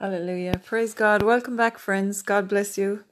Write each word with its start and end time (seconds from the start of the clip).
Hallelujah. 0.00 0.58
Praise 0.64 0.94
God. 0.94 1.22
Welcome 1.22 1.58
back, 1.58 1.76
friends. 1.76 2.22
God 2.22 2.48
bless 2.48 2.78
you. 2.78 3.04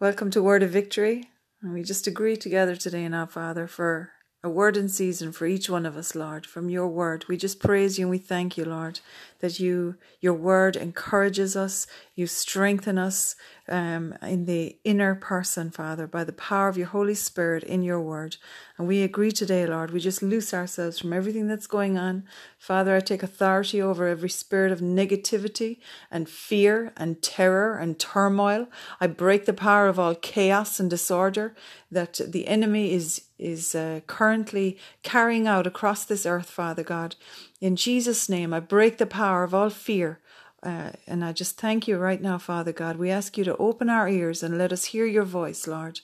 Welcome 0.00 0.32
to 0.32 0.42
Word 0.42 0.64
of 0.64 0.70
Victory. 0.70 1.30
And 1.62 1.72
we 1.72 1.84
just 1.84 2.08
agree 2.08 2.36
together 2.36 2.74
today 2.74 3.06
now, 3.08 3.26
Father, 3.26 3.68
for 3.68 4.10
a 4.42 4.50
word 4.50 4.76
in 4.76 4.88
season 4.88 5.30
for 5.30 5.46
each 5.46 5.70
one 5.70 5.86
of 5.86 5.96
us, 5.96 6.16
Lord, 6.16 6.44
from 6.44 6.70
your 6.70 6.88
word. 6.88 7.24
We 7.28 7.36
just 7.36 7.60
praise 7.60 8.00
you 8.00 8.06
and 8.06 8.10
we 8.10 8.18
thank 8.18 8.56
you, 8.56 8.64
Lord, 8.64 8.98
that 9.38 9.60
you 9.60 9.94
your 10.20 10.34
word 10.34 10.74
encourages 10.74 11.54
us, 11.54 11.86
you 12.16 12.26
strengthen 12.26 12.98
us 12.98 13.36
um, 13.68 14.14
in 14.22 14.46
the 14.46 14.76
inner 14.84 15.14
person, 15.14 15.70
Father, 15.70 16.06
by 16.06 16.24
the 16.24 16.32
power 16.32 16.68
of 16.68 16.76
your 16.76 16.86
Holy 16.86 17.14
Spirit 17.14 17.64
in 17.64 17.82
your 17.82 18.00
word. 18.00 18.36
And 18.76 18.86
we 18.86 19.02
agree 19.02 19.32
today, 19.32 19.66
Lord, 19.66 19.90
we 19.90 20.00
just 20.00 20.22
loose 20.22 20.54
ourselves 20.54 20.98
from 20.98 21.12
everything 21.12 21.46
that's 21.46 21.66
going 21.66 21.98
on. 21.98 22.24
Father, 22.58 22.94
I 22.96 23.00
take 23.00 23.22
authority 23.22 23.80
over 23.80 24.06
every 24.06 24.30
spirit 24.30 24.72
of 24.72 24.80
negativity 24.80 25.78
and 26.10 26.28
fear 26.28 26.92
and 26.96 27.20
terror 27.22 27.76
and 27.76 27.98
turmoil. 27.98 28.68
I 29.00 29.06
break 29.06 29.46
the 29.46 29.52
power 29.52 29.88
of 29.88 29.98
all 29.98 30.14
chaos 30.14 30.80
and 30.80 30.88
disorder 30.88 31.54
that 31.90 32.20
the 32.26 32.46
enemy 32.46 32.92
is 32.92 33.22
is 33.38 33.74
uh, 33.74 34.00
currently 34.08 34.76
carrying 35.04 35.46
out 35.46 35.64
across 35.64 36.04
this 36.04 36.26
earth, 36.26 36.50
Father 36.50 36.82
God. 36.82 37.14
In 37.60 37.76
Jesus' 37.76 38.28
name, 38.28 38.52
I 38.52 38.58
break 38.58 38.98
the 38.98 39.06
power 39.06 39.44
of 39.44 39.54
all 39.54 39.70
fear. 39.70 40.18
Uh, 40.62 40.90
and 41.06 41.24
I 41.24 41.32
just 41.32 41.56
thank 41.56 41.86
you 41.86 41.98
right 41.98 42.20
now, 42.20 42.38
Father 42.38 42.72
God. 42.72 42.96
We 42.96 43.10
ask 43.10 43.38
you 43.38 43.44
to 43.44 43.56
open 43.56 43.88
our 43.88 44.08
ears 44.08 44.42
and 44.42 44.58
let 44.58 44.72
us 44.72 44.86
hear 44.86 45.06
your 45.06 45.24
voice, 45.24 45.66
Lord, 45.66 46.00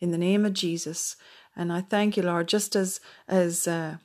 in 0.00 0.10
the 0.10 0.18
name 0.18 0.46
of 0.46 0.54
Jesus. 0.54 1.16
And 1.54 1.72
I 1.72 1.82
thank 1.82 2.16
you, 2.16 2.22
Lord, 2.22 2.48
just 2.48 2.74
as 2.74 3.00
as 3.26 3.68
uh, 3.68 3.98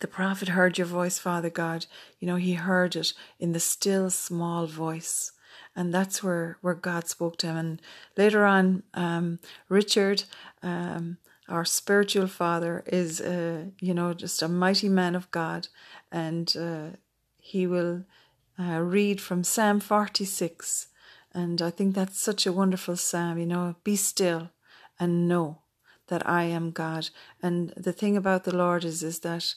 the 0.00 0.06
prophet 0.06 0.48
heard 0.48 0.78
your 0.78 0.86
voice, 0.86 1.18
Father 1.18 1.50
God. 1.50 1.86
You 2.18 2.26
know, 2.26 2.36
he 2.36 2.54
heard 2.54 2.96
it 2.96 3.12
in 3.38 3.52
the 3.52 3.60
still 3.60 4.08
small 4.10 4.66
voice 4.66 5.32
and 5.74 5.92
that's 5.92 6.22
where 6.22 6.58
where 6.60 6.74
God 6.74 7.08
spoke 7.08 7.36
to 7.38 7.46
him. 7.46 7.56
And 7.56 7.82
later 8.16 8.44
on, 8.44 8.82
um, 8.94 9.38
Richard, 9.68 10.24
um, 10.62 11.18
our 11.48 11.64
spiritual 11.64 12.26
father, 12.26 12.82
is 12.86 13.20
uh, 13.20 13.66
you 13.80 13.94
know 13.94 14.12
just 14.14 14.42
a 14.42 14.48
mighty 14.48 14.88
man 14.88 15.14
of 15.14 15.30
God, 15.30 15.68
and 16.10 16.54
uh, 16.56 16.96
he 17.38 17.66
will 17.66 18.04
uh, 18.58 18.80
read 18.80 19.20
from 19.20 19.44
Psalm 19.44 19.80
forty 19.80 20.24
six, 20.24 20.88
and 21.32 21.60
I 21.62 21.70
think 21.70 21.94
that's 21.94 22.20
such 22.20 22.46
a 22.46 22.52
wonderful 22.52 22.96
psalm. 22.96 23.38
You 23.38 23.46
know, 23.46 23.76
be 23.84 23.96
still 23.96 24.50
and 24.98 25.28
know 25.28 25.58
that 26.08 26.28
I 26.28 26.44
am 26.44 26.70
God. 26.70 27.10
And 27.42 27.72
the 27.76 27.92
thing 27.92 28.16
about 28.16 28.44
the 28.44 28.54
Lord 28.54 28.84
is 28.84 29.02
is 29.02 29.20
that 29.20 29.54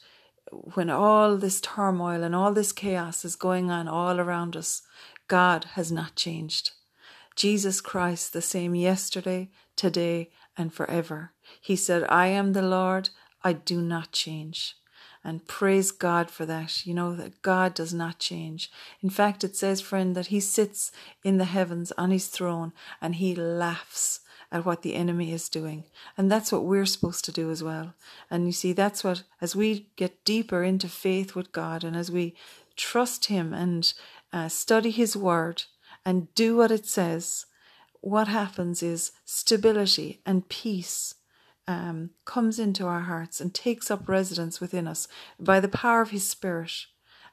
when 0.52 0.90
all 0.90 1.38
this 1.38 1.60
turmoil 1.60 2.24
and 2.24 2.36
all 2.36 2.54
this 2.54 2.72
chaos 2.72 3.26
is 3.26 3.36
going 3.36 3.72
on 3.72 3.88
all 3.88 4.20
around 4.20 4.56
us, 4.56 4.84
God 5.28 5.66
has 5.74 5.92
not 5.92 6.16
changed. 6.16 6.72
Jesus 7.36 7.82
Christ, 7.82 8.32
the 8.32 8.42
same 8.42 8.76
yesterday, 8.76 9.50
today, 9.76 10.30
and 10.58 10.74
forever. 10.74 11.34
He 11.60 11.76
said, 11.76 12.06
I 12.08 12.28
am 12.28 12.54
the 12.54 12.62
Lord, 12.62 13.10
I 13.44 13.54
do 13.54 13.82
not 13.82 14.12
change. 14.12 14.76
And 15.26 15.48
praise 15.48 15.90
God 15.90 16.30
for 16.30 16.46
that. 16.46 16.86
You 16.86 16.94
know 16.94 17.16
that 17.16 17.42
God 17.42 17.74
does 17.74 17.96
not 17.96 18.20
change. 18.20 18.72
In 19.02 19.10
fact, 19.10 19.44
it 19.44 19.56
says, 19.56 19.82
friend, 19.82 20.16
that 20.16 20.28
He 20.28 20.40
sits 20.40 20.92
in 21.24 21.40
the 21.40 21.46
heavens 21.46 21.92
on 21.98 22.12
His 22.12 22.28
throne 22.28 22.74
and 23.02 23.16
He 23.16 23.34
laughs 23.34 24.20
at 24.52 24.66
what 24.66 24.84
the 24.84 24.94
enemy 24.94 25.34
is 25.34 25.50
doing. 25.50 25.84
And 26.16 26.32
that's 26.32 26.52
what 26.52 26.64
we're 26.64 26.86
supposed 26.86 27.26
to 27.26 27.32
do 27.32 27.50
as 27.50 27.64
well. 27.64 27.96
And 28.30 28.46
you 28.46 28.52
see, 28.52 28.72
that's 28.72 29.04
what, 29.04 29.24
as 29.42 29.56
we 29.56 29.88
get 29.96 30.24
deeper 30.26 30.64
into 30.64 30.88
faith 30.88 31.34
with 31.34 31.52
God 31.52 31.84
and 31.84 31.96
as 31.96 32.12
we 32.12 32.36
trust 32.76 33.26
Him 33.26 33.52
and 33.52 33.92
uh, 34.32 34.48
study 34.48 34.92
His 34.92 35.18
Word 35.18 35.64
and 36.06 36.34
do 36.36 36.56
what 36.56 36.70
it 36.70 36.86
says, 36.86 37.48
what 38.02 38.28
happens 38.28 38.84
is 38.84 39.12
stability 39.26 40.22
and 40.24 40.48
peace 40.50 41.16
um, 41.68 42.12
comes 42.26 42.60
into 42.60 42.86
our 42.86 43.02
hearts 43.02 43.42
and 43.42 43.54
takes 43.54 43.90
up 43.90 44.08
residence 44.08 44.60
within 44.60 44.88
us 44.88 45.08
by 45.40 45.60
the 45.60 45.68
power 45.68 46.02
of 46.02 46.12
His 46.12 46.28
Spirit. 46.28 46.86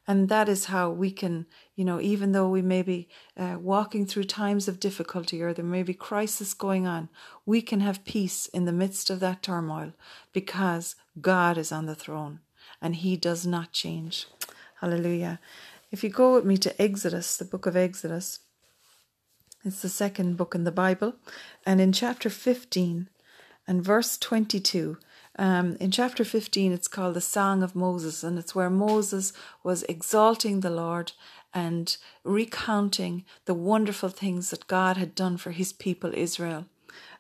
And 0.07 0.29
that 0.29 0.49
is 0.49 0.65
how 0.65 0.91
we 0.91 1.13
can, 1.13 1.47
you 1.77 1.85
know, 1.85 2.01
even 2.01 2.33
though 2.33 2.49
we 2.49 2.63
may 2.63 2.83
be 2.83 3.09
uh, 3.37 3.57
walking 3.61 4.05
through 4.05 4.25
times 4.25 4.67
of 4.67 4.81
difficulty 4.81 5.41
or 5.41 5.53
there 5.53 5.65
may 5.65 5.85
be 5.85 5.95
crisis 5.95 6.55
going 6.55 6.89
on, 6.89 7.09
we 7.47 7.63
can 7.63 7.81
have 7.81 8.05
peace 8.05 8.47
in 8.47 8.65
the 8.65 8.73
midst 8.73 9.11
of 9.11 9.21
that 9.21 9.43
turmoil 9.43 9.93
because 10.33 10.97
God 11.21 11.57
is 11.57 11.71
on 11.71 11.87
the 11.87 11.95
throne 11.95 12.41
and 12.81 12.97
He 12.97 13.17
does 13.17 13.47
not 13.47 13.71
change. 13.71 14.27
Hallelujah. 14.81 15.39
If 15.93 16.03
you 16.03 16.11
go 16.11 16.35
with 16.35 16.45
me 16.45 16.57
to 16.57 16.83
Exodus, 16.83 17.37
the 17.37 17.45
book 17.45 17.67
of 17.67 17.77
Exodus, 17.77 18.41
it's 19.65 19.83
the 19.83 19.89
second 19.89 20.37
book 20.37 20.57
in 20.57 20.65
the 20.65 20.73
Bible, 20.73 21.15
and 21.65 21.81
in 21.81 21.93
chapter 21.93 22.29
15 22.29 23.09
and 23.67 23.83
verse 23.83 24.19
22, 24.19 24.99
um, 25.39 25.77
in 25.81 25.91
chapter 25.91 26.25
15, 26.25 26.73
it's 26.73 26.89
called 26.89 27.15
the 27.15 27.21
Song 27.21 27.63
of 27.63 27.75
Moses, 27.75 28.23
and 28.23 28.39
it's 28.39 28.55
where 28.55 28.71
Moses 28.71 29.33
was 29.63 29.83
exalting 29.85 30.61
the 30.61 30.71
Lord 30.71 31.13
and 31.55 31.97
recounting 32.25 33.25
the 33.47 33.55
wonderful 33.55 34.09
things 34.09 34.51
that 34.51 34.67
God 34.67 34.97
had 34.97 35.15
done 35.15 35.37
for 35.37 35.53
his 35.53 35.73
people 35.73 36.13
Israel. 36.15 36.67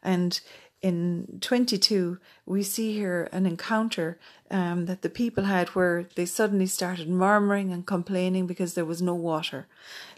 And 0.02 0.40
in 0.82 1.38
22, 1.40 2.18
we 2.44 2.62
see 2.64 2.92
here 2.92 3.28
an 3.32 3.46
encounter 3.46 4.18
um, 4.50 4.86
that 4.86 5.02
the 5.02 5.08
people 5.08 5.44
had 5.44 5.68
where 5.70 6.08
they 6.16 6.26
suddenly 6.26 6.66
started 6.66 7.08
murmuring 7.08 7.72
and 7.72 7.86
complaining 7.86 8.46
because 8.46 8.74
there 8.74 8.84
was 8.84 9.00
no 9.00 9.14
water. 9.14 9.68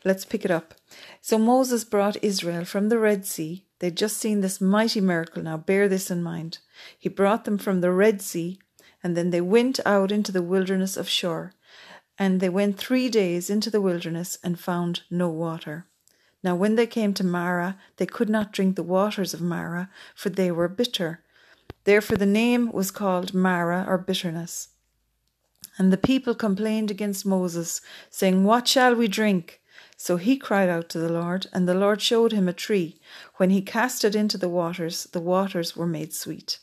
Let's 0.05 0.25
pick 0.25 0.45
it 0.45 0.51
up. 0.51 0.75
So 1.21 1.39
Moses 1.39 1.85
brought 1.85 2.23
Israel 2.25 2.65
from 2.65 2.89
the 2.89 2.99
Red 2.99 3.27
Sea. 3.27 3.67
They'd 3.79 3.97
just 3.97 4.17
seen 4.17 4.41
this 4.41 4.61
mighty 4.61 5.01
miracle. 5.01 5.43
Now 5.43 5.57
bear 5.57 5.89
this 5.89 6.11
in 6.11 6.23
mind. 6.23 6.59
He 6.99 7.09
brought 7.09 7.45
them 7.45 7.59
from 7.59 7.81
the 7.81 7.93
Red 7.93 8.23
Sea, 8.23 8.59
and 9.03 9.17
then 9.17 9.31
they 9.31 9.41
went 9.41 9.81
out 9.85 10.11
into 10.13 10.33
the 10.33 10.43
wilderness 10.43 10.97
of 10.97 11.09
Shur. 11.09 11.53
And 12.19 12.41
they 12.41 12.49
went 12.49 12.79
three 12.79 13.09
days 13.09 13.51
into 13.51 13.71
the 13.71 13.81
wilderness 13.81 14.39
and 14.45 14.59
found 14.59 15.03
no 15.11 15.29
water. 15.29 15.87
Now, 16.45 16.55
when 16.55 16.77
they 16.77 16.87
came 16.87 17.15
to 17.15 17.25
Marah, 17.25 17.77
they 17.97 18.07
could 18.07 18.29
not 18.29 18.53
drink 18.53 18.77
the 18.77 18.83
waters 18.83 19.35
of 19.35 19.41
Marah, 19.41 19.91
for 20.15 20.29
they 20.29 20.51
were 20.51 20.69
bitter. 20.69 21.23
Therefore, 21.85 22.17
the 22.17 22.27
name 22.27 22.71
was 22.71 22.91
called 22.91 23.35
Marah 23.35 23.85
or 23.89 23.99
bitterness. 23.99 24.69
And 25.77 25.93
the 25.93 25.97
people 25.97 26.35
complained 26.35 26.91
against 26.91 27.27
Moses, 27.27 27.81
saying, 28.11 28.45
What 28.45 28.69
shall 28.69 28.95
we 28.95 29.09
drink? 29.09 29.61
So 30.05 30.19
he 30.19 30.37
cried 30.37 30.69
out 30.69 30.91
to 30.91 30.99
the 30.99 31.11
Lord, 31.11 31.47
and 31.51 31.67
the 31.67 31.73
Lord 31.73 32.03
showed 32.03 32.33
him 32.33 32.47
a 32.47 32.53
tree. 32.53 33.01
When 33.37 33.49
he 33.49 33.63
cast 33.63 34.05
it 34.05 34.15
into 34.15 34.37
the 34.37 34.51
waters, 34.51 35.05
the 35.13 35.19
waters 35.19 35.79
were 35.79 35.87
made 35.87 36.13
sweet. 36.13 36.59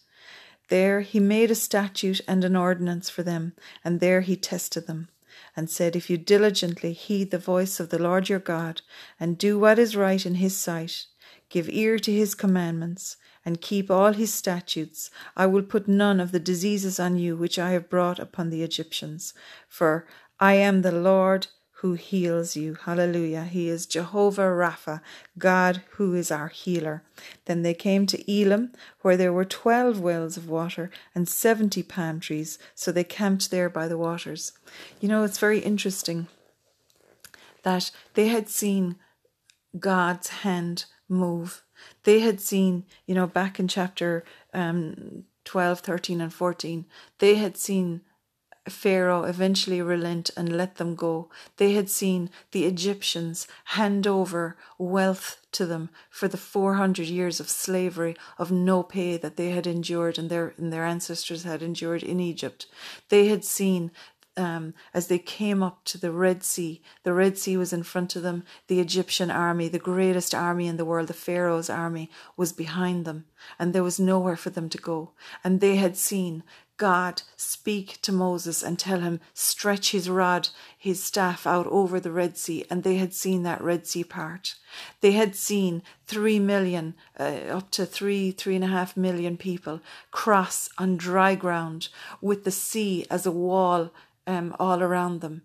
There 0.68 1.02
he 1.02 1.20
made 1.20 1.50
a 1.50 1.56
statute 1.56 2.22
and 2.28 2.44
an 2.44 2.56
ordinance 2.56 3.10
for 3.10 3.24
them, 3.24 3.54
and 3.84 4.00
there 4.00 4.22
he 4.22 4.36
tested 4.36 4.86
them 4.86 5.10
and 5.56 5.72
said, 5.72 5.96
If 5.96 6.08
you 6.08 6.20
diligently 6.20 6.94
heed 6.94 7.32
the 7.32 7.40
voice 7.40 7.80
of 7.80 7.90
the 7.90 7.98
Lord 7.98 8.30
your 8.30 8.38
God, 8.38 8.84
and 9.20 9.40
do 9.40 9.58
what 9.58 9.80
is 9.80 9.96
right 9.96 10.24
in 10.24 10.36
his 10.36 10.56
sight, 10.56 11.08
give 11.50 11.68
ear 11.68 11.98
to 11.98 12.14
his 12.14 12.36
commandments, 12.36 13.18
and 13.44 13.60
keep 13.60 13.90
all 13.90 14.14
his 14.14 14.32
statutes, 14.32 15.10
I 15.36 15.48
will 15.48 15.64
put 15.64 15.88
none 15.88 16.20
of 16.20 16.32
the 16.32 16.40
diseases 16.40 17.00
on 17.00 17.18
you 17.18 17.36
which 17.36 17.58
I 17.58 17.72
have 17.72 17.90
brought 17.90 18.20
upon 18.20 18.52
the 18.52 18.62
Egyptians. 18.62 19.34
For 19.68 20.06
I 20.40 20.54
am 20.54 20.84
the 20.84 20.92
Lord 20.92 21.48
who 21.82 21.94
heals 21.94 22.56
you. 22.56 22.78
Hallelujah. 22.86 23.44
He 23.44 23.68
is 23.68 23.88
Jehovah 23.88 24.44
Rapha, 24.44 25.02
God 25.40 25.82
who 25.94 26.14
is 26.14 26.30
our 26.30 26.50
healer. 26.50 27.04
Then 27.46 27.64
they 27.64 27.74
came 27.74 28.06
to 28.06 28.32
Elim, 28.32 28.72
where 29.02 29.18
there 29.18 29.34
were 29.34 29.46
twelve 29.46 30.00
wells 30.00 30.38
of 30.38 30.48
water 30.48 30.92
and 31.16 31.28
seventy 31.28 31.82
palm 31.82 32.20
trees. 32.20 32.60
So 32.76 32.92
they 32.92 33.04
camped 33.04 33.50
there 33.50 33.68
by 33.68 33.88
the 33.88 33.98
waters. 33.98 34.54
You 35.00 35.10
know, 35.10 35.24
it's 35.24 35.40
very 35.40 35.58
interesting 35.58 36.28
that 37.64 37.90
they 38.14 38.28
had 38.28 38.48
seen 38.48 38.98
God's 39.80 40.28
hand 40.28 40.86
move. 41.10 41.64
They 42.04 42.20
had 42.20 42.40
seen, 42.40 42.86
you 43.08 43.16
know, 43.16 43.26
back 43.26 43.60
in 43.60 43.68
chapter 43.68 44.24
um, 44.54 45.24
12, 45.46 45.80
13, 45.80 46.22
and 46.22 46.34
14, 46.34 46.86
they 47.18 47.36
had 47.36 47.58
seen 47.58 48.02
Pharaoh 48.70 49.24
eventually 49.24 49.82
relent 49.82 50.30
and 50.38 50.56
let 50.56 50.76
them 50.76 50.96
go. 50.96 51.30
They 51.58 51.74
had 51.74 51.90
seen 51.90 52.30
the 52.52 52.66
Egyptians 52.66 53.48
hand 53.66 54.06
over 54.06 54.56
wealth 54.78 55.38
to 55.54 55.66
them 55.66 55.90
for 56.10 56.28
the 56.28 56.38
400 56.38 57.08
years 57.08 57.40
of 57.40 57.50
slavery 57.50 58.16
of 58.38 58.52
no 58.52 58.84
pay 58.84 59.18
that 59.18 59.36
they 59.36 59.50
had 59.50 59.66
endured 59.66 60.20
and 60.20 60.30
their, 60.30 60.54
and 60.58 60.72
their 60.72 60.86
ancestors 60.86 61.44
had 61.44 61.64
endured 61.64 62.04
in 62.04 62.20
Egypt. 62.20 62.68
They 63.10 63.28
had 63.28 63.44
seen 63.44 63.92
um, 64.38 64.74
as 64.94 65.08
they 65.08 65.20
came 65.20 65.62
up 65.62 65.84
to 65.86 65.98
the 65.98 66.12
Red 66.12 66.44
Sea. 66.44 66.82
The 67.04 67.14
Red 67.14 67.38
Sea 67.38 67.58
was 67.58 67.74
in 67.74 67.84
front 67.84 68.16
of 68.16 68.24
them. 68.24 68.44
The 68.68 68.80
Egyptian 68.80 69.30
army, 69.30 69.68
the 69.68 69.80
greatest 69.80 70.34
army 70.34 70.68
in 70.68 70.78
the 70.78 70.86
world, 70.86 71.08
the 71.08 71.14
Pharaoh's 71.14 71.70
army, 71.70 72.10
was 72.38 72.54
behind 72.54 73.06
them, 73.06 73.26
and 73.60 73.74
there 73.74 73.84
was 73.84 74.00
nowhere 74.00 74.38
for 74.38 74.50
them 74.50 74.70
to 74.70 74.78
go. 74.78 75.12
And 75.44 75.60
they 75.60 75.76
had 75.76 75.98
seen 75.98 76.44
God 76.78 77.22
speak 77.36 78.02
to 78.02 78.12
Moses 78.12 78.64
and 78.64 78.80
tell 78.80 79.02
him, 79.02 79.20
stretch 79.34 79.92
his 79.92 80.10
rod, 80.10 80.50
his 80.78 81.04
staff 81.04 81.46
out 81.46 81.68
over 81.68 82.00
the 82.00 82.12
Red 82.12 82.38
Sea. 82.38 82.66
And 82.70 82.84
they 82.84 82.96
had 82.96 83.14
seen 83.14 83.44
that 83.44 83.62
Red 83.62 83.86
Sea 83.86 84.04
part. 84.04 84.56
They 85.02 85.12
had 85.12 85.36
seen 85.36 85.84
three 86.08 86.40
million, 86.40 86.96
uh, 87.20 87.24
up 87.50 87.72
to 87.72 87.86
three, 87.86 88.32
three 88.32 88.56
and 88.56 88.64
a 88.64 88.68
half 88.68 88.98
million 88.98 89.38
people 89.38 89.82
cross 90.10 90.70
on 90.78 90.98
dry 90.98 91.36
ground 91.36 91.90
with 92.20 92.44
the 92.44 92.52
sea 92.52 93.06
as 93.10 93.26
a 93.26 93.32
wall 93.32 93.92
um, 94.26 94.56
all 94.60 94.82
around 94.82 95.22
them. 95.22 95.44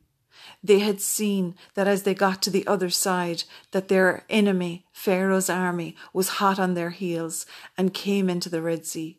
They 0.63 0.81
had 0.81 1.01
seen 1.01 1.55
that 1.75 1.89
as 1.89 2.03
they 2.03 2.15
got 2.15 2.43
to 2.43 2.51
the 2.51 2.67
other 2.67 2.91
side, 2.91 3.45
that 3.73 3.89
their 3.89 4.25
enemy, 4.29 4.87
Pharaoh's 4.93 5.51
army, 5.51 5.97
was 6.13 6.41
hot 6.41 6.59
on 6.59 6.75
their 6.75 6.91
heels 6.91 7.47
and 7.77 7.93
came 7.95 8.31
into 8.31 8.49
the 8.49 8.63
Red 8.63 8.87
Sea. 8.87 9.19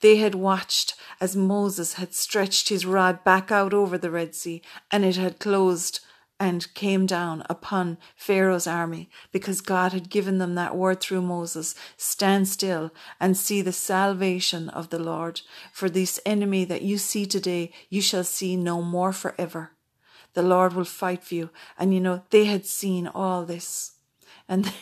They 0.00 0.16
had 0.16 0.34
watched 0.34 0.94
as 1.20 1.36
Moses 1.36 1.94
had 1.94 2.14
stretched 2.14 2.68
his 2.68 2.86
rod 2.86 3.24
back 3.24 3.50
out 3.50 3.72
over 3.72 3.96
the 3.98 4.10
Red 4.10 4.34
Sea, 4.34 4.62
and 4.90 5.04
it 5.04 5.16
had 5.16 5.38
closed 5.38 6.00
and 6.38 6.72
came 6.74 7.06
down 7.06 7.42
upon 7.48 7.96
Pharaoh's 8.14 8.66
army 8.66 9.08
because 9.32 9.60
God 9.60 9.92
had 9.92 10.10
given 10.10 10.38
them 10.38 10.54
that 10.54 10.76
word 10.76 11.00
through 11.00 11.22
Moses 11.22 11.74
stand 11.96 12.46
still 12.48 12.92
and 13.18 13.36
see 13.36 13.62
the 13.62 13.72
salvation 13.72 14.68
of 14.68 14.90
the 14.90 14.98
Lord. 14.98 15.40
For 15.72 15.88
this 15.88 16.20
enemy 16.26 16.64
that 16.66 16.82
you 16.82 16.98
see 16.98 17.24
today, 17.24 17.72
you 17.88 18.02
shall 18.02 18.24
see 18.24 18.56
no 18.56 18.82
more 18.82 19.12
forever. 19.12 19.72
The 20.34 20.42
Lord 20.42 20.74
will 20.74 20.84
fight 20.84 21.24
for 21.24 21.34
you. 21.34 21.50
And 21.78 21.94
you 21.94 22.00
know, 22.00 22.22
they 22.28 22.44
had 22.44 22.66
seen 22.66 23.06
all 23.06 23.44
this. 23.46 23.92
And, 24.46 24.72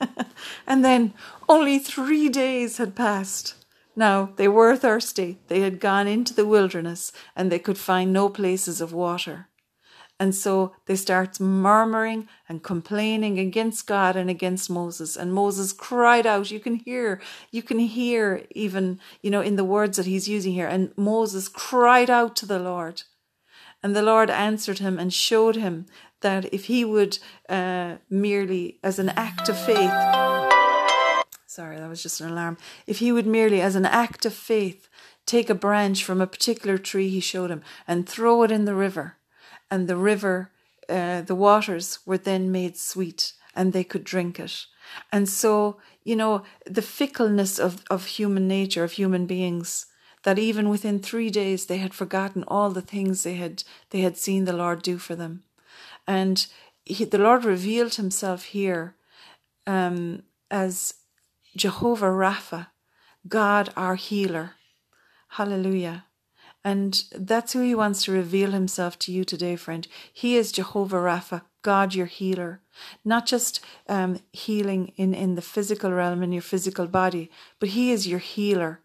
and 0.66 0.82
then 0.82 1.12
only 1.48 1.78
three 1.78 2.30
days 2.30 2.78
had 2.78 2.96
passed 2.96 3.61
now 3.94 4.32
they 4.36 4.48
were 4.48 4.76
thirsty. 4.76 5.38
They 5.48 5.60
had 5.60 5.80
gone 5.80 6.06
into 6.06 6.34
the 6.34 6.46
wilderness 6.46 7.12
and 7.36 7.50
they 7.50 7.58
could 7.58 7.78
find 7.78 8.12
no 8.12 8.28
places 8.28 8.80
of 8.80 8.92
water. 8.92 9.48
And 10.22 10.34
so 10.34 10.72
they 10.86 10.94
start 10.94 11.40
murmuring 11.40 12.28
and 12.48 12.62
complaining 12.62 13.40
against 13.40 13.88
God 13.88 14.14
and 14.14 14.30
against 14.30 14.70
Moses. 14.70 15.16
And 15.16 15.34
Moses 15.34 15.72
cried 15.72 16.26
out. 16.26 16.50
You 16.50 16.60
can 16.60 16.76
hear, 16.76 17.20
you 17.50 17.62
can 17.62 17.80
hear 17.80 18.44
even, 18.52 19.00
you 19.20 19.30
know, 19.30 19.40
in 19.40 19.56
the 19.56 19.64
words 19.64 19.96
that 19.96 20.06
he's 20.06 20.28
using 20.28 20.52
here. 20.52 20.68
And 20.68 20.92
Moses 20.96 21.48
cried 21.48 22.08
out 22.08 22.36
to 22.36 22.46
the 22.46 22.60
Lord. 22.60 23.02
And 23.82 23.96
the 23.96 24.02
Lord 24.02 24.30
answered 24.30 24.78
him 24.78 24.96
and 24.96 25.12
showed 25.12 25.56
him 25.56 25.86
that 26.20 26.54
if 26.54 26.66
he 26.66 26.84
would 26.84 27.18
uh, 27.48 27.96
merely, 28.08 28.78
as 28.84 29.00
an 29.00 29.08
act 29.10 29.48
of 29.48 29.58
faith, 29.58 29.90
Sorry, 31.52 31.76
that 31.76 31.88
was 31.90 32.02
just 32.02 32.22
an 32.22 32.30
alarm. 32.30 32.56
If 32.86 33.00
he 33.00 33.12
would 33.12 33.26
merely, 33.26 33.60
as 33.60 33.74
an 33.74 33.84
act 33.84 34.24
of 34.24 34.32
faith, 34.32 34.88
take 35.26 35.50
a 35.50 35.54
branch 35.54 36.02
from 36.02 36.22
a 36.22 36.26
particular 36.26 36.78
tree 36.78 37.10
he 37.10 37.20
showed 37.20 37.50
him 37.50 37.60
and 37.86 38.08
throw 38.08 38.42
it 38.42 38.50
in 38.50 38.64
the 38.64 38.74
river, 38.74 39.18
and 39.70 39.86
the 39.86 39.98
river, 39.98 40.50
uh, 40.88 41.20
the 41.20 41.34
waters 41.34 41.98
were 42.06 42.16
then 42.16 42.50
made 42.50 42.78
sweet 42.78 43.34
and 43.54 43.74
they 43.74 43.84
could 43.84 44.02
drink 44.02 44.40
it. 44.40 44.64
And 45.12 45.28
so, 45.28 45.76
you 46.02 46.16
know, 46.16 46.42
the 46.64 46.80
fickleness 46.80 47.58
of, 47.58 47.84
of 47.90 48.06
human 48.06 48.48
nature, 48.48 48.82
of 48.82 48.92
human 48.92 49.26
beings, 49.26 49.84
that 50.22 50.38
even 50.38 50.70
within 50.70 51.00
three 51.00 51.28
days 51.28 51.66
they 51.66 51.76
had 51.76 51.92
forgotten 51.92 52.44
all 52.48 52.70
the 52.70 52.80
things 52.80 53.24
they 53.24 53.34
had 53.34 53.62
they 53.90 54.00
had 54.00 54.16
seen 54.16 54.46
the 54.46 54.54
Lord 54.54 54.80
do 54.80 54.96
for 54.96 55.14
them. 55.14 55.42
And 56.06 56.46
he, 56.86 57.04
the 57.04 57.18
Lord 57.18 57.44
revealed 57.44 57.96
himself 57.96 58.44
here 58.44 58.94
um, 59.66 60.22
as 60.50 60.94
Jehovah 61.56 62.06
Rapha, 62.06 62.68
God 63.28 63.72
our 63.76 63.94
healer. 63.94 64.52
Hallelujah. 65.28 66.06
And 66.64 67.04
that's 67.12 67.52
who 67.52 67.60
he 67.60 67.74
wants 67.74 68.04
to 68.04 68.12
reveal 68.12 68.52
himself 68.52 68.98
to 69.00 69.12
you 69.12 69.24
today, 69.24 69.56
friend. 69.56 69.86
He 70.12 70.36
is 70.36 70.52
Jehovah 70.52 70.96
Rapha, 70.96 71.42
God 71.62 71.94
your 71.94 72.06
healer. 72.06 72.60
Not 73.04 73.26
just 73.26 73.64
um, 73.88 74.20
healing 74.32 74.92
in, 74.96 75.12
in 75.12 75.34
the 75.34 75.42
physical 75.42 75.92
realm, 75.92 76.22
in 76.22 76.32
your 76.32 76.42
physical 76.42 76.86
body, 76.86 77.30
but 77.58 77.70
he 77.70 77.90
is 77.90 78.06
your 78.06 78.20
healer 78.20 78.80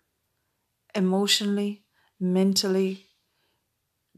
emotionally, 0.96 1.84
mentally. 2.20 3.06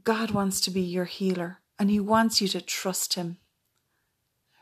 God 0.03 0.31
wants 0.31 0.61
to 0.61 0.71
be 0.71 0.81
your 0.81 1.05
healer 1.05 1.59
and 1.77 1.89
he 1.89 1.99
wants 1.99 2.41
you 2.41 2.47
to 2.49 2.61
trust 2.61 3.15
him. 3.15 3.37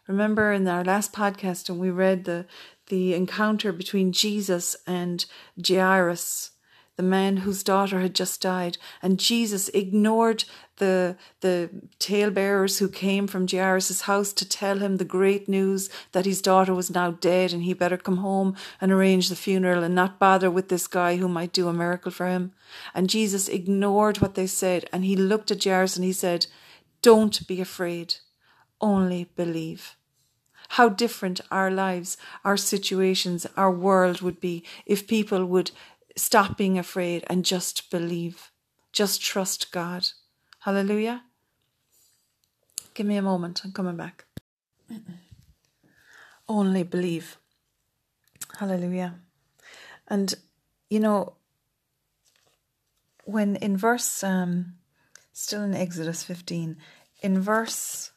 Remember 0.07 0.53
in 0.53 0.67
our 0.67 0.83
last 0.83 1.11
podcast 1.13 1.69
when 1.69 1.79
we 1.79 1.89
read 1.89 2.23
the, 2.23 2.45
the 2.87 3.13
encounter 3.13 3.71
between 3.71 4.11
Jesus 4.11 4.75
and 4.85 5.25
Jairus, 5.65 6.51
the 6.95 7.03
man 7.03 7.37
whose 7.37 7.63
daughter 7.63 7.99
had 7.99 8.15
just 8.15 8.41
died, 8.41 8.77
and 9.01 9.19
Jesus 9.19 9.69
ignored 9.69 10.45
the 10.77 11.15
the 11.41 11.69
talebearers 11.99 12.79
who 12.79 12.87
came 12.87 13.27
from 13.27 13.47
Jairus's 13.47 14.01
house 14.01 14.31
to 14.33 14.47
tell 14.47 14.79
him 14.79 14.97
the 14.97 15.05
great 15.05 15.49
news 15.49 15.89
that 16.11 16.25
his 16.25 16.41
daughter 16.41 16.73
was 16.73 16.89
now 16.89 17.11
dead 17.11 17.53
and 17.53 17.63
he 17.63 17.73
better 17.73 17.97
come 17.97 18.17
home 18.17 18.55
and 18.79 18.91
arrange 18.91 19.29
the 19.29 19.35
funeral 19.35 19.83
and 19.83 19.93
not 19.93 20.19
bother 20.19 20.49
with 20.49 20.69
this 20.69 20.87
guy 20.87 21.17
who 21.17 21.27
might 21.27 21.53
do 21.53 21.67
a 21.67 21.73
miracle 21.73 22.11
for 22.11 22.27
him. 22.27 22.53
And 22.93 23.09
Jesus 23.09 23.47
ignored 23.47 24.19
what 24.19 24.35
they 24.35 24.47
said 24.47 24.87
and 24.93 25.03
he 25.03 25.15
looked 25.15 25.51
at 25.51 25.63
Jairus 25.63 25.95
and 25.95 26.05
he 26.05 26.13
said, 26.13 26.47
Don't 27.01 27.45
be 27.47 27.59
afraid, 27.59 28.15
only 28.79 29.25
believe 29.35 29.96
how 30.69 30.89
different 30.89 31.41
our 31.51 31.71
lives, 31.71 32.17
our 32.43 32.57
situations, 32.57 33.47
our 33.55 33.71
world 33.71 34.21
would 34.21 34.39
be 34.39 34.63
if 34.85 35.07
people 35.07 35.45
would 35.45 35.71
stop 36.15 36.57
being 36.57 36.77
afraid 36.77 37.23
and 37.27 37.45
just 37.45 37.89
believe, 37.89 38.51
just 38.91 39.21
trust 39.21 39.71
God. 39.71 40.09
Hallelujah. 40.59 41.23
Give 42.93 43.05
me 43.05 43.17
a 43.17 43.21
moment, 43.21 43.61
I'm 43.63 43.71
coming 43.71 43.95
back. 43.95 44.25
Only 46.49 46.83
believe. 46.83 47.37
Hallelujah. 48.57 49.15
And, 50.07 50.33
you 50.89 50.99
know, 50.99 51.33
when 53.25 53.57
in 53.57 53.77
verse, 53.77 54.23
um, 54.23 54.75
still 55.33 55.61
in 55.61 55.75
Exodus 55.75 56.23
15, 56.23 56.77
in 57.21 57.39
verse 57.39 58.11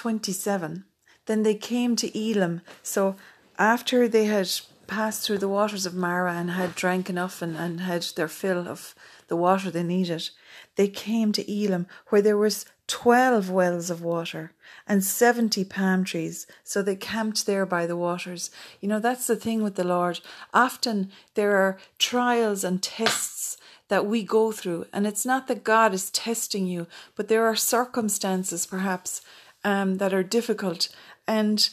27. 0.00 0.86
Then 1.26 1.42
they 1.42 1.54
came 1.54 1.94
to 1.96 2.18
Elim. 2.18 2.62
So 2.82 3.16
after 3.58 4.08
they 4.08 4.24
had 4.24 4.50
passed 4.86 5.26
through 5.26 5.36
the 5.36 5.48
waters 5.48 5.84
of 5.84 5.94
Marah 5.94 6.32
and 6.32 6.52
had 6.52 6.74
drank 6.74 7.10
enough 7.10 7.42
and, 7.42 7.54
and 7.54 7.80
had 7.80 8.02
their 8.16 8.26
fill 8.26 8.66
of 8.66 8.94
the 9.28 9.36
water 9.36 9.70
they 9.70 9.82
needed, 9.82 10.30
they 10.76 10.88
came 10.88 11.32
to 11.32 11.44
Elim, 11.52 11.86
where 12.08 12.22
there 12.22 12.38
was 12.38 12.64
twelve 12.86 13.50
wells 13.50 13.90
of 13.90 14.00
water 14.02 14.52
and 14.86 15.04
seventy 15.04 15.64
palm 15.64 16.02
trees. 16.02 16.46
So 16.64 16.80
they 16.80 16.96
camped 16.96 17.44
there 17.44 17.66
by 17.66 17.84
the 17.84 17.96
waters. 17.96 18.50
You 18.80 18.88
know, 18.88 19.00
that's 19.00 19.26
the 19.26 19.36
thing 19.36 19.62
with 19.62 19.74
the 19.74 19.84
Lord. 19.84 20.20
Often 20.54 21.10
there 21.34 21.56
are 21.56 21.78
trials 21.98 22.64
and 22.64 22.82
tests 22.82 23.58
that 23.88 24.06
we 24.06 24.22
go 24.22 24.50
through, 24.50 24.86
and 24.94 25.06
it's 25.06 25.26
not 25.26 25.46
that 25.48 25.62
God 25.62 25.92
is 25.92 26.10
testing 26.10 26.66
you, 26.66 26.86
but 27.16 27.28
there 27.28 27.44
are 27.44 27.56
circumstances 27.56 28.64
perhaps 28.64 29.20
um, 29.64 29.96
that 29.96 30.14
are 30.14 30.22
difficult. 30.22 30.88
And 31.26 31.68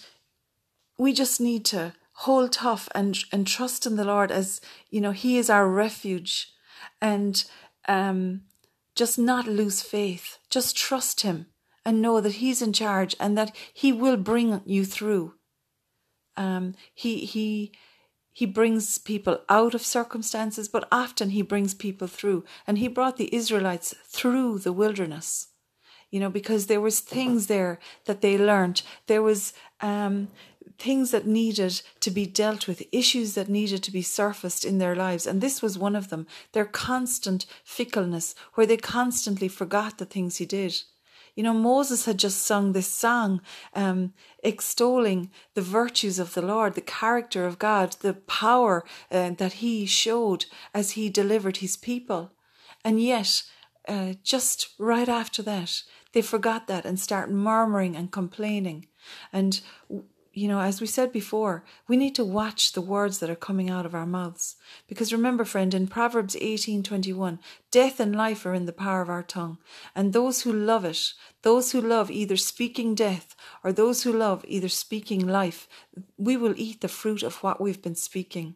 we 0.98 1.14
just 1.14 1.40
need 1.40 1.66
to 1.66 1.94
hold 2.22 2.54
tough 2.54 2.90
and, 2.96 3.18
and 3.32 3.46
trust 3.46 3.86
in 3.86 3.96
the 3.96 4.06
Lord 4.06 4.32
as, 4.32 4.60
you 4.90 5.02
know, 5.02 5.12
He 5.12 5.38
is 5.38 5.50
our 5.50 5.68
refuge. 5.68 6.54
And 7.02 7.44
um, 7.88 8.42
just 8.96 9.20
not 9.20 9.48
lose 9.48 9.82
faith. 9.82 10.38
Just 10.50 10.76
trust 10.76 11.22
Him 11.22 11.48
and 11.86 12.02
know 12.02 12.20
that 12.22 12.34
He's 12.34 12.62
in 12.62 12.74
charge 12.74 13.16
and 13.20 13.38
that 13.38 13.56
He 13.74 13.94
will 13.94 14.18
bring 14.18 14.62
you 14.66 14.86
through. 14.86 15.34
Um, 16.38 16.76
he, 16.94 17.26
he, 17.26 17.74
he 18.32 18.46
brings 18.46 19.00
people 19.00 19.40
out 19.50 19.74
of 19.74 19.82
circumstances, 19.82 20.70
but 20.70 20.88
often 20.92 21.32
he 21.32 21.42
brings 21.42 21.74
people 21.74 22.08
through. 22.08 22.46
And 22.68 22.78
he 22.78 22.88
brought 22.88 23.18
the 23.18 23.34
Israelites 23.34 23.96
through 24.06 24.60
the 24.60 24.72
wilderness 24.72 25.48
you 26.10 26.20
know, 26.20 26.30
because 26.30 26.68
there 26.68 26.82
was 26.82 27.00
things 27.00 27.48
there 27.48 27.80
that 28.06 28.22
they 28.22 28.38
learned. 28.38 28.82
There 29.08 29.22
was 29.22 29.54
um, 29.82 30.30
things 30.78 31.12
that 31.12 31.26
needed 31.26 31.82
to 32.00 32.12
be 32.12 32.26
dealt 32.26 32.68
with, 32.68 32.84
issues 32.92 33.34
that 33.34 33.50
needed 33.50 33.84
to 33.84 33.92
be 33.92 34.02
surfaced 34.02 34.64
in 34.64 34.78
their 34.78 34.96
lives. 34.96 35.26
And 35.26 35.42
this 35.42 35.62
was 35.62 35.78
one 35.78 35.96
of 35.96 36.10
them. 36.10 36.28
Their 36.54 36.66
constant 36.66 37.46
fickleness, 37.64 38.36
where 38.54 38.68
they 38.68 38.78
constantly 38.78 39.48
forgot 39.48 39.98
the 39.98 40.06
things 40.06 40.38
he 40.38 40.46
did. 40.46 40.82
You 41.36 41.44
know, 41.44 41.54
Moses 41.54 42.06
had 42.06 42.18
just 42.18 42.42
sung 42.42 42.72
this 42.72 42.88
song, 42.88 43.42
um, 43.76 44.14
extolling 44.44 45.30
the 45.54 45.62
virtues 45.62 46.18
of 46.18 46.34
the 46.34 46.42
Lord, 46.42 46.74
the 46.74 46.82
character 46.82 47.46
of 47.46 47.60
God, 47.60 47.92
the 48.02 48.16
power 48.16 48.84
uh, 49.12 49.32
that 49.38 49.54
he 49.54 49.86
showed 49.86 50.46
as 50.74 50.92
he 50.92 51.10
delivered 51.10 51.58
his 51.58 51.78
people. 51.78 52.32
And 52.84 53.00
yet, 53.00 53.44
uh, 53.88 54.14
just 54.24 54.70
right 54.80 55.08
after 55.08 55.44
that, 55.44 55.84
they 56.18 56.22
forgot 56.24 56.66
that 56.66 56.84
and 56.84 57.00
start 57.00 57.30
murmuring 57.30 57.96
and 57.96 58.12
complaining. 58.12 58.88
And 59.32 59.62
you 60.34 60.48
know, 60.48 60.60
as 60.60 60.82
we 60.82 60.88
said 60.88 61.12
before, 61.12 61.64
we 61.88 61.96
need 61.96 62.16
to 62.16 62.26
watch 62.26 62.72
the 62.72 62.82
words 62.82 63.20
that 63.20 63.30
are 63.30 63.36
coming 63.36 63.70
out 63.70 63.86
of 63.86 63.94
our 63.94 64.06
mouths. 64.08 64.56
Because 64.88 65.14
remember, 65.14 65.46
friend, 65.46 65.76
in 65.76 65.86
Proverbs 65.86 66.36
18:21, 66.36 67.38
death 67.70 68.00
and 68.00 68.16
life 68.16 68.48
are 68.48 68.56
in 68.56 68.66
the 68.66 68.74
power 68.74 69.02
of 69.04 69.12
our 69.12 69.22
tongue, 69.22 69.60
and 69.96 70.12
those 70.12 70.42
who 70.42 70.52
love 70.52 70.86
it, 70.86 71.14
those 71.44 71.72
who 71.72 71.82
love 71.82 72.10
either 72.10 72.38
speaking 72.38 72.96
death 72.96 73.36
or 73.64 73.72
those 73.72 74.02
who 74.02 74.12
love 74.12 74.44
either 74.48 74.70
speaking 74.70 75.28
life, 75.28 75.68
we 76.18 76.36
will 76.36 76.56
eat 76.58 76.82
the 76.82 76.88
fruit 76.88 77.22
of 77.22 77.44
what 77.44 77.62
we've 77.62 77.84
been 77.84 78.00
speaking. 78.10 78.56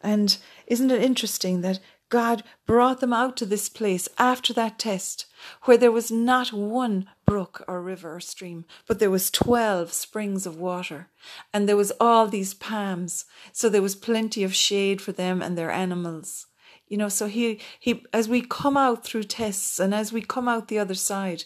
And 0.00 0.36
isn't 0.66 0.90
it 0.90 1.02
interesting 1.02 1.60
that 1.60 1.78
God 2.14 2.44
brought 2.64 3.00
them 3.00 3.12
out 3.12 3.36
to 3.38 3.44
this 3.44 3.68
place 3.68 4.08
after 4.18 4.52
that 4.52 4.78
test 4.78 5.26
where 5.64 5.76
there 5.76 5.90
was 5.90 6.12
not 6.12 6.52
one 6.52 7.08
brook 7.26 7.64
or 7.66 7.82
river 7.82 8.14
or 8.14 8.20
stream, 8.20 8.66
but 8.86 9.00
there 9.00 9.10
was 9.10 9.32
12 9.32 9.92
springs 9.92 10.46
of 10.46 10.56
water 10.56 11.08
and 11.52 11.68
there 11.68 11.76
was 11.76 11.90
all 11.98 12.28
these 12.28 12.54
palms. 12.54 13.24
So 13.50 13.68
there 13.68 13.82
was 13.82 13.96
plenty 13.96 14.44
of 14.44 14.54
shade 14.54 15.02
for 15.02 15.10
them 15.10 15.42
and 15.42 15.58
their 15.58 15.72
animals. 15.72 16.46
You 16.86 16.98
know, 16.98 17.08
so 17.08 17.26
he, 17.26 17.60
he, 17.80 18.04
as 18.12 18.28
we 18.28 18.42
come 18.42 18.76
out 18.76 19.02
through 19.02 19.24
tests 19.24 19.80
and 19.80 19.92
as 19.92 20.12
we 20.12 20.22
come 20.22 20.46
out 20.46 20.68
the 20.68 20.78
other 20.78 20.94
side, 20.94 21.42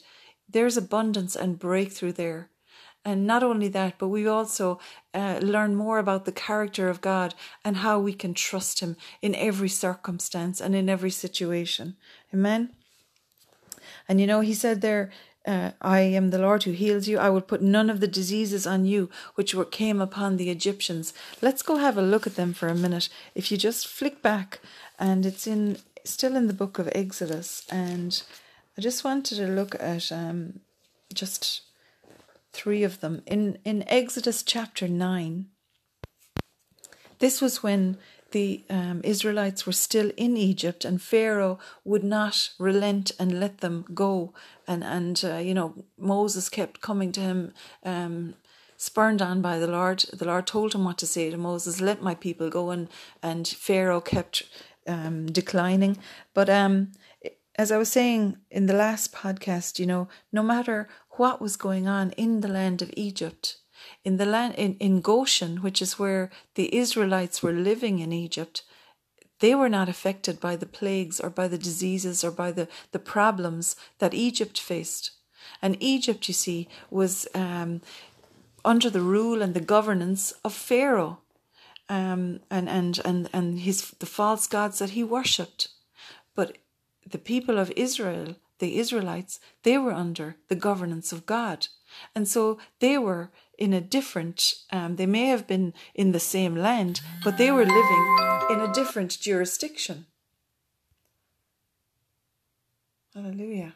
there's 0.47 0.77
abundance 0.77 1.35
and 1.35 1.59
breakthrough 1.59 2.13
there. 2.13 2.51
And 3.09 3.27
not 3.27 3.43
only 3.43 3.69
that, 3.69 3.95
but 3.97 4.09
we 4.09 4.29
also 4.29 4.79
uh, 5.15 5.39
learn 5.41 5.75
more 5.75 5.99
about 5.99 6.27
the 6.27 6.41
character 6.47 6.91
of 6.91 7.01
God 7.01 7.35
and 7.65 7.79
how 7.79 7.99
we 7.99 8.13
can 8.13 8.35
trust 8.35 8.81
Him 8.81 8.99
in 9.23 9.35
every 9.35 9.71
circumstance 9.71 10.61
and 10.61 10.75
in 10.75 10.91
every 10.91 11.09
situation. 11.11 11.97
Amen. 12.35 12.69
And 14.11 14.21
you 14.21 14.27
know, 14.27 14.41
He 14.41 14.53
said 14.53 14.83
there, 14.83 15.11
uh, 15.47 15.71
I 15.81 16.01
am 16.01 16.29
the 16.29 16.39
Lord 16.39 16.65
who 16.65 16.73
heals 16.73 17.09
you. 17.09 17.17
I 17.17 17.31
will 17.31 17.41
put 17.41 17.63
none 17.63 17.89
of 17.89 18.01
the 18.01 18.07
diseases 18.07 18.67
on 18.67 18.85
you 18.85 19.09
which 19.37 19.55
were, 19.55 19.65
came 19.65 20.03
upon 20.03 20.37
the 20.37 20.51
Egyptians. 20.51 21.15
Let's 21.41 21.63
go 21.63 21.77
have 21.77 21.97
a 21.97 22.03
look 22.03 22.27
at 22.27 22.37
them 22.37 22.53
for 22.53 22.69
a 22.69 22.75
minute. 22.75 23.09
If 23.35 23.51
you 23.51 23.57
just 23.57 23.89
flick 23.89 24.21
back, 24.21 24.61
and 24.99 25.25
it's 25.25 25.47
in 25.47 25.79
still 26.05 26.37
in 26.37 26.47
the 26.47 26.53
book 26.53 26.79
of 26.79 26.91
Exodus, 26.95 27.65
and 27.71 28.23
I 28.77 28.83
just 28.83 29.03
wanted 29.03 29.37
to 29.37 29.47
look 29.47 29.75
at 29.81 30.13
um, 30.13 30.61
just 31.15 31.63
three 32.53 32.83
of 32.83 33.01
them. 33.01 33.23
In, 33.27 33.59
in 33.65 33.85
Exodus 33.89 34.43
chapter 34.43 34.89
9, 34.89 35.47
this 37.19 37.41
was 37.41 37.63
when 37.63 37.99
the 38.31 38.65
um, 38.69 39.01
Israelites 39.05 39.67
were 39.67 39.73
still 39.73 40.11
in 40.17 40.37
Egypt, 40.37 40.85
and 40.85 41.01
Pharaoh 41.01 41.59
would 41.85 42.05
not 42.05 42.51
relent 42.59 43.13
and 43.19 43.41
let 43.41 43.59
them 43.59 43.85
go. 43.95 44.35
And 44.67 44.85
and 44.85 45.21
uh, 45.25 45.37
you 45.37 45.55
know 45.55 45.85
Moses 45.97 46.49
kept 46.49 46.81
coming 46.81 47.11
to 47.13 47.21
him, 47.21 47.53
um, 47.85 48.35
spurned 48.77 49.23
on 49.23 49.41
by 49.41 49.59
the 49.59 49.67
Lord. 49.67 50.01
The 50.13 50.27
Lord 50.27 50.47
told 50.47 50.75
him 50.75 50.85
what 50.85 50.99
to 50.99 51.07
say 51.07 51.31
to 51.31 51.39
Moses: 51.39 51.81
"Let 51.81 52.03
my 52.03 52.15
people 52.15 52.51
go." 52.51 52.71
And 52.71 52.89
and 53.23 53.49
Pharaoh 53.49 54.03
kept 54.03 54.43
um, 54.87 55.27
declining. 55.27 55.97
But 56.35 56.51
um, 56.51 56.93
as 57.57 57.73
I 57.73 57.79
was 57.79 57.91
saying 57.91 58.37
in 58.51 58.67
the 58.67 58.75
last 58.75 59.13
podcast, 59.13 59.79
you 59.79 59.87
know, 59.87 60.09
no 60.33 60.43
matter 60.43 60.89
what 61.19 61.41
was 61.41 61.57
going 61.57 61.87
on 61.87 62.11
in 62.13 62.41
the 62.41 62.49
land 62.49 62.83
of 62.83 62.93
Egypt. 62.97 63.57
In 64.05 64.17
the 64.17 64.27
land 64.27 64.55
in, 64.57 64.77
in 64.79 65.01
Goshen, 65.01 65.59
which 65.59 65.81
is 65.83 65.99
where 65.99 66.31
the 66.55 66.75
Israelites 66.75 67.43
were 67.43 67.53
living 67.53 67.99
in 67.99 68.13
Egypt, 68.13 68.63
they 69.41 69.55
were 69.55 69.69
not 69.69 69.89
affected 69.89 70.41
by 70.41 70.57
the 70.57 70.67
plagues 70.67 71.21
or 71.21 71.31
by 71.31 71.47
the 71.49 71.59
diseases 71.59 72.25
or 72.25 72.31
by 72.31 72.51
the, 72.51 72.69
the 72.93 72.99
problems 72.99 73.77
that 73.99 74.15
Egypt 74.15 74.59
faced. 74.59 75.13
And 75.63 75.77
Egypt, 75.81 76.29
you 76.29 76.35
see, 76.35 76.69
was 76.91 77.29
um, 77.35 77.81
under 78.65 78.91
the 78.91 79.01
rule 79.01 79.43
and 79.43 79.55
the 79.55 79.61
governance 79.61 80.33
of 80.45 80.53
Pharaoh 80.53 81.19
um, 81.89 82.41
and, 82.51 82.69
and, 82.69 83.01
and, 83.05 83.29
and 83.33 83.61
his, 83.61 83.93
the 83.99 84.07
false 84.07 84.47
gods 84.47 84.79
that 84.81 84.91
he 84.91 85.05
worshipped. 85.05 85.69
But 86.35 86.59
the 87.09 87.19
people 87.19 87.59
of 87.59 87.73
Israel 87.77 88.37
the 88.59 88.79
Israelites, 88.79 89.41
they 89.63 89.79
were 89.79 89.93
under 89.93 90.37
the 90.49 90.55
governance 90.55 91.13
of 91.13 91.27
God. 91.27 91.69
And 92.15 92.29
so 92.29 92.59
they 92.81 92.99
were 92.99 93.31
in 93.57 93.73
a 93.73 93.81
different, 93.81 94.55
um, 94.71 94.97
they 94.97 95.07
may 95.07 95.27
have 95.27 95.47
been 95.47 95.75
in 95.95 96.13
the 96.13 96.21
same 96.21 96.55
land, 96.57 97.01
but 97.25 97.39
they 97.39 97.51
were 97.51 97.65
living 97.65 98.19
in 98.51 98.61
a 98.61 98.73
different 98.73 99.19
jurisdiction. 99.21 100.07
Hallelujah. 103.15 103.75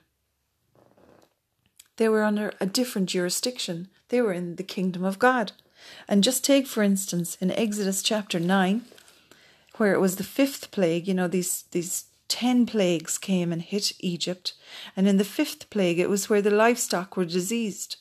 They 1.96 2.08
were 2.08 2.22
under 2.22 2.52
a 2.60 2.66
different 2.66 3.08
jurisdiction. 3.08 3.88
They 4.08 4.20
were 4.20 4.32
in 4.32 4.56
the 4.56 4.62
kingdom 4.62 5.04
of 5.04 5.18
God. 5.18 5.52
And 6.08 6.22
just 6.22 6.44
take, 6.44 6.66
for 6.66 6.82
instance, 6.82 7.36
in 7.40 7.50
Exodus 7.50 8.02
chapter 8.02 8.38
9, 8.38 8.82
where 9.76 9.92
it 9.92 10.00
was 10.00 10.16
the 10.16 10.24
fifth 10.24 10.70
plague, 10.70 11.08
you 11.08 11.14
know, 11.14 11.28
these, 11.28 11.64
these 11.72 12.04
ten 12.32 12.64
plagues 12.64 13.18
came 13.18 13.52
and 13.52 13.60
hit 13.60 13.92
Egypt, 14.00 14.54
and 14.96 15.06
in 15.06 15.18
the 15.18 15.32
fifth 15.38 15.68
plague 15.68 15.98
it 15.98 16.08
was 16.08 16.30
where 16.30 16.40
the 16.40 16.50
livestock 16.50 17.14
were 17.14 17.26
diseased. 17.26 17.98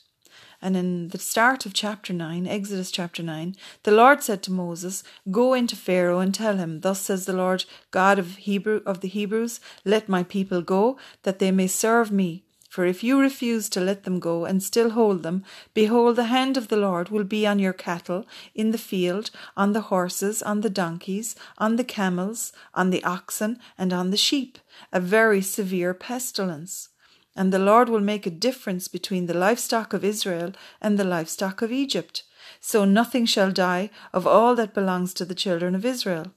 And 0.62 0.74
in 0.74 1.08
the 1.08 1.18
start 1.18 1.66
of 1.66 1.74
chapter 1.74 2.14
9, 2.14 2.46
Exodus 2.46 2.90
chapter 2.90 3.22
9, 3.22 3.54
the 3.82 3.90
Lord 3.90 4.22
said 4.22 4.42
to 4.44 4.50
Moses, 4.50 5.04
Go 5.30 5.52
into 5.52 5.76
Pharaoh 5.76 6.20
and 6.20 6.34
tell 6.34 6.56
him, 6.56 6.80
Thus 6.80 7.02
says 7.02 7.26
the 7.26 7.34
Lord 7.34 7.66
God 7.90 8.18
of 8.18 8.36
Hebrew 8.36 8.80
of 8.86 9.00
the 9.00 9.08
Hebrews, 9.08 9.60
Let 9.84 10.08
my 10.08 10.22
people 10.22 10.62
go, 10.62 10.96
that 11.24 11.38
they 11.38 11.50
may 11.50 11.66
serve 11.66 12.10
me. 12.10 12.42
For 12.72 12.86
if 12.86 13.04
you 13.04 13.20
refuse 13.20 13.68
to 13.68 13.82
let 13.82 14.04
them 14.04 14.18
go 14.18 14.46
and 14.46 14.62
still 14.62 14.92
hold 14.92 15.22
them, 15.22 15.44
behold, 15.74 16.16
the 16.16 16.32
hand 16.36 16.56
of 16.56 16.68
the 16.68 16.78
Lord 16.78 17.10
will 17.10 17.22
be 17.22 17.46
on 17.46 17.58
your 17.58 17.74
cattle 17.74 18.24
in 18.54 18.70
the 18.70 18.78
field, 18.78 19.30
on 19.54 19.74
the 19.74 19.82
horses, 19.92 20.42
on 20.42 20.62
the 20.62 20.70
donkeys, 20.70 21.36
on 21.58 21.76
the 21.76 21.84
camels, 21.84 22.50
on 22.72 22.88
the 22.88 23.04
oxen, 23.04 23.58
and 23.76 23.92
on 23.92 24.10
the 24.10 24.16
sheep, 24.16 24.58
a 24.90 25.00
very 25.00 25.42
severe 25.42 25.92
pestilence. 25.92 26.88
And 27.36 27.52
the 27.52 27.58
Lord 27.58 27.90
will 27.90 28.00
make 28.00 28.24
a 28.24 28.30
difference 28.30 28.88
between 28.88 29.26
the 29.26 29.34
livestock 29.34 29.92
of 29.92 30.02
Israel 30.02 30.52
and 30.80 30.98
the 30.98 31.04
livestock 31.04 31.60
of 31.60 31.72
Egypt. 31.72 32.22
So 32.58 32.86
nothing 32.86 33.26
shall 33.26 33.52
die 33.52 33.90
of 34.14 34.26
all 34.26 34.54
that 34.54 34.72
belongs 34.72 35.12
to 35.14 35.26
the 35.26 35.34
children 35.34 35.74
of 35.74 35.84
Israel. 35.84 36.32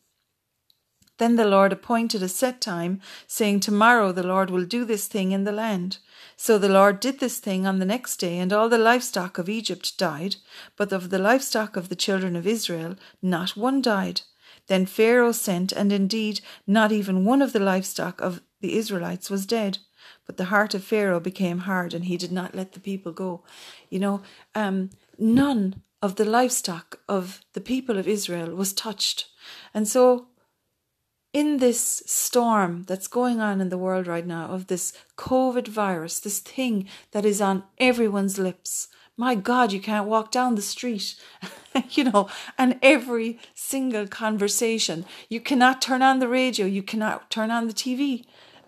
Then 1.18 1.36
the 1.38 1.46
Lord 1.46 1.72
appointed 1.72 2.22
a 2.22 2.28
set 2.28 2.60
time, 2.60 3.00
saying, 3.26 3.62
Tomorrow 3.62 4.12
the 4.12 4.28
Lord 4.28 4.50
will 4.50 4.66
do 4.66 4.84
this 4.84 5.08
thing 5.08 5.32
in 5.32 5.46
the 5.46 5.52
land. 5.52 6.00
So 6.36 6.58
the 6.58 6.70
Lord 6.70 7.00
did 7.00 7.20
this 7.20 7.40
thing 7.40 7.66
on 7.66 7.80
the 7.80 7.86
next 7.86 8.18
day, 8.18 8.38
and 8.38 8.52
all 8.52 8.68
the 8.68 8.78
livestock 8.78 9.38
of 9.38 9.48
Egypt 9.48 9.98
died, 9.98 10.36
but 10.76 10.92
of 10.92 11.10
the 11.10 11.20
livestock 11.20 11.78
of 11.78 11.88
the 11.88 11.96
children 11.96 12.36
of 12.36 12.46
Israel 12.46 12.96
not 13.22 13.56
one 13.56 13.82
died. 13.82 14.22
Then 14.68 14.86
Pharaoh 14.86 15.32
sent, 15.32 15.72
and 15.72 15.92
indeed 15.94 16.42
not 16.68 16.92
even 16.92 17.24
one 17.24 17.42
of 17.42 17.54
the 17.54 17.60
livestock 17.60 18.20
of 18.20 18.42
the 18.62 18.78
Israelites 18.78 19.30
was 19.30 19.46
dead. 19.46 19.78
But 20.26 20.38
the 20.38 20.46
heart 20.46 20.74
of 20.74 20.84
Pharaoh 20.84 21.20
became 21.20 21.60
hard, 21.60 21.94
and 21.94 22.06
he 22.06 22.18
did 22.18 22.32
not 22.32 22.56
let 22.56 22.74
the 22.74 22.80
people 22.80 23.12
go. 23.12 23.44
You 23.90 24.00
know, 24.00 24.22
um, 24.54 24.90
none 25.18 25.82
of 26.02 26.16
the 26.16 26.26
livestock 26.26 27.00
of 27.08 27.42
the 27.54 27.62
people 27.62 27.98
of 27.98 28.08
Israel 28.08 28.54
was 28.56 28.74
touched. 28.74 29.28
And 29.74 29.88
so 29.88 30.28
in 31.36 31.58
this 31.58 32.02
storm 32.06 32.84
that's 32.84 33.10
going 33.10 33.42
on 33.42 33.60
in 33.60 33.68
the 33.68 33.78
world 33.78 34.08
right 34.08 34.26
now 34.26 34.46
of 34.46 34.68
this 34.68 34.94
COVID 35.18 35.68
virus, 35.68 36.18
this 36.18 36.40
thing 36.40 36.88
that 37.12 37.26
is 37.26 37.42
on 37.42 37.66
everyone's 37.78 38.40
lips. 38.40 38.88
My 39.18 39.36
God, 39.36 39.74
you 39.74 39.82
can't 39.82 40.08
walk 40.08 40.32
down 40.32 40.56
the 40.56 40.62
street, 40.62 41.16
you 41.90 42.06
know, 42.06 42.30
and 42.58 42.80
every 42.82 43.38
single 43.54 44.08
conversation. 44.08 45.04
You 45.28 45.42
cannot 45.42 45.82
turn 45.82 46.02
on 46.02 46.20
the 46.20 46.30
radio, 46.30 46.66
you 46.66 46.82
cannot 46.82 47.30
turn 47.30 47.52
on 47.52 47.68
the 47.68 47.74
TV. 47.74 48.24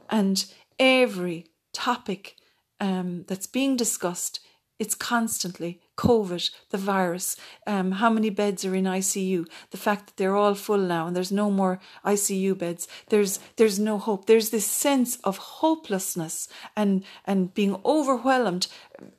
And 0.10 0.44
every 0.78 1.46
topic 1.72 2.36
um, 2.82 3.24
that's 3.30 3.48
being 3.48 3.78
discussed, 3.78 4.42
it's 4.78 4.94
constantly 4.94 5.80
COVID, 5.98 6.52
the 6.70 6.78
virus, 6.78 7.36
um, 7.66 7.94
how 7.94 8.10
many 8.10 8.30
beds 8.30 8.64
are 8.64 8.76
in 8.76 8.86
ICU, 8.86 9.48
the 9.72 9.78
fact 9.78 10.06
that 10.06 10.18
they're 10.18 10.36
all 10.36 10.56
full 10.56 10.78
now 10.78 11.08
and 11.08 11.16
there's 11.16 11.32
no 11.32 11.50
more 11.52 11.80
ICU 12.06 12.58
beds. 12.58 12.88
There's 13.10 13.40
there's 13.58 13.80
no 13.80 13.98
hope. 13.98 14.26
There's 14.26 14.52
this 14.52 14.66
sense 14.66 15.18
of 15.24 15.38
hopelessness 15.38 16.48
and 16.76 17.04
and 17.26 17.54
being 17.54 17.78
overwhelmed, 17.84 18.68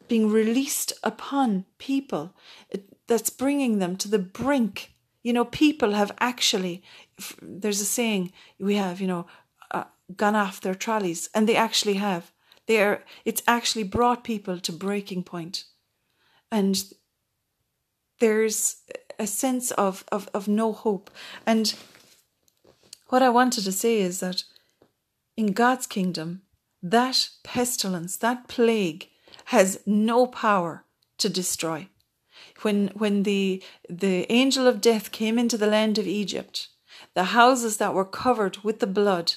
being 0.08 0.30
released 0.30 0.92
upon 1.02 1.64
people. 1.78 2.34
That's 3.08 3.30
bringing 3.30 3.78
them 3.78 3.96
to 3.96 4.08
the 4.08 4.18
brink. 4.18 4.92
You 5.22 5.32
know, 5.32 5.44
people 5.44 5.92
have 5.92 6.12
actually. 6.20 6.82
There's 7.42 7.80
a 7.80 7.84
saying 7.84 8.32
we 8.58 8.76
have. 8.76 9.00
You 9.00 9.08
know, 9.08 9.26
uh, 9.70 9.84
gone 10.16 10.36
off 10.36 10.60
their 10.60 10.74
trolleys, 10.74 11.28
and 11.34 11.48
they 11.48 11.56
actually 11.56 11.94
have 11.94 12.32
They 12.66 12.82
are. 12.82 13.02
it's 13.24 13.42
actually 13.46 13.84
brought 13.84 14.22
people 14.24 14.60
to 14.60 14.72
breaking 14.72 15.24
point. 15.24 15.64
And 16.50 16.82
there's 18.20 18.82
a 19.18 19.26
sense 19.26 19.70
of, 19.72 20.04
of, 20.10 20.28
of 20.32 20.48
no 20.48 20.72
hope. 20.72 21.10
And 21.46 21.74
what 23.08 23.22
I 23.22 23.28
wanted 23.28 23.64
to 23.64 23.72
say 23.72 24.00
is 24.00 24.20
that 24.20 24.44
in 25.36 25.52
God's 25.52 25.86
kingdom, 25.86 26.42
that 26.82 27.28
pestilence, 27.42 28.16
that 28.16 28.48
plague, 28.48 29.08
has 29.46 29.80
no 29.86 30.26
power 30.26 30.84
to 31.18 31.28
destroy. 31.28 31.88
When, 32.62 32.88
when 32.88 33.22
the, 33.22 33.62
the 33.88 34.30
angel 34.30 34.66
of 34.66 34.80
death 34.80 35.12
came 35.12 35.38
into 35.38 35.56
the 35.56 35.66
land 35.66 35.98
of 35.98 36.06
Egypt, 36.06 36.68
the 37.14 37.24
houses 37.24 37.76
that 37.78 37.94
were 37.94 38.04
covered 38.04 38.58
with 38.58 38.80
the 38.80 38.86
blood, 38.86 39.34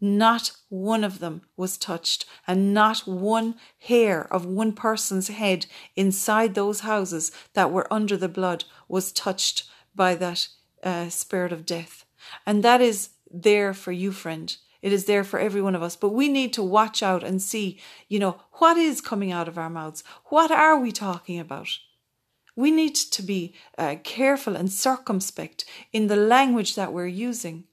not 0.00 0.52
one 0.68 1.04
of 1.04 1.18
them 1.18 1.42
was 1.56 1.76
touched, 1.76 2.26
and 2.46 2.74
not 2.74 3.06
one 3.06 3.56
hair 3.78 4.26
of 4.32 4.44
one 4.44 4.72
person's 4.72 5.28
head 5.28 5.66
inside 5.94 6.54
those 6.54 6.80
houses 6.80 7.32
that 7.54 7.72
were 7.72 7.92
under 7.92 8.16
the 8.16 8.28
blood 8.28 8.64
was 8.88 9.12
touched 9.12 9.64
by 9.94 10.14
that 10.14 10.48
uh, 10.82 11.08
spirit 11.08 11.52
of 11.52 11.64
death. 11.66 12.04
And 12.44 12.62
that 12.62 12.80
is 12.80 13.10
there 13.30 13.72
for 13.72 13.92
you, 13.92 14.12
friend. 14.12 14.56
It 14.82 14.92
is 14.92 15.06
there 15.06 15.24
for 15.24 15.40
every 15.40 15.62
one 15.62 15.74
of 15.74 15.82
us. 15.82 15.96
But 15.96 16.10
we 16.10 16.28
need 16.28 16.52
to 16.52 16.62
watch 16.62 17.02
out 17.02 17.24
and 17.24 17.42
see, 17.42 17.80
you 18.08 18.18
know, 18.18 18.40
what 18.52 18.76
is 18.76 19.00
coming 19.00 19.32
out 19.32 19.48
of 19.48 19.58
our 19.58 19.70
mouths? 19.70 20.04
What 20.26 20.50
are 20.50 20.78
we 20.78 20.92
talking 20.92 21.40
about? 21.40 21.68
We 22.54 22.70
need 22.70 22.94
to 22.94 23.22
be 23.22 23.54
uh, 23.76 23.96
careful 24.02 24.56
and 24.56 24.70
circumspect 24.70 25.64
in 25.92 26.06
the 26.06 26.16
language 26.16 26.74
that 26.74 26.92
we're 26.92 27.06
using. 27.06 27.64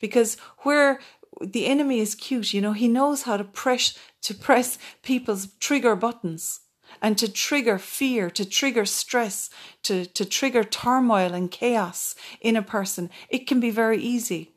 Because 0.00 0.36
where 0.58 1.00
the 1.40 1.66
enemy 1.66 2.00
is 2.00 2.14
cute, 2.14 2.52
you 2.52 2.60
know, 2.60 2.72
he 2.72 2.88
knows 2.88 3.22
how 3.22 3.36
to 3.36 3.44
press 3.44 3.98
to 4.22 4.34
press 4.34 4.78
people's 5.02 5.48
trigger 5.60 5.94
buttons 5.94 6.60
and 7.02 7.18
to 7.18 7.30
trigger 7.30 7.78
fear, 7.78 8.30
to 8.30 8.44
trigger 8.44 8.84
stress, 8.84 9.50
to, 9.82 10.06
to 10.06 10.24
trigger 10.24 10.64
turmoil 10.64 11.34
and 11.34 11.50
chaos 11.50 12.14
in 12.40 12.56
a 12.56 12.62
person. 12.62 13.10
It 13.28 13.46
can 13.46 13.60
be 13.60 13.70
very 13.70 13.98
easy. 13.98 14.52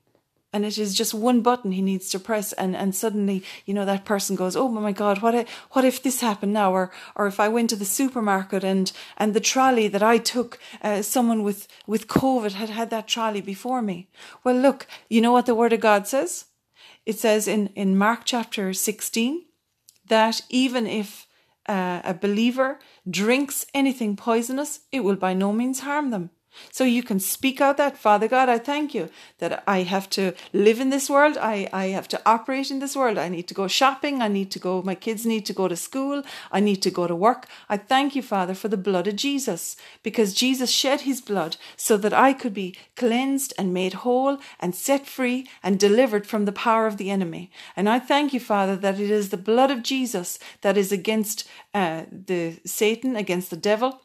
And 0.54 0.66
it 0.66 0.78
is 0.78 0.96
just 0.96 1.14
one 1.14 1.42
button 1.42 1.74
he 1.74 1.82
needs 1.82 2.10
to 2.10 2.20
press 2.20 2.54
and, 2.54 2.76
and 2.76 2.96
suddenly 2.96 3.44
you 3.66 3.74
know 3.74 3.84
that 3.86 4.06
person 4.06 4.36
goes 4.36 4.56
oh 4.56 4.70
my 4.70 4.94
god 4.94 5.22
what 5.22 5.36
if, 5.36 5.50
what 5.72 5.84
if 5.84 6.02
this 6.02 6.22
happened 6.22 6.54
now? 6.54 6.72
Or 6.72 6.90
or 7.16 7.28
if 7.28 7.40
i 7.40 7.50
went 7.50 7.70
to 7.72 7.76
the 7.76 7.86
supermarket 7.86 8.64
and 8.64 8.92
and 9.18 9.34
the 9.34 9.42
trolley 9.42 9.88
that 9.90 10.02
i 10.02 10.18
took 10.18 10.58
uh, 10.82 11.02
someone 11.02 11.44
with 11.44 11.68
with 11.86 12.08
covid 12.08 12.54
had 12.54 12.70
had 12.70 12.90
that 12.90 13.10
trolley 13.10 13.42
before 13.42 13.82
me. 13.82 14.08
Well 14.46 14.56
look 14.56 14.88
you 15.10 15.22
know 15.22 15.34
what 15.34 15.48
the 15.48 15.54
word 15.54 15.74
of 15.74 15.82
god 15.82 16.08
says 16.08 16.46
it 17.08 17.18
says 17.18 17.48
in 17.48 17.68
in 17.68 17.98
mark 17.98 18.22
chapter 18.26 18.74
16 18.74 19.46
that 20.10 20.42
even 20.50 20.86
if 20.86 21.26
uh, 21.68 22.02
a 22.04 22.14
believer 22.14 22.80
drinks 23.10 23.66
anything 23.74 24.16
poisonous 24.16 24.82
it 24.92 25.00
will 25.00 25.16
by 25.16 25.34
no 25.34 25.52
means 25.54 25.80
harm 25.80 26.12
them 26.12 26.30
so 26.72 26.84
you 26.84 27.04
can 27.04 27.20
speak 27.20 27.62
out 27.62 27.78
that, 27.78 27.98
Father 27.98 28.28
God, 28.28 28.50
I 28.50 28.58
thank 28.58 28.94
you 28.94 29.10
that 29.40 29.64
I 29.68 29.84
have 29.84 30.10
to 30.12 30.34
live 30.54 30.80
in 30.80 30.90
this 30.90 31.10
world. 31.10 31.38
I, 31.38 31.70
I 31.74 31.88
have 31.88 32.08
to 32.10 32.22
operate 32.26 32.72
in 32.72 32.80
this 32.80 32.96
world. 32.96 33.18
I 33.18 33.30
need 33.30 33.48
to 33.48 33.54
go 33.54 33.68
shopping. 33.68 34.22
I 34.22 34.28
need 34.28 34.52
to 34.52 34.60
go, 34.60 34.82
my 34.82 34.96
kids 34.96 35.26
need 35.26 35.46
to 35.48 35.54
go 35.54 35.68
to 35.68 35.76
school. 35.76 36.24
I 36.52 36.60
need 36.60 36.82
to 36.84 36.92
go 36.92 37.08
to 37.08 37.16
work. 37.16 37.48
I 37.70 37.78
thank 37.78 38.16
you, 38.16 38.22
Father, 38.22 38.54
for 38.54 38.68
the 38.68 38.78
blood 38.78 39.08
of 39.08 39.16
Jesus, 39.16 39.76
because 40.04 40.34
Jesus 40.34 40.70
shed 40.70 41.02
his 41.02 41.22
blood 41.22 41.58
so 41.76 41.98
that 41.98 42.14
I 42.14 42.34
could 42.34 42.54
be 42.54 42.76
cleansed 42.96 43.54
and 43.58 43.74
made 43.74 43.94
whole 43.94 44.40
and 44.60 44.76
set 44.76 45.06
free 45.06 45.48
and 45.64 45.80
delivered 45.80 46.28
from 46.28 46.46
the 46.46 46.52
power 46.52 46.88
of 46.88 46.98
the 46.98 47.10
enemy. 47.10 47.52
And 47.76 47.88
I 47.90 48.00
thank 48.00 48.34
you, 48.34 48.40
Father, 48.40 48.76
that 48.76 49.00
it 49.00 49.12
is 49.12 49.30
the 49.30 49.38
blood 49.38 49.72
of 49.72 49.84
Jesus 49.84 50.40
that 50.62 50.78
is 50.78 50.92
against 50.92 51.48
uh, 51.74 52.04
the 52.12 52.60
Satan, 52.66 53.16
against 53.16 53.50
the 53.50 53.58
devil 53.58 54.02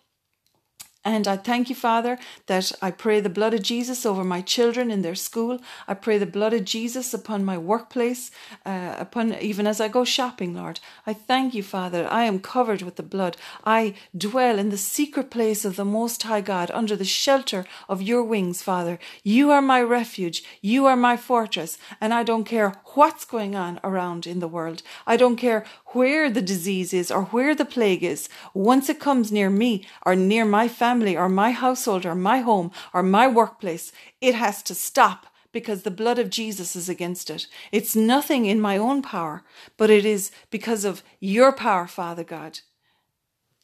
and 1.04 1.26
I 1.26 1.36
thank 1.36 1.68
you, 1.68 1.74
Father, 1.74 2.18
that 2.46 2.70
I 2.80 2.92
pray 2.92 3.20
the 3.20 3.28
blood 3.28 3.54
of 3.54 3.62
Jesus 3.62 4.06
over 4.06 4.22
my 4.22 4.40
children 4.40 4.90
in 4.90 5.02
their 5.02 5.16
school. 5.16 5.60
I 5.88 5.94
pray 5.94 6.16
the 6.16 6.26
blood 6.26 6.52
of 6.52 6.64
Jesus 6.64 7.12
upon 7.12 7.44
my 7.44 7.58
workplace, 7.58 8.30
uh, 8.64 8.94
upon 8.98 9.34
even 9.34 9.66
as 9.66 9.80
I 9.80 9.88
go 9.88 10.04
shopping, 10.04 10.54
Lord. 10.54 10.78
I 11.06 11.12
thank 11.12 11.54
you, 11.54 11.62
Father, 11.62 12.06
I 12.08 12.24
am 12.24 12.38
covered 12.38 12.82
with 12.82 12.96
the 12.96 13.02
blood. 13.02 13.36
I 13.64 13.94
dwell 14.16 14.58
in 14.58 14.70
the 14.70 14.76
secret 14.76 15.30
place 15.30 15.64
of 15.64 15.76
the 15.76 15.84
Most 15.84 16.22
High 16.22 16.40
God, 16.40 16.70
under 16.72 16.94
the 16.94 17.04
shelter 17.04 17.64
of 17.88 18.00
your 18.00 18.22
wings, 18.22 18.62
Father. 18.62 18.98
You 19.24 19.50
are 19.50 19.62
my 19.62 19.82
refuge. 19.82 20.44
You 20.60 20.86
are 20.86 20.96
my 20.96 21.16
fortress. 21.16 21.78
And 22.00 22.14
I 22.14 22.22
don't 22.22 22.44
care 22.44 22.74
what's 22.94 23.24
going 23.24 23.54
on 23.54 23.80
around 23.82 24.26
in 24.26 24.40
the 24.40 24.48
world. 24.48 24.82
I 25.06 25.16
don't 25.16 25.36
care 25.36 25.64
where 25.86 26.30
the 26.30 26.42
disease 26.42 26.92
is 26.92 27.10
or 27.10 27.24
where 27.24 27.54
the 27.54 27.64
plague 27.64 28.02
is. 28.02 28.28
Once 28.54 28.88
it 28.88 29.00
comes 29.00 29.32
near 29.32 29.50
me 29.50 29.86
or 30.04 30.14
near 30.14 30.44
my 30.44 30.68
family, 30.68 31.16
or 31.16 31.28
my 31.28 31.50
household 31.50 32.06
or 32.06 32.14
my 32.14 32.38
home 32.40 32.70
or 32.92 33.02
my 33.02 33.26
workplace, 33.28 33.92
it 34.20 34.34
has 34.34 34.62
to 34.64 34.74
stop 34.74 35.26
because 35.52 35.82
the 35.82 35.90
blood 35.90 36.18
of 36.18 36.30
Jesus 36.30 36.74
is 36.74 36.88
against 36.88 37.30
it. 37.30 37.46
It's 37.70 37.94
nothing 37.94 38.46
in 38.46 38.60
my 38.60 38.78
own 38.78 39.02
power, 39.02 39.44
but 39.76 39.90
it 39.90 40.04
is 40.04 40.30
because 40.50 40.84
of 40.84 41.02
your 41.20 41.52
power, 41.52 41.86
Father 41.86 42.24
God. 42.24 42.60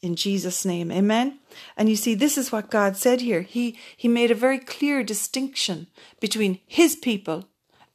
In 0.01 0.15
Jesus' 0.15 0.63
name, 0.63 0.91
amen. 0.91 1.39
And 1.75 1.89
you 1.89 1.95
see, 1.95 2.15
this 2.15 2.37
is 2.37 2.51
what 2.51 2.69
God 2.69 2.95
said 2.95 3.19
here. 3.19 3.41
He, 3.41 3.77
he 3.97 4.07
made 4.07 4.31
a 4.31 4.35
very 4.35 4.59
clear 4.59 5.03
distinction 5.03 5.87
between 6.21 6.59
his 6.65 6.95
people 6.95 7.49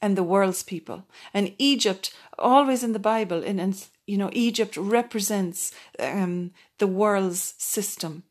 and 0.05 0.19
the 0.19 0.23
world's 0.23 0.63
people. 0.63 1.07
And 1.33 1.55
Egypt, 1.57 2.15
always 2.39 2.85
in 2.85 2.93
the 2.93 2.99
Bible, 2.99 3.43
and, 3.43 3.59
and 3.59 3.75
you 4.07 4.19
know, 4.19 4.29
Egypt 4.35 4.77
represents 4.77 5.73
um, 5.99 6.51
the 6.79 6.87
world's 6.87 7.55
system. 7.57 8.25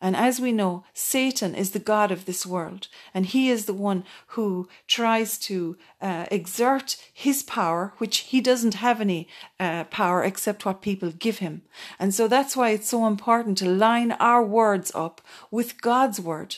And 0.00 0.16
as 0.16 0.40
we 0.40 0.50
know, 0.50 0.82
Satan 0.92 1.54
is 1.54 1.70
the 1.70 1.78
God 1.78 2.10
of 2.10 2.24
this 2.24 2.44
world, 2.44 2.88
and 3.14 3.26
he 3.26 3.48
is 3.48 3.66
the 3.66 3.80
one 3.90 4.02
who 4.28 4.68
tries 4.88 5.38
to 5.50 5.76
uh, 6.00 6.26
exert 6.32 6.96
his 7.12 7.44
power, 7.44 7.92
which 7.98 8.16
he 8.30 8.40
doesn't 8.40 8.74
have 8.74 9.00
any 9.00 9.28
uh, 9.60 9.84
power 9.84 10.24
except 10.24 10.64
what 10.64 10.82
people 10.82 11.12
give 11.12 11.38
him. 11.38 11.62
And 12.00 12.12
so 12.12 12.26
that's 12.26 12.56
why 12.56 12.70
it's 12.70 12.88
so 12.88 13.06
important 13.06 13.56
to 13.58 13.68
line 13.68 14.12
our 14.12 14.42
words 14.42 14.90
up 14.96 15.20
with 15.50 15.80
God's 15.80 16.18
word. 16.18 16.56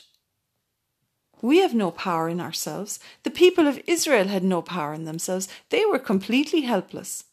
We 1.42 1.58
have 1.58 1.74
no 1.74 1.90
power 1.90 2.30
in 2.30 2.40
ourselves. 2.40 2.98
The 3.24 3.30
people 3.30 3.66
of 3.66 3.82
Israel 3.86 4.28
had 4.28 4.44
no 4.44 4.62
power 4.62 4.94
in 4.94 5.04
themselves. 5.04 5.48
They 5.68 5.84
were 5.84 5.98
completely 5.98 6.62
helpless. 6.62 7.24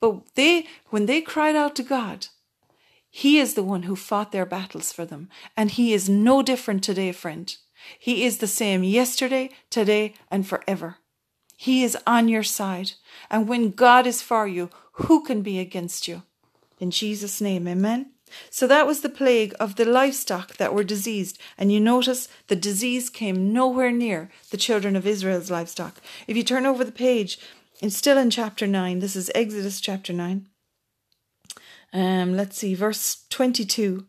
But 0.00 0.34
they, 0.36 0.66
when 0.90 1.06
they 1.06 1.20
cried 1.20 1.56
out 1.56 1.74
to 1.76 1.82
God, 1.82 2.28
he 3.16 3.38
is 3.38 3.54
the 3.54 3.62
one 3.62 3.84
who 3.84 3.96
fought 3.96 4.30
their 4.30 4.44
battles 4.44 4.92
for 4.92 5.06
them, 5.06 5.30
and 5.56 5.70
He 5.70 5.94
is 5.94 6.06
no 6.06 6.42
different 6.42 6.84
today, 6.84 7.12
friend. 7.12 7.56
He 7.98 8.24
is 8.24 8.38
the 8.38 8.46
same 8.46 8.84
yesterday, 8.84 9.48
today, 9.70 10.12
and 10.30 10.46
forever. 10.46 10.98
He 11.56 11.82
is 11.82 11.96
on 12.06 12.28
your 12.28 12.42
side, 12.42 12.92
and 13.30 13.48
when 13.48 13.70
God 13.70 14.06
is 14.06 14.20
for 14.20 14.46
you, 14.46 14.68
who 14.92 15.24
can 15.24 15.40
be 15.40 15.58
against 15.58 16.06
you? 16.06 16.24
In 16.78 16.90
Jesus' 16.90 17.40
name, 17.40 17.66
amen. 17.66 18.10
So 18.50 18.66
that 18.66 18.86
was 18.86 19.00
the 19.00 19.08
plague 19.08 19.54
of 19.60 19.76
the 19.76 19.84
livestock 19.84 20.56
that 20.56 20.74
were 20.74 20.84
diseased. 20.84 21.38
And 21.56 21.72
you 21.72 21.80
notice 21.80 22.28
the 22.48 22.56
disease 22.56 23.10
came 23.10 23.52
nowhere 23.52 23.92
near 23.92 24.30
the 24.50 24.56
children 24.56 24.96
of 24.96 25.06
Israel's 25.06 25.50
livestock. 25.50 26.00
If 26.26 26.36
you 26.36 26.42
turn 26.42 26.66
over 26.66 26.84
the 26.84 26.92
page, 26.92 27.38
it's 27.80 27.96
still 27.96 28.18
in 28.18 28.30
chapter 28.30 28.66
9. 28.66 29.00
This 29.00 29.16
is 29.16 29.30
Exodus 29.34 29.80
chapter 29.80 30.12
9. 30.12 30.46
Um, 31.92 32.36
let's 32.36 32.58
see, 32.58 32.74
verse 32.74 33.24
22. 33.30 34.06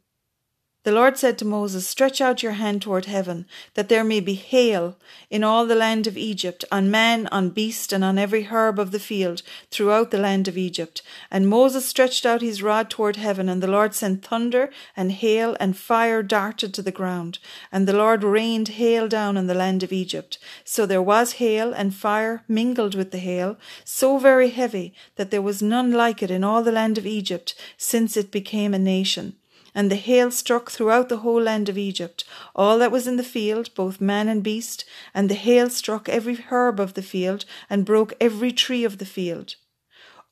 The 0.88 0.94
Lord 0.94 1.18
said 1.18 1.38
to 1.40 1.46
Moses, 1.46 1.86
Stretch 1.86 2.22
out 2.22 2.42
your 2.42 2.54
hand 2.54 2.82
toward 2.82 3.08
heaven, 3.08 3.46
that 3.74 3.90
there 3.90 4.06
may 4.06 4.22
be 4.22 4.36
hail 4.36 4.96
in 5.30 5.44
all 5.44 5.66
the 5.66 5.76
land 5.76 6.08
of 6.08 6.16
Egypt, 6.16 6.64
on 6.72 6.90
man, 6.90 7.28
on 7.28 7.50
beast, 7.50 7.92
and 7.92 8.06
on 8.06 8.18
every 8.18 8.44
herb 8.44 8.80
of 8.80 8.92
the 8.92 8.98
field, 8.98 9.42
throughout 9.70 10.12
the 10.12 10.18
land 10.18 10.48
of 10.48 10.58
Egypt. 10.58 11.02
And 11.30 11.50
Moses 11.50 11.86
stretched 11.86 12.26
out 12.26 12.42
his 12.42 12.64
rod 12.64 12.90
toward 12.90 13.18
heaven, 13.18 13.50
and 13.50 13.62
the 13.62 13.68
Lord 13.68 13.94
sent 13.96 14.24
thunder 14.24 14.70
and 14.96 15.12
hail, 15.12 15.58
and 15.60 15.76
fire 15.76 16.24
darted 16.24 16.74
to 16.76 16.82
the 16.82 16.90
ground. 16.90 17.40
And 17.70 17.86
the 17.86 17.92
Lord 17.92 18.24
rained 18.24 18.70
hail 18.80 19.10
down 19.10 19.36
on 19.36 19.48
the 19.48 19.54
land 19.54 19.84
of 19.84 19.92
Egypt. 19.92 20.40
So 20.64 20.86
there 20.86 21.02
was 21.02 21.34
hail 21.34 21.74
and 21.74 21.94
fire 21.94 22.46
mingled 22.48 22.96
with 22.96 23.12
the 23.12 23.18
hail, 23.18 23.58
so 23.84 24.20
very 24.20 24.52
heavy 24.52 24.94
that 25.18 25.32
there 25.32 25.42
was 25.42 25.62
none 25.62 25.92
like 25.92 26.24
it 26.24 26.32
in 26.32 26.46
all 26.46 26.64
the 26.64 26.72
land 26.72 26.98
of 26.98 27.06
Egypt, 27.06 27.56
since 27.76 28.16
it 28.16 28.32
became 28.32 28.74
a 28.74 28.80
nation. 28.80 29.36
And 29.78 29.92
the 29.92 29.96
hail 29.96 30.32
struck 30.32 30.72
throughout 30.72 31.08
the 31.08 31.18
whole 31.18 31.40
land 31.40 31.70
of 31.70 31.78
Egypt, 31.78 32.24
all 32.56 32.80
that 32.80 32.92
was 32.92 33.06
in 33.06 33.18
the 33.18 33.32
field, 33.38 33.70
both 33.76 34.02
man 34.02 34.28
and 34.28 34.42
beast, 34.42 34.86
and 35.14 35.30
the 35.30 35.36
hail 35.36 35.70
struck 35.70 36.10
every 36.10 36.36
herb 36.50 36.80
of 36.80 36.96
the 36.96 37.04
field, 37.04 37.46
and 37.70 37.86
broke 37.86 38.16
every 38.20 38.52
tree 38.52 38.84
of 38.84 38.98
the 38.98 39.06
field. 39.06 39.56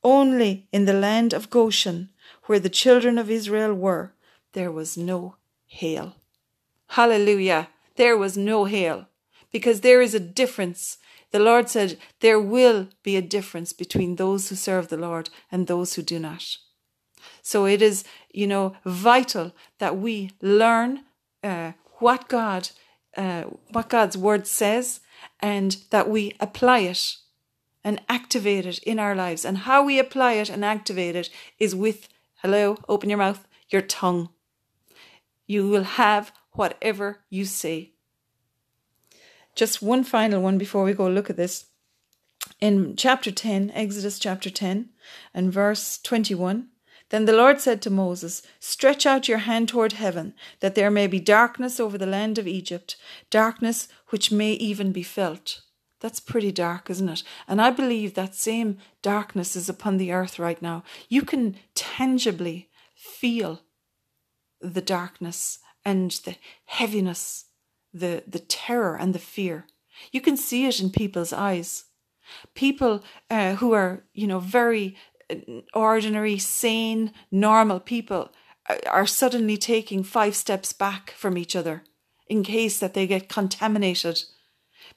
Only 0.04 0.68
in 0.72 0.86
the 0.86 1.00
land 1.08 1.32
of 1.32 1.52
Goshen, 1.52 2.10
where 2.46 2.60
the 2.60 2.78
children 2.82 3.20
of 3.20 3.30
Israel 3.30 3.76
were, 3.76 4.14
there 4.54 4.72
was 4.72 4.98
no 4.98 5.36
hail. 5.68 6.16
Hallelujah! 6.88 7.70
There 7.98 8.18
was 8.18 8.36
no 8.36 8.66
hail, 8.66 9.06
because 9.52 9.82
there 9.82 10.02
is 10.02 10.16
a 10.16 10.20
difference 10.20 10.98
The 11.36 11.40
Lord 11.52 11.70
said, 11.70 12.00
There 12.22 12.40
will 12.40 12.88
be 13.04 13.16
a 13.16 13.22
difference 13.22 13.74
between 13.74 14.16
those 14.16 14.50
who 14.50 14.56
serve 14.56 14.88
the 14.88 14.98
Lord 14.98 15.30
and 15.52 15.68
those 15.68 15.96
who 15.96 16.02
do 16.02 16.18
not. 16.18 16.58
So 17.46 17.68
it 17.68 17.80
is, 17.80 18.04
you 18.32 18.48
know, 18.48 18.76
vital 18.86 19.54
that 19.78 19.98
we 19.98 20.32
learn 20.42 21.04
uh, 21.44 21.74
what 22.00 22.28
God, 22.28 22.70
uh, 23.16 23.44
what 23.70 23.88
God's 23.88 24.18
word 24.18 24.48
says, 24.48 25.02
and 25.42 25.78
that 25.92 26.10
we 26.10 26.36
apply 26.40 26.80
it 26.80 27.18
and 27.84 28.02
activate 28.10 28.66
it 28.66 28.80
in 28.80 28.98
our 28.98 29.14
lives. 29.14 29.46
And 29.46 29.60
how 29.60 29.84
we 29.84 30.00
apply 30.00 30.34
it 30.34 30.50
and 30.50 30.66
activate 30.66 31.16
it 31.16 31.30
is 31.60 31.76
with, 31.76 32.10
hello, 32.38 32.80
open 32.90 33.10
your 33.10 33.20
mouth, 33.20 33.48
your 33.70 33.84
tongue. 33.84 34.30
You 35.46 35.70
will 35.70 35.84
have 35.84 36.32
whatever 36.54 37.20
you 37.30 37.46
say. 37.46 37.92
Just 39.54 39.84
one 39.84 40.04
final 40.04 40.42
one 40.42 40.58
before 40.58 40.84
we 40.84 40.94
go 40.94 41.08
look 41.08 41.30
at 41.30 41.38
this. 41.38 41.68
In 42.60 42.96
chapter 42.96 43.30
10, 43.30 43.72
Exodus 43.76 44.18
chapter 44.18 44.50
10, 44.50 44.90
and 45.32 45.54
verse 45.54 46.00
21, 46.00 46.70
then 47.10 47.26
the 47.26 47.34
Lord 47.34 47.62
said 47.62 47.82
to 47.84 47.90
Moses, 47.90 48.42
Stretch 48.60 49.06
out 49.06 49.28
your 49.28 49.40
hand 49.40 49.70
toward 49.70 49.94
heaven, 49.94 50.34
that 50.60 50.76
there 50.76 50.90
may 50.90 51.08
be 51.08 51.20
darkness 51.20 51.80
over 51.80 51.98
the 51.98 52.08
land 52.08 52.38
of 52.38 52.48
Egypt, 52.48 52.98
darkness 53.30 53.88
which 54.10 54.32
may 54.32 54.54
even 54.54 54.92
be 54.92 55.04
felt. 55.04 55.62
That's 56.02 56.20
pretty 56.20 56.52
dark, 56.52 56.90
isn't 56.90 57.10
it? 57.10 57.24
And 57.48 57.62
I 57.62 57.70
believe 57.70 58.14
that 58.14 58.36
same 58.36 58.78
darkness 59.02 59.56
is 59.56 59.70
upon 59.70 59.98
the 59.98 60.12
earth 60.12 60.40
right 60.40 60.62
now. 60.62 60.84
You 61.10 61.22
can 61.22 61.58
tangibly 61.74 62.70
feel 62.96 63.62
the 64.60 64.82
darkness 64.82 65.60
and 65.84 66.12
the 66.12 66.36
heaviness, 66.66 67.46
the, 67.94 68.24
the 68.28 68.40
terror 68.40 68.96
and 68.96 69.14
the 69.14 69.20
fear. 69.20 69.68
You 70.12 70.22
can 70.22 70.38
see 70.38 70.66
it 70.66 70.82
in 70.82 70.90
people's 70.90 71.32
eyes. 71.32 71.86
People 72.56 73.04
uh, 73.30 73.56
who 73.56 73.74
are, 73.74 74.04
you 74.14 74.28
know, 74.28 74.40
very 74.40 74.98
ordinary, 75.74 76.38
sane, 76.38 77.12
normal 77.32 77.80
people 77.80 78.32
uh, 78.70 78.78
are 78.90 79.08
suddenly 79.08 79.58
taking 79.58 80.04
five 80.04 80.36
steps 80.36 80.74
back 80.74 81.12
from 81.12 81.38
each 81.38 81.56
other 81.56 81.84
in 82.28 82.44
case 82.44 82.80
that 82.80 82.94
they 82.94 83.08
get 83.08 83.30
contaminated 83.30 84.24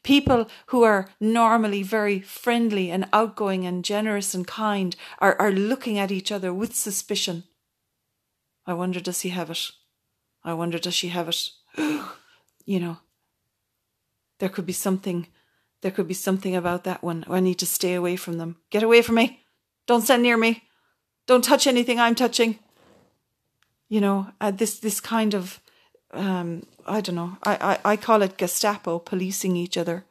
People 0.03 0.49
who 0.67 0.85
are 0.85 1.11
normally 1.21 1.83
very 1.83 2.21
friendly 2.21 2.91
and 2.91 3.09
outgoing 3.13 3.67
and 3.67 3.85
generous 3.85 4.35
and 4.35 4.47
kind 4.47 4.95
are, 5.19 5.37
are 5.41 5.53
looking 5.53 5.99
at 5.99 6.11
each 6.11 6.31
other 6.31 6.53
with 6.53 6.75
suspicion. 6.75 7.45
I 8.67 8.75
wonder, 8.75 9.01
does 9.01 9.23
he 9.23 9.31
have 9.31 9.51
it? 9.51 9.71
I 10.45 10.55
wonder, 10.55 10.79
does 10.79 10.95
she 10.95 11.09
have 11.09 11.29
it? 11.29 11.51
you 12.67 12.81
know, 12.81 12.99
there 14.39 14.49
could 14.49 14.67
be 14.67 14.73
something, 14.73 15.27
there 15.81 15.91
could 15.91 16.09
be 16.09 16.15
something 16.15 16.55
about 16.55 16.85
that 16.85 17.03
one. 17.03 17.25
I 17.29 17.41
need 17.41 17.59
to 17.59 17.67
stay 17.67 17.95
away 17.95 18.17
from 18.17 18.39
them. 18.39 18.57
Get 18.71 18.83
away 18.83 19.03
from 19.03 19.17
me. 19.17 19.45
Don't 19.89 20.03
stand 20.03 20.23
near 20.23 20.37
me. 20.37 20.63
Don't 21.27 21.43
touch 21.43 21.67
anything 21.67 21.99
I'm 21.99 22.15
touching. 22.15 22.61
You 23.89 24.01
know, 24.01 24.29
uh, 24.41 24.53
this, 24.53 24.79
this 24.79 25.01
kind 25.01 25.35
of 25.35 25.61
um, 26.13 26.63
I 26.87 27.01
don't 27.01 27.15
know. 27.15 27.37
I, 27.43 27.79
I, 27.85 27.93
I 27.93 27.97
call 27.97 28.23
it 28.23 28.39
Gestapo 28.39 28.99
policing 28.99 29.57
each 29.57 29.77
other, 29.77 30.05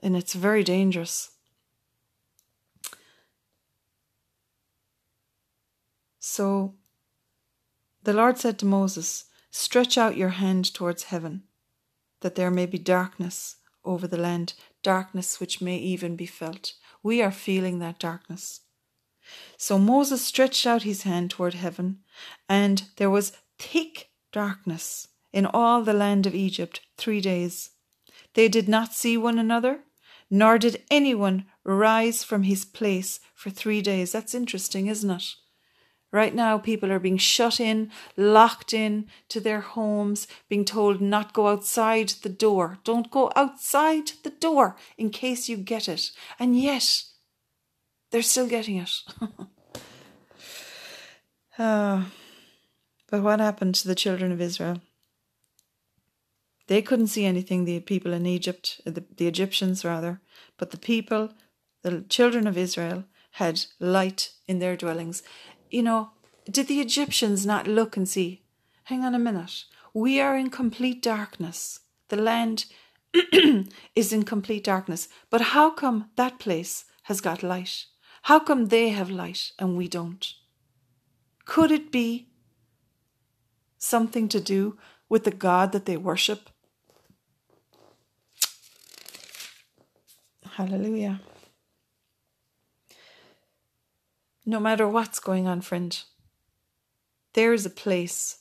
and 0.00 0.16
it's 0.16 0.34
very 0.34 0.64
dangerous. 0.64 1.30
So 6.18 6.74
the 8.02 8.12
Lord 8.12 8.38
said 8.38 8.58
to 8.58 8.66
Moses, 8.66 9.26
Stretch 9.50 9.96
out 9.96 10.16
your 10.16 10.30
hand 10.30 10.74
towards 10.74 11.04
heaven, 11.04 11.44
that 12.22 12.34
there 12.34 12.50
may 12.50 12.66
be 12.66 12.78
darkness 12.78 13.56
over 13.84 14.08
the 14.08 14.18
land, 14.18 14.54
darkness 14.82 15.38
which 15.38 15.60
may 15.60 15.76
even 15.76 16.16
be 16.16 16.26
felt. 16.26 16.72
We 17.02 17.22
are 17.22 17.30
feeling 17.30 17.78
that 17.78 18.00
darkness. 18.00 18.62
So 19.56 19.78
Moses 19.78 20.24
stretched 20.24 20.66
out 20.66 20.82
his 20.82 21.02
hand 21.02 21.30
toward 21.30 21.54
heaven, 21.54 21.98
and 22.48 22.84
there 22.96 23.10
was 23.10 23.32
thick 23.58 24.10
darkness 24.32 25.08
in 25.32 25.46
all 25.46 25.82
the 25.82 25.92
land 25.92 26.26
of 26.26 26.34
Egypt 26.34 26.80
three 26.96 27.20
days. 27.20 27.70
They 28.34 28.48
did 28.48 28.68
not 28.68 28.92
see 28.92 29.16
one 29.16 29.38
another, 29.38 29.80
nor 30.30 30.58
did 30.58 30.82
anyone 30.90 31.46
rise 31.64 32.24
from 32.24 32.42
his 32.42 32.64
place 32.64 33.20
for 33.34 33.50
three 33.50 33.80
days. 33.80 34.12
That's 34.12 34.34
interesting, 34.34 34.86
isn't 34.88 35.10
it? 35.10 35.34
Right 36.10 36.34
now, 36.34 36.58
people 36.58 36.92
are 36.92 37.00
being 37.00 37.16
shut 37.16 37.58
in, 37.58 37.90
locked 38.16 38.72
in 38.72 39.06
to 39.30 39.40
their 39.40 39.60
homes, 39.60 40.28
being 40.48 40.64
told 40.64 41.00
not 41.00 41.32
go 41.32 41.48
outside 41.48 42.10
the 42.22 42.28
door. 42.28 42.78
Don't 42.84 43.10
go 43.10 43.32
outside 43.34 44.12
the 44.22 44.30
door 44.30 44.76
in 44.96 45.10
case 45.10 45.48
you 45.48 45.56
get 45.56 45.88
it. 45.88 46.12
And 46.38 46.56
yet, 46.56 47.02
they're 48.14 48.22
still 48.22 48.46
getting 48.46 48.76
it. 48.76 48.92
uh, 51.58 52.04
But 53.10 53.22
what 53.22 53.40
happened 53.40 53.74
to 53.74 53.88
the 53.88 53.96
children 53.96 54.30
of 54.30 54.40
Israel? 54.40 54.80
They 56.68 56.80
couldn't 56.80 57.08
see 57.08 57.24
anything, 57.24 57.64
the 57.64 57.80
people 57.80 58.12
in 58.12 58.24
Egypt, 58.24 58.80
the, 58.84 59.04
the 59.16 59.26
Egyptians 59.26 59.84
rather, 59.84 60.20
but 60.58 60.70
the 60.70 60.78
people, 60.78 61.30
the 61.82 62.02
children 62.08 62.46
of 62.46 62.56
Israel, 62.56 63.02
had 63.32 63.66
light 63.80 64.30
in 64.46 64.60
their 64.60 64.76
dwellings. 64.76 65.24
You 65.68 65.82
know, 65.82 66.10
did 66.48 66.68
the 66.68 66.80
Egyptians 66.80 67.44
not 67.44 67.66
look 67.66 67.96
and 67.96 68.08
see, 68.08 68.44
hang 68.84 69.04
on 69.04 69.16
a 69.16 69.18
minute, 69.18 69.64
we 69.92 70.20
are 70.20 70.36
in 70.36 70.50
complete 70.50 71.02
darkness. 71.02 71.80
The 72.10 72.16
land 72.16 72.66
is 73.96 74.12
in 74.12 74.22
complete 74.22 74.62
darkness. 74.62 75.08
But 75.30 75.40
how 75.40 75.70
come 75.70 76.10
that 76.14 76.38
place 76.38 76.84
has 77.02 77.20
got 77.20 77.42
light? 77.42 77.86
How 78.24 78.38
come 78.38 78.66
they 78.68 78.88
have 78.88 79.10
light 79.10 79.52
and 79.58 79.76
we 79.76 79.86
don't? 79.86 80.32
Could 81.44 81.70
it 81.70 81.92
be 81.92 82.28
something 83.76 84.28
to 84.28 84.40
do 84.40 84.78
with 85.10 85.24
the 85.24 85.30
God 85.30 85.72
that 85.72 85.84
they 85.84 85.98
worship? 85.98 86.48
Hallelujah. 90.52 91.20
No 94.46 94.58
matter 94.58 94.88
what's 94.88 95.20
going 95.20 95.46
on, 95.46 95.60
friend, 95.60 96.00
there 97.34 97.52
is 97.52 97.66
a 97.66 97.70
place 97.70 98.38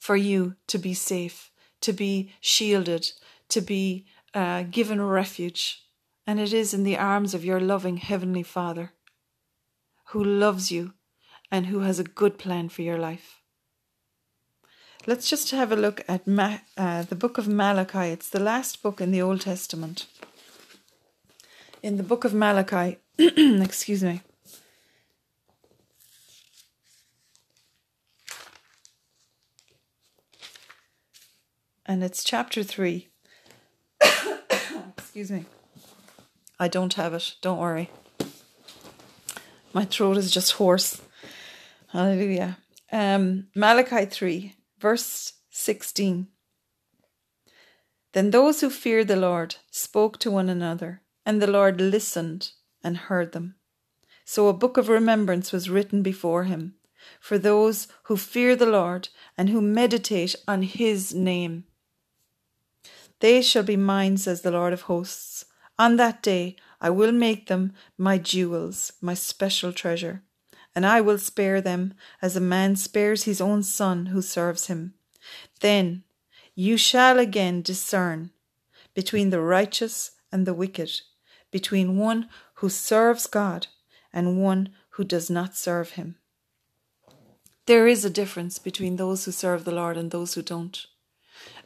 for 0.00 0.16
you 0.16 0.56
to 0.66 0.78
be 0.78 0.92
safe, 0.92 1.52
to 1.82 1.92
be 1.92 2.32
shielded, 2.40 3.12
to 3.50 3.60
be 3.60 4.06
uh, 4.34 4.64
given 4.64 5.00
refuge. 5.00 5.83
And 6.26 6.40
it 6.40 6.52
is 6.52 6.72
in 6.72 6.84
the 6.84 6.96
arms 6.96 7.34
of 7.34 7.44
your 7.44 7.60
loving 7.60 7.98
Heavenly 7.98 8.42
Father 8.42 8.92
who 10.08 10.22
loves 10.22 10.70
you 10.70 10.94
and 11.50 11.66
who 11.66 11.80
has 11.80 11.98
a 11.98 12.04
good 12.04 12.38
plan 12.38 12.68
for 12.68 12.82
your 12.82 12.98
life. 12.98 13.40
Let's 15.06 15.28
just 15.28 15.50
have 15.50 15.70
a 15.70 15.76
look 15.76 16.02
at 16.08 16.26
Ma- 16.26 16.58
uh, 16.78 17.02
the 17.02 17.14
book 17.14 17.36
of 17.36 17.46
Malachi. 17.46 18.08
It's 18.10 18.30
the 18.30 18.40
last 18.40 18.82
book 18.82 19.00
in 19.00 19.10
the 19.10 19.20
Old 19.20 19.42
Testament. 19.42 20.06
In 21.82 21.98
the 21.98 22.02
book 22.02 22.24
of 22.24 22.32
Malachi, 22.32 22.98
excuse 23.18 24.02
me. 24.02 24.22
And 31.84 32.02
it's 32.02 32.24
chapter 32.24 32.62
3. 32.62 33.08
excuse 34.96 35.30
me. 35.30 35.44
I 36.64 36.68
don't 36.68 36.94
have 36.94 37.12
it, 37.12 37.34
don't 37.42 37.58
worry. 37.58 37.90
My 39.74 39.84
throat 39.84 40.16
is 40.16 40.30
just 40.30 40.52
hoarse. 40.52 41.02
Hallelujah. 41.88 42.56
Um, 42.90 43.48
Malachi 43.54 44.06
3 44.06 44.54
Verse 44.78 45.34
16 45.50 46.28
Then 48.14 48.30
those 48.30 48.62
who 48.62 48.70
feared 48.70 49.08
the 49.08 49.16
Lord 49.16 49.56
spoke 49.70 50.18
to 50.20 50.30
one 50.30 50.48
another, 50.48 51.02
and 51.26 51.42
the 51.42 51.50
Lord 51.50 51.82
listened 51.82 52.52
and 52.82 52.96
heard 52.96 53.32
them. 53.32 53.56
So 54.24 54.48
a 54.48 54.54
book 54.54 54.78
of 54.78 54.88
remembrance 54.88 55.52
was 55.52 55.68
written 55.68 56.02
before 56.02 56.44
him 56.44 56.76
for 57.20 57.36
those 57.36 57.88
who 58.04 58.16
fear 58.16 58.56
the 58.56 58.72
Lord 58.80 59.10
and 59.36 59.50
who 59.50 59.60
meditate 59.60 60.34
on 60.48 60.62
his 60.62 61.12
name. 61.12 61.64
They 63.20 63.42
shall 63.42 63.64
be 63.64 63.76
mine, 63.76 64.16
says 64.16 64.40
the 64.40 64.50
Lord 64.50 64.72
of 64.72 64.82
hosts. 64.82 65.44
On 65.78 65.96
that 65.96 66.22
day 66.22 66.56
I 66.80 66.90
will 66.90 67.12
make 67.12 67.46
them 67.46 67.72
my 67.98 68.18
jewels, 68.18 68.92
my 69.00 69.14
special 69.14 69.72
treasure 69.72 70.22
and 70.74 70.84
I 70.84 71.00
will 71.00 71.18
spare 71.18 71.60
them 71.60 71.94
as 72.20 72.36
a 72.36 72.40
man 72.40 72.76
spares 72.76 73.24
his 73.24 73.40
own 73.40 73.62
son 73.62 74.06
who 74.06 74.20
serves 74.20 74.66
him. 74.66 74.94
Then 75.60 76.02
you 76.54 76.76
shall 76.76 77.18
again 77.18 77.62
discern 77.62 78.30
between 78.94 79.30
the 79.30 79.40
righteous 79.40 80.12
and 80.32 80.46
the 80.46 80.54
wicked, 80.54 80.90
between 81.50 81.98
one 81.98 82.28
who 82.54 82.68
serves 82.68 83.26
God 83.26 83.68
and 84.12 84.42
one 84.42 84.70
who 84.90 85.04
does 85.04 85.30
not 85.30 85.56
serve 85.56 85.90
him. 85.90 86.16
There 87.66 87.86
is 87.86 88.04
a 88.04 88.10
difference 88.10 88.58
between 88.58 88.96
those 88.96 89.24
who 89.24 89.32
serve 89.32 89.64
the 89.64 89.72
Lord 89.72 89.96
and 89.96 90.10
those 90.10 90.34
who 90.34 90.42
don't. 90.42 90.86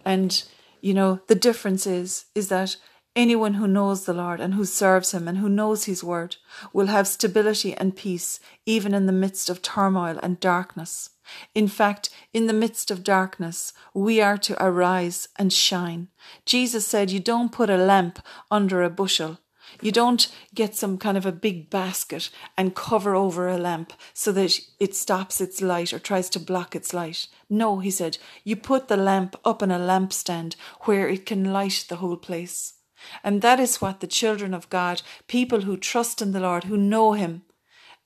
And, 0.05 0.45
you 0.81 0.95
know, 0.95 1.21
the 1.27 1.35
difference 1.35 1.87
is, 1.87 2.27
is 2.35 2.49
that 2.49 2.77
Anyone 3.19 3.55
who 3.55 3.67
knows 3.67 4.05
the 4.05 4.15
Lord 4.15 4.39
and 4.39 4.55
who 4.55 4.65
serves 4.65 5.11
him 5.11 5.27
and 5.27 5.39
who 5.39 5.49
knows 5.49 5.87
his 5.87 6.05
word 6.05 6.37
will 6.73 6.87
have 6.87 7.09
stability 7.09 7.75
and 7.75 7.97
peace 7.97 8.39
even 8.65 8.95
in 8.95 9.07
the 9.07 9.13
midst 9.13 9.51
of 9.51 9.61
turmoil 9.61 10.21
and 10.23 10.39
darkness. 10.39 11.11
In 11.53 11.67
fact, 11.67 12.11
in 12.33 12.47
the 12.47 12.53
midst 12.53 12.93
of 12.93 13.03
darkness, 13.03 13.73
we 13.93 14.21
are 14.21 14.39
to 14.39 14.65
arise 14.65 15.27
and 15.35 15.53
shine. 15.53 16.07
Jesus 16.47 16.87
said, 16.87 17.11
You 17.11 17.19
don't 17.19 17.51
put 17.51 17.69
a 17.69 17.77
lamp 17.77 18.25
under 18.53 18.85
a 18.85 18.89
bushel. 18.89 19.41
You 19.83 19.91
don't 19.91 20.29
get 20.55 20.77
some 20.77 20.97
kind 20.97 21.17
of 21.17 21.27
a 21.27 21.33
big 21.33 21.71
basket 21.71 22.31
and 22.57 22.77
cover 22.77 23.17
over 23.17 23.49
a 23.49 23.59
lamp 23.59 23.95
so 24.15 24.31
that 24.31 24.61
it 24.79 24.95
stops 24.95 25.41
its 25.41 25.61
light 25.61 25.93
or 25.93 25.99
tries 25.99 26.31
to 26.31 26.39
block 26.39 26.77
its 26.77 26.95
light. 26.95 27.27
No, 27.51 27.81
he 27.81 27.91
said, 27.91 28.19
you 28.45 28.55
put 28.55 28.87
the 28.87 28.97
lamp 28.97 29.35
up 29.45 29.61
on 29.61 29.73
a 29.73 29.79
lampstand 29.81 30.55
where 30.83 31.09
it 31.09 31.27
can 31.27 31.53
light 31.53 31.87
the 31.89 31.97
whole 31.97 32.17
place. 32.17 32.75
And 33.23 33.43
that 33.43 33.61
is 33.61 33.81
what 33.81 34.01
the 34.01 34.07
children 34.07 34.55
of 34.55 34.71
God, 34.71 35.03
people 35.27 35.63
who 35.63 35.77
trust 35.77 36.23
in 36.23 36.33
the 36.33 36.41
Lord, 36.41 36.65
who 36.65 36.77
know 36.77 37.13
Him, 37.13 37.43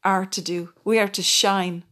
are 0.05 0.27
to 0.27 0.41
do. 0.41 0.73
We 0.85 0.99
are 0.99 1.09
to 1.09 1.23
shine 1.23 1.85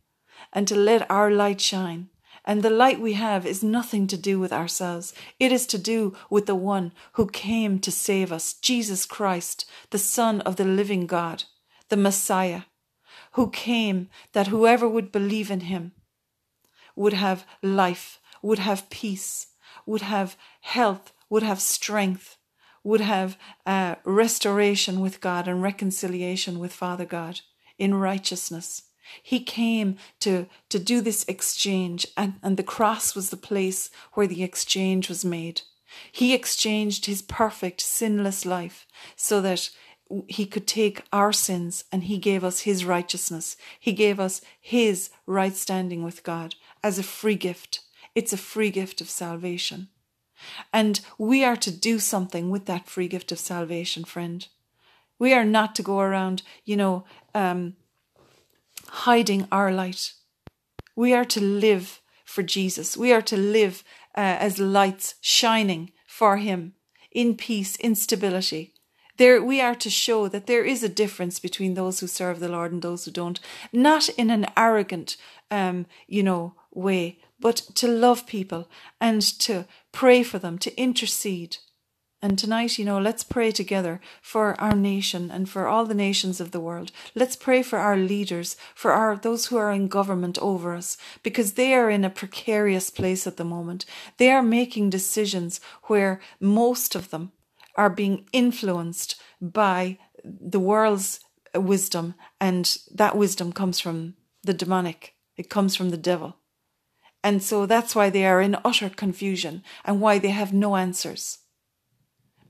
and 0.53 0.67
to 0.69 0.77
let 0.77 1.11
our 1.11 1.31
light 1.31 1.61
shine. 1.61 2.09
And 2.45 2.63
the 2.63 2.71
light 2.71 3.01
we 3.01 3.13
have 3.13 3.45
is 3.45 3.63
nothing 3.63 4.07
to 4.09 4.17
do 4.17 4.41
with 4.41 4.53
ourselves. 4.53 5.13
It 5.39 5.53
is 5.53 5.67
to 5.69 5.79
do 5.79 6.17
with 6.31 6.47
the 6.47 6.55
one 6.55 6.93
who 7.13 7.27
came 7.27 7.79
to 7.81 7.93
save 7.93 8.33
us, 8.33 8.55
Jesus 8.55 9.05
Christ, 9.05 9.67
the 9.91 9.99
Son 9.99 10.41
of 10.43 10.57
the 10.57 10.65
living 10.65 11.07
God, 11.07 11.45
the 11.91 11.97
Messiah, 11.97 12.63
who 13.33 13.51
came 13.51 14.09
that 14.33 14.49
whoever 14.49 14.89
would 14.89 15.13
believe 15.13 15.51
in 15.51 15.61
him 15.61 15.93
would 16.97 17.13
have 17.13 17.47
life, 17.63 18.21
would 18.43 18.59
have 18.59 18.91
peace, 18.91 19.49
would 19.87 20.03
have 20.03 20.37
health, 20.63 21.13
would 21.29 21.43
have 21.43 21.61
strength, 21.61 22.37
would 22.83 23.01
have 23.01 23.37
uh, 23.67 23.97
restoration 24.05 25.01
with 25.01 25.21
God 25.21 25.47
and 25.47 25.63
reconciliation 25.63 26.59
with 26.59 26.73
Father 26.73 27.05
God 27.05 27.41
in 27.79 27.95
righteousness. 27.95 28.83
He 29.23 29.41
came 29.41 29.97
to, 30.21 30.47
to 30.69 30.79
do 30.79 31.01
this 31.01 31.25
exchange, 31.27 32.07
and, 32.17 32.35
and 32.43 32.57
the 32.57 32.63
cross 32.63 33.15
was 33.15 33.31
the 33.31 33.37
place 33.37 33.91
where 34.13 34.27
the 34.27 34.43
exchange 34.43 35.09
was 35.09 35.25
made. 35.25 35.63
He 36.13 36.33
exchanged 36.35 37.07
his 37.07 37.23
perfect, 37.23 37.81
sinless 37.81 38.47
life 38.47 38.87
so 39.17 39.41
that 39.41 39.71
he 40.29 40.47
could 40.47 40.67
take 40.67 41.03
our 41.13 41.33
sins 41.33 41.85
and 41.93 42.05
he 42.05 42.19
gave 42.19 42.43
us 42.43 42.61
his 42.61 42.85
righteousness. 42.85 43.57
He 43.79 43.93
gave 43.93 44.19
us 44.19 44.41
his 44.61 45.11
right 45.27 45.55
standing 45.55 46.03
with 46.03 46.23
God 46.23 46.55
as 46.83 46.99
a 46.99 47.05
free 47.05 47.37
gift. 47.37 47.81
It's 48.15 48.33
a 48.33 48.37
free 48.37 48.71
gift 48.71 49.01
of 49.01 49.09
salvation. 49.09 49.89
And 50.73 51.01
we 51.19 51.45
are 51.45 51.57
to 51.57 51.71
do 51.71 51.99
something 51.99 52.51
with 52.51 52.67
that 52.67 52.89
free 52.89 53.09
gift 53.09 53.33
of 53.33 53.39
salvation, 53.39 54.05
friend. 54.05 54.47
We 55.19 55.35
are 55.35 55.45
not 55.45 55.75
to 55.77 55.83
go 55.83 56.01
around, 56.01 56.43
you 56.65 56.77
know, 56.77 57.05
um, 57.35 57.77
hiding 58.89 59.47
our 59.53 59.71
light. 59.71 60.15
We 60.97 61.13
are 61.13 61.25
to 61.27 61.41
live 61.41 62.01
for 62.25 62.43
Jesus. 62.43 62.97
We 62.97 63.13
are 63.13 63.23
to 63.23 63.37
live 63.37 63.85
uh, 64.17 64.37
as 64.41 64.59
lights 64.59 65.15
shining 65.21 65.93
for 66.07 66.39
Him 66.39 66.75
in 67.11 67.37
peace, 67.37 67.77
in 67.77 67.95
stability. 67.95 68.75
There, 69.17 69.43
we 69.43 69.61
are 69.61 69.75
to 69.75 69.91
show 69.91 70.29
that 70.29 70.47
there 70.47 70.65
is 70.65 70.83
a 70.83 70.89
difference 70.89 71.39
between 71.39 71.75
those 71.75 72.01
who 72.01 72.07
serve 72.07 72.41
the 72.41 72.49
Lord 72.49 72.73
and 72.73 72.81
those 72.81 73.05
who 73.05 73.11
don't, 73.11 73.39
not 73.73 74.09
in 74.11 74.31
an 74.31 74.47
arrogant, 74.57 75.17
um, 75.51 75.85
you 76.07 76.23
know, 76.23 76.55
way, 76.73 77.19
but 77.39 77.57
to 77.75 77.87
love 77.87 78.27
people 78.27 78.69
and 79.01 79.21
to 79.41 79.67
pray 79.93 80.23
for 80.23 80.39
them, 80.39 80.59
to 80.59 80.77
intercede. 80.81 81.59
And 82.23 82.39
tonight, 82.39 82.79
you 82.79 82.85
know, 82.85 83.01
let's 83.01 83.25
pray 83.25 83.51
together 83.51 83.99
for 84.21 84.61
our 84.61 84.77
nation 84.77 85.31
and 85.31 85.49
for 85.49 85.67
all 85.67 85.87
the 85.87 85.95
nations 85.95 86.39
of 86.39 86.51
the 86.51 86.61
world. 86.61 86.93
Let's 87.15 87.35
pray 87.35 87.63
for 87.63 87.79
our 87.79 87.97
leaders, 87.97 88.57
for 88.75 88.93
our 88.93 89.17
those 89.17 89.47
who 89.47 89.57
are 89.57 89.73
in 89.73 89.89
government 89.89 90.39
over 90.39 90.75
us, 90.75 90.99
because 91.23 91.55
they 91.55 91.73
are 91.73 91.89
in 91.89 92.05
a 92.05 92.11
precarious 92.11 92.91
place 92.91 93.27
at 93.27 93.39
the 93.39 93.45
moment. 93.45 93.87
They 94.19 94.31
are 94.31 94.43
making 94.43 94.91
decisions 94.91 95.61
where 95.85 96.21
most 96.39 96.95
of 96.95 97.09
them 97.09 97.33
are 97.75 97.89
being 97.89 98.27
influenced 98.33 99.19
by 99.41 99.97
the 100.23 100.61
world's 100.61 101.21
wisdom, 101.55 102.15
and 102.39 102.77
that 102.93 103.17
wisdom 103.17 103.53
comes 103.53 103.81
from 103.81 104.15
the 104.43 104.53
demonic. 104.53 105.15
It 105.39 105.49
comes 105.49 105.75
from 105.75 105.89
the 105.89 105.97
devil. 105.97 106.37
And 107.23 107.43
so 107.43 107.67
that's 107.67 107.95
why 107.95 108.11
they 108.11 108.25
are 108.27 108.41
in 108.41 108.57
utter 108.65 108.89
confusion 108.89 109.63
and 109.85 110.01
why 110.01 110.19
they 110.19 110.31
have 110.31 110.53
no 110.53 110.77
answers. 110.77 111.39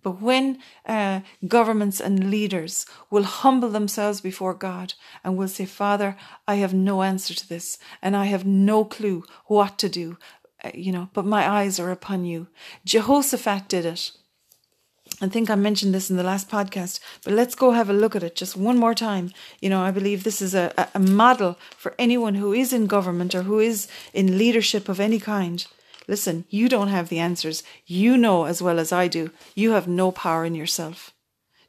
But 0.03 0.21
when 0.23 0.59
uh, 0.87 1.21
governments 1.47 2.01
and 2.01 2.31
leaders 2.31 2.87
will 3.11 3.25
humble 3.25 3.69
themselves 3.69 4.21
before 4.21 4.55
God 4.55 4.95
and 5.23 5.37
will 5.37 5.49
say, 5.49 5.67
Father, 5.67 6.17
I 6.49 6.55
have 6.57 6.73
no 6.73 7.03
answer 7.03 7.35
to 7.35 7.49
this 7.49 7.79
and 8.01 8.17
I 8.17 8.27
have 8.27 8.47
no 8.47 8.85
clue 8.85 9.25
what 9.47 9.77
to 9.79 9.89
do, 9.89 10.17
uh, 10.65 10.71
you 10.75 10.93
know, 10.93 11.11
but 11.13 11.27
my 11.27 11.49
eyes 11.49 11.79
are 11.79 11.91
upon 11.91 12.25
you. 12.25 12.49
Jehoshaphat 12.85 13.69
did 13.69 13.85
it. 13.85 14.13
I 15.23 15.29
think 15.29 15.51
I 15.51 15.55
mentioned 15.55 15.95
this 15.95 16.09
in 16.09 16.17
the 16.17 16.23
last 16.23 16.49
podcast, 16.49 16.99
but 17.25 17.35
let's 17.35 17.55
go 17.55 17.73
have 17.73 17.91
a 17.91 17.95
look 17.95 18.17
at 18.17 18.23
it 18.23 18.35
just 18.35 18.57
one 18.57 18.79
more 18.79 18.95
time. 18.95 19.33
You 19.61 19.69
know, 19.69 19.83
I 19.83 19.91
believe 19.91 20.25
this 20.25 20.41
is 20.41 20.55
a, 20.55 20.73
a 20.95 20.99
model 20.99 21.59
for 21.77 21.95
anyone 21.99 22.37
who 22.37 22.55
is 22.55 22.73
in 22.73 22.87
government 22.87 23.35
or 23.35 23.43
who 23.43 23.59
is 23.59 23.87
in 24.15 24.39
leadership 24.39 24.89
of 24.89 24.99
any 24.99 25.19
kind. 25.19 25.67
Listen, 26.09 26.45
you 26.49 26.71
don't 26.71 26.89
have 26.89 27.11
the 27.11 27.19
answers. 27.19 27.63
You 27.87 28.17
know 28.17 28.47
as 28.47 28.63
well 28.63 28.79
as 28.79 28.93
I 28.93 29.09
do. 29.09 29.31
You 29.55 29.73
have 29.73 29.87
no 29.87 30.11
power 30.11 30.47
in 30.47 30.55
yourself. 30.55 31.13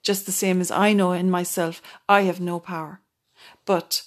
Just 0.02 0.26
the 0.26 0.32
same 0.32 0.62
as 0.62 0.72
I 0.72 0.94
know 0.94 1.12
in 1.12 1.30
myself, 1.30 1.82
I 2.08 2.22
have 2.22 2.40
no 2.40 2.60
power. 2.60 3.02
But 3.66 4.04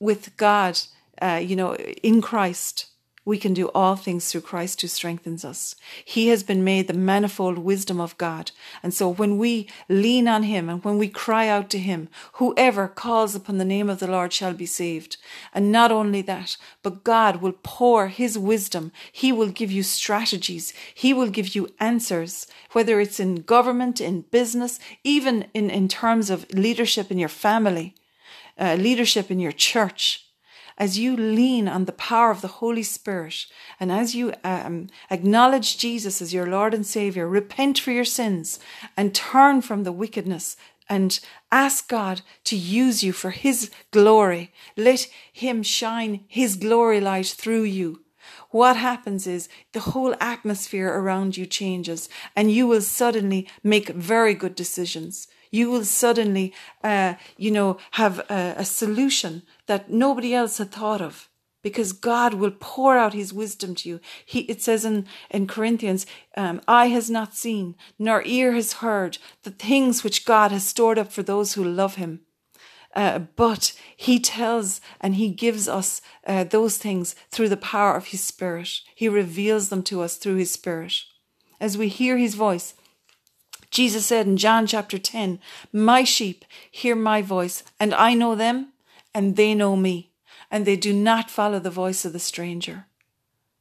with 0.00 0.36
God, 0.36 0.80
uh, 1.20 1.40
you 1.42 1.54
know, 1.54 1.76
in 1.76 2.20
Christ, 2.22 2.86
we 3.24 3.38
can 3.38 3.54
do 3.54 3.68
all 3.68 3.94
things 3.94 4.30
through 4.30 4.40
Christ 4.40 4.80
who 4.80 4.88
strengthens 4.88 5.44
us. 5.44 5.76
He 6.04 6.28
has 6.28 6.42
been 6.42 6.64
made 6.64 6.88
the 6.88 6.94
manifold 6.94 7.56
wisdom 7.58 8.00
of 8.00 8.18
God. 8.18 8.50
And 8.82 8.92
so 8.92 9.08
when 9.08 9.38
we 9.38 9.68
lean 9.88 10.26
on 10.26 10.42
Him 10.42 10.68
and 10.68 10.82
when 10.82 10.98
we 10.98 11.08
cry 11.08 11.46
out 11.46 11.70
to 11.70 11.78
Him, 11.78 12.08
whoever 12.34 12.88
calls 12.88 13.36
upon 13.36 13.58
the 13.58 13.64
name 13.64 13.88
of 13.88 14.00
the 14.00 14.10
Lord 14.10 14.32
shall 14.32 14.54
be 14.54 14.66
saved. 14.66 15.18
And 15.54 15.70
not 15.70 15.92
only 15.92 16.20
that, 16.22 16.56
but 16.82 17.04
God 17.04 17.40
will 17.40 17.54
pour 17.62 18.08
His 18.08 18.36
wisdom. 18.36 18.90
He 19.12 19.30
will 19.30 19.50
give 19.50 19.70
you 19.70 19.84
strategies. 19.84 20.72
He 20.92 21.14
will 21.14 21.28
give 21.28 21.54
you 21.54 21.72
answers, 21.78 22.48
whether 22.72 22.98
it's 23.00 23.20
in 23.20 23.42
government, 23.42 24.00
in 24.00 24.22
business, 24.22 24.80
even 25.04 25.46
in, 25.54 25.70
in 25.70 25.86
terms 25.86 26.28
of 26.28 26.52
leadership 26.52 27.12
in 27.12 27.18
your 27.18 27.28
family, 27.28 27.94
uh, 28.58 28.74
leadership 28.74 29.30
in 29.30 29.38
your 29.38 29.52
church 29.52 30.26
as 30.78 30.98
you 30.98 31.16
lean 31.16 31.68
on 31.68 31.84
the 31.84 31.92
power 31.92 32.30
of 32.30 32.40
the 32.40 32.48
Holy 32.48 32.82
Spirit 32.82 33.46
and 33.78 33.92
as 33.92 34.14
you 34.14 34.32
um, 34.44 34.88
acknowledge 35.10 35.78
Jesus 35.78 36.22
as 36.22 36.34
your 36.34 36.46
Lord 36.46 36.74
and 36.74 36.86
Savior, 36.86 37.26
repent 37.26 37.78
for 37.78 37.90
your 37.90 38.04
sins 38.04 38.58
and 38.96 39.14
turn 39.14 39.62
from 39.62 39.84
the 39.84 39.92
wickedness 39.92 40.56
and 40.88 41.20
ask 41.50 41.88
God 41.88 42.22
to 42.44 42.56
use 42.56 43.02
you 43.02 43.12
for 43.12 43.30
His 43.30 43.70
glory. 43.90 44.52
Let 44.76 45.08
Him 45.32 45.62
shine 45.62 46.24
His 46.28 46.56
glory 46.56 47.00
light 47.00 47.26
through 47.26 47.64
you. 47.64 48.02
What 48.50 48.76
happens 48.76 49.26
is 49.26 49.48
the 49.72 49.80
whole 49.80 50.14
atmosphere 50.20 50.88
around 50.88 51.36
you 51.36 51.46
changes 51.46 52.08
and 52.36 52.50
you 52.50 52.66
will 52.66 52.82
suddenly 52.82 53.48
make 53.62 53.88
very 53.88 54.34
good 54.34 54.54
decisions 54.54 55.28
you 55.52 55.70
will 55.70 55.84
suddenly, 55.84 56.52
uh, 56.82 57.14
you 57.36 57.52
know, 57.52 57.76
have 57.92 58.18
a, 58.28 58.54
a 58.56 58.64
solution 58.64 59.42
that 59.66 59.90
nobody 59.90 60.34
else 60.34 60.58
had 60.58 60.72
thought 60.72 61.00
of 61.00 61.28
because 61.62 61.92
God 61.92 62.34
will 62.34 62.50
pour 62.50 62.98
out 62.98 63.14
his 63.14 63.32
wisdom 63.32 63.76
to 63.76 63.88
you. 63.88 64.00
He, 64.24 64.40
it 64.40 64.60
says 64.60 64.84
in, 64.84 65.06
in 65.30 65.46
Corinthians, 65.46 66.06
um, 66.36 66.60
eye 66.66 66.86
has 66.86 67.08
not 67.08 67.36
seen, 67.36 67.76
nor 67.98 68.22
ear 68.24 68.52
has 68.54 68.74
heard 68.74 69.18
the 69.44 69.52
things 69.52 70.02
which 70.02 70.24
God 70.24 70.50
has 70.50 70.66
stored 70.66 70.98
up 70.98 71.12
for 71.12 71.22
those 71.22 71.52
who 71.52 71.62
love 71.62 71.94
him. 71.94 72.20
Uh, 72.94 73.20
but 73.20 73.72
he 73.96 74.18
tells 74.18 74.80
and 75.00 75.14
he 75.14 75.30
gives 75.30 75.68
us 75.68 76.02
uh, 76.26 76.44
those 76.44 76.78
things 76.78 77.14
through 77.30 77.48
the 77.48 77.56
power 77.56 77.94
of 77.94 78.06
his 78.06 78.22
spirit. 78.22 78.80
He 78.94 79.08
reveals 79.08 79.68
them 79.68 79.82
to 79.84 80.02
us 80.02 80.16
through 80.16 80.36
his 80.36 80.50
spirit. 80.50 80.94
As 81.60 81.78
we 81.78 81.88
hear 81.88 82.16
his 82.18 82.34
voice, 82.34 82.74
Jesus 83.72 84.04
said 84.06 84.26
in 84.26 84.36
John 84.36 84.66
chapter 84.66 84.98
10, 84.98 85.40
My 85.72 86.04
sheep 86.04 86.44
hear 86.70 86.94
my 86.94 87.22
voice, 87.22 87.64
and 87.80 87.92
I 87.94 88.14
know 88.14 88.34
them, 88.34 88.68
and 89.14 89.34
they 89.34 89.54
know 89.54 89.74
me, 89.76 90.10
and 90.50 90.64
they 90.64 90.76
do 90.76 90.92
not 90.92 91.30
follow 91.30 91.58
the 91.58 91.70
voice 91.70 92.04
of 92.04 92.12
the 92.12 92.18
stranger. 92.18 92.86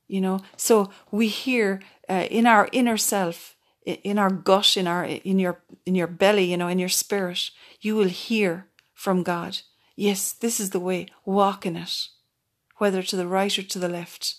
You 0.08 0.20
know, 0.20 0.42
so 0.58 0.92
we 1.10 1.30
hear 1.30 1.82
uh, 2.10 2.28
in 2.30 2.46
our 2.46 2.68
inner 2.74 2.98
self, 2.98 3.56
in 3.86 4.20
our 4.20 4.30
gut, 4.30 4.76
in 4.76 4.86
our 4.86 5.06
in 5.06 5.40
your 5.40 5.62
in 5.86 5.96
your 5.96 6.08
belly, 6.08 6.44
you 6.44 6.58
know, 6.58 6.68
in 6.68 6.80
your 6.80 6.90
spirit, 6.90 7.50
you 7.80 7.96
will 7.96 8.10
hear 8.10 8.68
from 8.94 9.24
God. 9.24 9.60
Yes, 9.96 10.34
this 10.34 10.60
is 10.60 10.72
the 10.72 10.80
way. 10.82 11.08
Walk 11.24 11.66
in 11.66 11.78
it, 11.78 12.10
whether 12.78 13.02
to 13.02 13.16
the 13.16 13.28
right 13.28 13.58
or 13.58 13.64
to 13.64 13.80
the 13.80 13.88
left. 13.88 14.36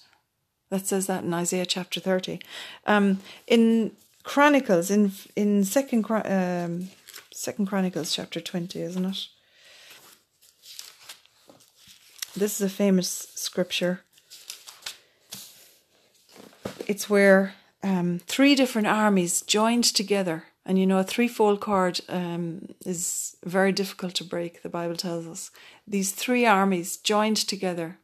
That 0.69 0.87
says 0.87 1.07
that 1.07 1.25
in 1.25 1.33
Isaiah 1.33 1.65
chapter 1.65 2.01
thirty. 2.01 2.41
Um, 2.87 3.21
in 3.47 3.93
Chronicles 4.23 4.91
in 4.91 5.13
in 5.37 5.65
second 5.65 6.07
um, 6.11 6.89
second 7.33 7.67
Chronicles 7.67 8.15
chapter 8.15 8.41
twenty, 8.41 8.81
isn't 8.81 9.05
it? 9.05 9.29
This 12.35 12.61
is 12.61 12.63
a 12.63 12.75
famous 12.75 13.29
scripture. 13.35 14.01
It's 16.87 17.11
where 17.11 17.55
um, 17.83 18.21
three 18.27 18.55
different 18.55 18.87
armies 18.87 19.43
joined 19.43 19.85
together, 19.85 20.45
and 20.65 20.79
you 20.79 20.87
know 20.87 20.99
a 20.99 21.05
threefold 21.05 21.61
cord 21.61 22.01
um, 22.09 22.75
is 22.87 23.37
very 23.45 23.73
difficult 23.73 24.15
to 24.15 24.25
break. 24.25 24.63
The 24.63 24.69
Bible 24.69 24.97
tells 24.97 25.27
us 25.27 25.51
these 25.87 26.13
three 26.13 26.47
armies 26.47 26.97
joined 26.97 27.37
together 27.37 27.99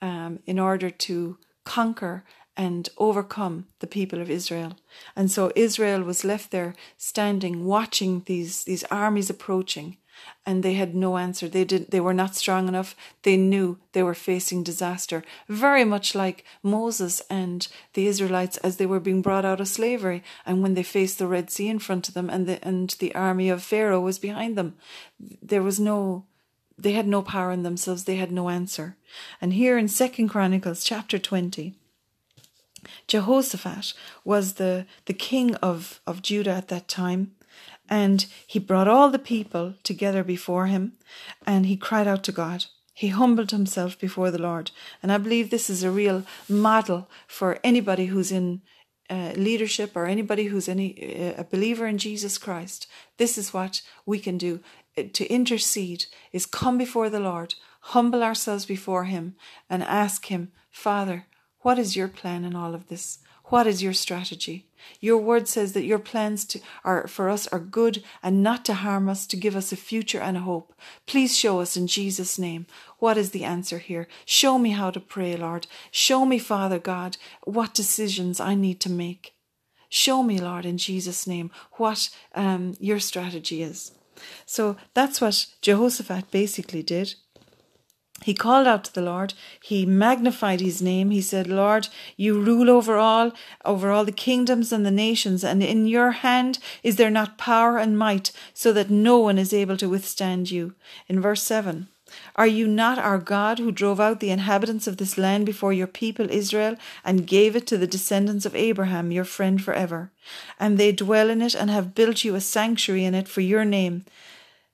um, 0.00 0.40
in 0.46 0.58
order 0.58 0.90
to 0.90 1.38
conquer 1.64 2.24
and 2.56 2.88
overcome 2.98 3.66
the 3.78 3.86
people 3.86 4.20
of 4.20 4.30
Israel. 4.30 4.76
And 5.16 5.30
so 5.30 5.52
Israel 5.56 6.02
was 6.02 6.24
left 6.24 6.50
there 6.50 6.74
standing, 6.96 7.64
watching 7.64 8.22
these, 8.26 8.64
these 8.64 8.84
armies 8.84 9.30
approaching, 9.30 9.96
and 10.44 10.62
they 10.62 10.74
had 10.74 10.94
no 10.94 11.18
answer. 11.18 11.48
They 11.48 11.64
did 11.64 11.90
they 11.90 12.00
were 12.00 12.14
not 12.14 12.36
strong 12.36 12.68
enough. 12.68 12.94
They 13.22 13.36
knew 13.36 13.78
they 13.92 14.02
were 14.02 14.14
facing 14.14 14.62
disaster. 14.62 15.22
Very 15.48 15.84
much 15.84 16.14
like 16.14 16.44
Moses 16.62 17.22
and 17.30 17.66
the 17.94 18.06
Israelites 18.06 18.56
as 18.58 18.76
they 18.76 18.86
were 18.86 19.00
being 19.00 19.22
brought 19.22 19.44
out 19.44 19.60
of 19.60 19.68
slavery 19.68 20.22
and 20.44 20.62
when 20.62 20.74
they 20.74 20.82
faced 20.82 21.18
the 21.18 21.26
Red 21.26 21.50
Sea 21.50 21.68
in 21.68 21.78
front 21.78 22.08
of 22.08 22.14
them 22.14 22.28
and 22.30 22.46
the 22.46 22.64
and 22.64 22.90
the 22.98 23.14
army 23.14 23.48
of 23.48 23.62
Pharaoh 23.62 24.00
was 24.00 24.18
behind 24.18 24.56
them. 24.56 24.74
There 25.20 25.62
was 25.62 25.78
no 25.78 26.26
they 26.78 26.92
had 26.92 27.06
no 27.06 27.22
power 27.22 27.52
in 27.52 27.62
themselves, 27.62 28.04
they 28.04 28.16
had 28.16 28.32
no 28.32 28.48
answer. 28.48 28.96
And 29.40 29.52
here 29.52 29.78
in 29.78 29.88
Second 29.88 30.28
Chronicles 30.28 30.84
chapter 30.84 31.18
twenty, 31.18 31.74
Jehoshaphat 33.06 33.94
was 34.24 34.54
the, 34.54 34.86
the 35.06 35.14
king 35.14 35.54
of, 35.56 36.00
of 36.06 36.22
Judah 36.22 36.52
at 36.52 36.68
that 36.68 36.88
time. 36.88 37.32
And 37.88 38.26
he 38.46 38.58
brought 38.58 38.88
all 38.88 39.10
the 39.10 39.18
people 39.18 39.74
together 39.82 40.24
before 40.24 40.66
him 40.66 40.92
and 41.46 41.66
he 41.66 41.76
cried 41.76 42.06
out 42.06 42.22
to 42.24 42.32
God. 42.32 42.66
He 42.94 43.08
humbled 43.08 43.50
himself 43.50 43.98
before 43.98 44.30
the 44.30 44.40
Lord. 44.40 44.70
And 45.02 45.10
I 45.10 45.18
believe 45.18 45.50
this 45.50 45.68
is 45.68 45.82
a 45.82 45.90
real 45.90 46.24
model 46.48 47.08
for 47.26 47.58
anybody 47.64 48.06
who's 48.06 48.30
in 48.30 48.62
uh, 49.10 49.32
leadership 49.36 49.92
or 49.94 50.06
anybody 50.06 50.44
who's 50.44 50.68
any 50.68 51.34
uh, 51.36 51.40
a 51.40 51.44
believer 51.44 51.86
in 51.86 51.98
Jesus 51.98 52.38
Christ. 52.38 52.86
This 53.18 53.36
is 53.36 53.52
what 53.52 53.82
we 54.06 54.18
can 54.18 54.38
do. 54.38 54.60
Uh, 54.96 55.02
to 55.12 55.26
intercede 55.26 56.06
is 56.32 56.46
come 56.46 56.78
before 56.78 57.10
the 57.10 57.20
Lord, 57.20 57.54
humble 57.80 58.22
ourselves 58.22 58.64
before 58.64 59.04
him 59.04 59.34
and 59.68 59.82
ask 59.82 60.26
him, 60.26 60.52
Father, 60.70 61.26
what 61.62 61.78
is 61.78 61.96
your 61.96 62.08
plan 62.08 62.44
in 62.44 62.54
all 62.54 62.74
of 62.74 62.88
this? 62.88 63.18
What 63.46 63.66
is 63.66 63.82
your 63.82 63.92
strategy? 63.92 64.66
Your 65.00 65.18
word 65.18 65.46
says 65.46 65.74
that 65.74 65.84
your 65.84 65.98
plans 65.98 66.44
to, 66.46 66.60
are 66.84 67.06
for 67.06 67.28
us 67.28 67.46
are 67.48 67.58
good 67.58 68.02
and 68.22 68.42
not 68.42 68.64
to 68.64 68.74
harm 68.74 69.08
us, 69.08 69.26
to 69.26 69.36
give 69.36 69.54
us 69.54 69.72
a 69.72 69.76
future 69.76 70.20
and 70.20 70.36
a 70.36 70.40
hope. 70.40 70.74
Please 71.06 71.36
show 71.36 71.60
us 71.60 71.76
in 71.76 71.86
Jesus' 71.86 72.38
name 72.38 72.66
what 72.98 73.18
is 73.18 73.30
the 73.30 73.44
answer 73.44 73.78
here. 73.78 74.08
Show 74.24 74.58
me 74.58 74.70
how 74.70 74.90
to 74.90 75.00
pray, 75.00 75.36
Lord. 75.36 75.66
Show 75.90 76.24
me, 76.24 76.38
Father 76.38 76.78
God, 76.78 77.16
what 77.44 77.74
decisions 77.74 78.40
I 78.40 78.54
need 78.54 78.80
to 78.80 78.90
make. 78.90 79.34
Show 79.88 80.22
me, 80.22 80.38
Lord, 80.38 80.64
in 80.64 80.78
Jesus' 80.78 81.26
name, 81.26 81.50
what 81.72 82.08
um, 82.34 82.74
your 82.80 82.98
strategy 82.98 83.62
is. 83.62 83.92
So 84.46 84.76
that's 84.94 85.20
what 85.20 85.46
Jehoshaphat 85.60 86.30
basically 86.30 86.82
did. 86.82 87.14
He 88.22 88.34
called 88.34 88.66
out 88.66 88.84
to 88.84 88.94
the 88.94 89.02
Lord. 89.02 89.34
He 89.60 89.84
magnified 89.84 90.60
his 90.60 90.80
name. 90.80 91.10
He 91.10 91.20
said, 91.20 91.46
Lord, 91.48 91.88
you 92.16 92.40
rule 92.40 92.70
over 92.70 92.96
all, 92.96 93.32
over 93.64 93.90
all 93.90 94.04
the 94.04 94.12
kingdoms 94.12 94.72
and 94.72 94.86
the 94.86 94.90
nations, 94.90 95.42
and 95.42 95.62
in 95.62 95.86
your 95.86 96.12
hand 96.12 96.58
is 96.82 96.96
there 96.96 97.10
not 97.10 97.38
power 97.38 97.78
and 97.78 97.98
might, 97.98 98.30
so 98.54 98.72
that 98.72 98.90
no 98.90 99.18
one 99.18 99.38
is 99.38 99.52
able 99.52 99.76
to 99.76 99.88
withstand 99.88 100.50
you. 100.50 100.74
In 101.08 101.20
verse 101.20 101.42
7, 101.42 101.88
Are 102.36 102.46
you 102.46 102.68
not 102.68 102.98
our 102.98 103.18
God 103.18 103.58
who 103.58 103.72
drove 103.72 103.98
out 104.00 104.20
the 104.20 104.30
inhabitants 104.30 104.86
of 104.86 104.98
this 104.98 105.18
land 105.18 105.44
before 105.44 105.72
your 105.72 105.86
people 105.86 106.30
Israel 106.30 106.76
and 107.04 107.26
gave 107.26 107.56
it 107.56 107.66
to 107.68 107.78
the 107.78 107.86
descendants 107.86 108.46
of 108.46 108.54
Abraham, 108.54 109.10
your 109.10 109.24
friend 109.24 109.62
forever? 109.62 110.10
And 110.60 110.78
they 110.78 110.92
dwell 110.92 111.28
in 111.28 111.42
it 111.42 111.54
and 111.54 111.70
have 111.70 111.94
built 111.94 112.22
you 112.22 112.34
a 112.34 112.40
sanctuary 112.40 113.04
in 113.04 113.14
it 113.14 113.26
for 113.26 113.40
your 113.40 113.64
name 113.64 114.04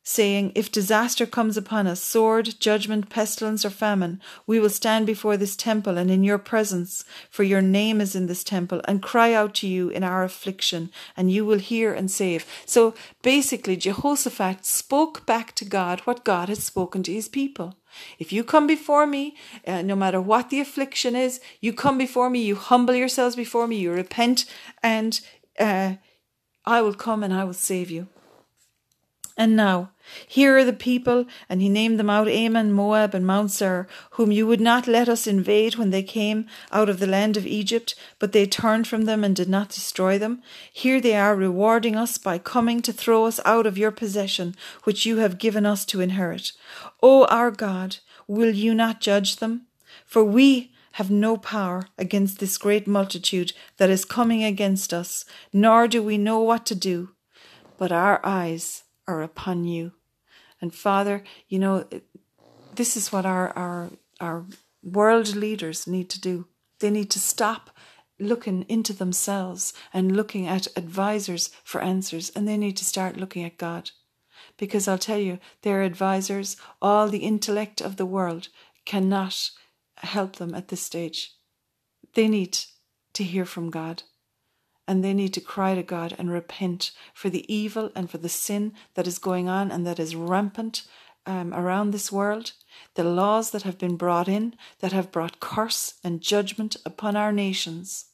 saying, 0.08 0.50
If 0.54 0.72
disaster 0.72 1.26
comes 1.26 1.58
upon 1.58 1.86
us, 1.86 2.02
sword, 2.02 2.58
judgment, 2.58 3.10
pestilence, 3.10 3.62
or 3.62 3.68
famine, 3.68 4.22
we 4.46 4.58
will 4.58 4.70
stand 4.70 5.04
before 5.04 5.36
this 5.36 5.54
temple 5.54 5.98
and 5.98 6.10
in 6.10 6.24
your 6.24 6.38
presence, 6.38 7.04
for 7.28 7.42
your 7.42 7.60
name 7.60 8.00
is 8.00 8.16
in 8.16 8.26
this 8.26 8.42
temple, 8.42 8.80
and 8.86 9.02
cry 9.02 9.34
out 9.34 9.52
to 9.56 9.68
you 9.68 9.90
in 9.90 10.02
our 10.02 10.24
affliction, 10.24 10.90
and 11.14 11.30
you 11.30 11.44
will 11.44 11.58
hear 11.58 11.92
and 11.92 12.10
save. 12.10 12.46
So 12.64 12.94
basically, 13.20 13.76
Jehoshaphat 13.76 14.64
spoke 14.64 15.26
back 15.26 15.54
to 15.56 15.66
God 15.66 16.00
what 16.00 16.24
God 16.24 16.48
had 16.48 16.56
spoken 16.56 17.02
to 17.02 17.12
his 17.12 17.28
people. 17.28 17.74
If 18.18 18.32
you 18.32 18.44
come 18.44 18.66
before 18.66 19.06
me, 19.06 19.36
uh, 19.66 19.82
no 19.82 19.94
matter 19.94 20.22
what 20.22 20.48
the 20.48 20.60
affliction 20.60 21.16
is, 21.16 21.38
you 21.60 21.74
come 21.74 21.98
before 21.98 22.30
me, 22.30 22.40
you 22.40 22.56
humble 22.56 22.94
yourselves 22.94 23.36
before 23.36 23.66
me, 23.66 23.76
you 23.76 23.92
repent, 23.92 24.46
and 24.82 25.20
uh, 25.60 25.96
I 26.64 26.80
will 26.80 26.94
come 26.94 27.22
and 27.22 27.34
I 27.34 27.44
will 27.44 27.52
save 27.52 27.90
you. 27.90 28.08
And 29.38 29.54
now, 29.54 29.92
here 30.26 30.58
are 30.58 30.64
the 30.64 30.72
people, 30.72 31.24
and 31.48 31.62
he 31.62 31.68
named 31.68 31.96
them 31.96 32.10
out 32.10 32.26
Ammon, 32.26 32.72
Moab, 32.72 33.14
and 33.14 33.24
Mount 33.24 33.52
Seir, 33.52 33.86
whom 34.12 34.32
you 34.32 34.48
would 34.48 34.60
not 34.60 34.88
let 34.88 35.08
us 35.08 35.28
invade 35.28 35.76
when 35.76 35.90
they 35.90 36.02
came 36.02 36.46
out 36.72 36.88
of 36.88 36.98
the 36.98 37.06
land 37.06 37.36
of 37.36 37.46
Egypt, 37.46 37.94
but 38.18 38.32
they 38.32 38.46
turned 38.46 38.88
from 38.88 39.04
them 39.04 39.22
and 39.22 39.36
did 39.36 39.48
not 39.48 39.68
destroy 39.68 40.18
them. 40.18 40.42
Here 40.72 41.00
they 41.00 41.14
are 41.14 41.36
rewarding 41.36 41.94
us 41.94 42.18
by 42.18 42.38
coming 42.38 42.82
to 42.82 42.92
throw 42.92 43.26
us 43.26 43.38
out 43.44 43.64
of 43.64 43.78
your 43.78 43.92
possession, 43.92 44.56
which 44.82 45.06
you 45.06 45.18
have 45.18 45.38
given 45.38 45.64
us 45.64 45.84
to 45.84 46.00
inherit. 46.00 46.50
O 47.00 47.24
our 47.26 47.52
God, 47.52 47.98
will 48.26 48.52
you 48.52 48.74
not 48.74 49.00
judge 49.00 49.36
them? 49.36 49.68
For 50.04 50.24
we 50.24 50.72
have 50.92 51.12
no 51.12 51.36
power 51.36 51.86
against 51.96 52.40
this 52.40 52.58
great 52.58 52.88
multitude 52.88 53.52
that 53.76 53.88
is 53.88 54.04
coming 54.04 54.42
against 54.42 54.92
us, 54.92 55.24
nor 55.52 55.86
do 55.86 56.02
we 56.02 56.18
know 56.18 56.40
what 56.40 56.66
to 56.66 56.74
do. 56.74 57.10
But 57.76 57.92
our 57.92 58.20
eyes 58.24 58.82
are 59.08 59.22
upon 59.22 59.64
you. 59.64 59.92
And 60.60 60.72
Father, 60.74 61.24
you 61.48 61.58
know, 61.58 61.86
this 62.74 62.96
is 62.96 63.10
what 63.10 63.26
our, 63.26 63.50
our, 63.56 63.90
our 64.20 64.44
world 64.82 65.34
leaders 65.34 65.86
need 65.86 66.08
to 66.10 66.20
do. 66.20 66.46
They 66.78 66.90
need 66.90 67.10
to 67.10 67.18
stop 67.18 67.70
looking 68.20 68.64
into 68.68 68.92
themselves 68.92 69.72
and 69.92 70.16
looking 70.16 70.46
at 70.46 70.66
advisors 70.76 71.50
for 71.64 71.80
answers, 71.80 72.30
and 72.30 72.46
they 72.46 72.56
need 72.56 72.76
to 72.76 72.84
start 72.84 73.16
looking 73.16 73.44
at 73.44 73.58
God. 73.58 73.90
Because 74.56 74.86
I'll 74.88 74.98
tell 74.98 75.18
you, 75.18 75.38
their 75.62 75.82
advisors, 75.82 76.56
all 76.82 77.08
the 77.08 77.18
intellect 77.18 77.80
of 77.80 77.96
the 77.96 78.06
world, 78.06 78.48
cannot 78.84 79.50
help 79.98 80.36
them 80.36 80.54
at 80.54 80.68
this 80.68 80.82
stage. 80.82 81.32
They 82.14 82.28
need 82.28 82.58
to 83.12 83.24
hear 83.24 83.44
from 83.44 83.70
God 83.70 84.02
and 84.88 85.04
they 85.04 85.12
need 85.12 85.34
to 85.34 85.40
cry 85.40 85.74
to 85.74 85.82
God 85.82 86.16
and 86.18 86.32
repent 86.32 86.92
for 87.12 87.28
the 87.28 87.44
evil 87.54 87.92
and 87.94 88.10
for 88.10 88.16
the 88.16 88.28
sin 88.28 88.72
that 88.94 89.06
is 89.06 89.18
going 89.18 89.46
on 89.48 89.70
and 89.70 89.86
that 89.86 90.00
is 90.00 90.16
rampant 90.16 90.82
um, 91.26 91.52
around 91.52 91.90
this 91.90 92.10
world, 92.10 92.52
the 92.94 93.04
laws 93.04 93.50
that 93.50 93.62
have 93.62 93.76
been 93.76 93.96
brought 93.96 94.28
in 94.28 94.54
that 94.80 94.92
have 94.92 95.12
brought 95.12 95.40
curse 95.40 95.94
and 96.02 96.22
judgment 96.22 96.76
upon 96.86 97.16
our 97.16 97.32
nations. 97.32 98.06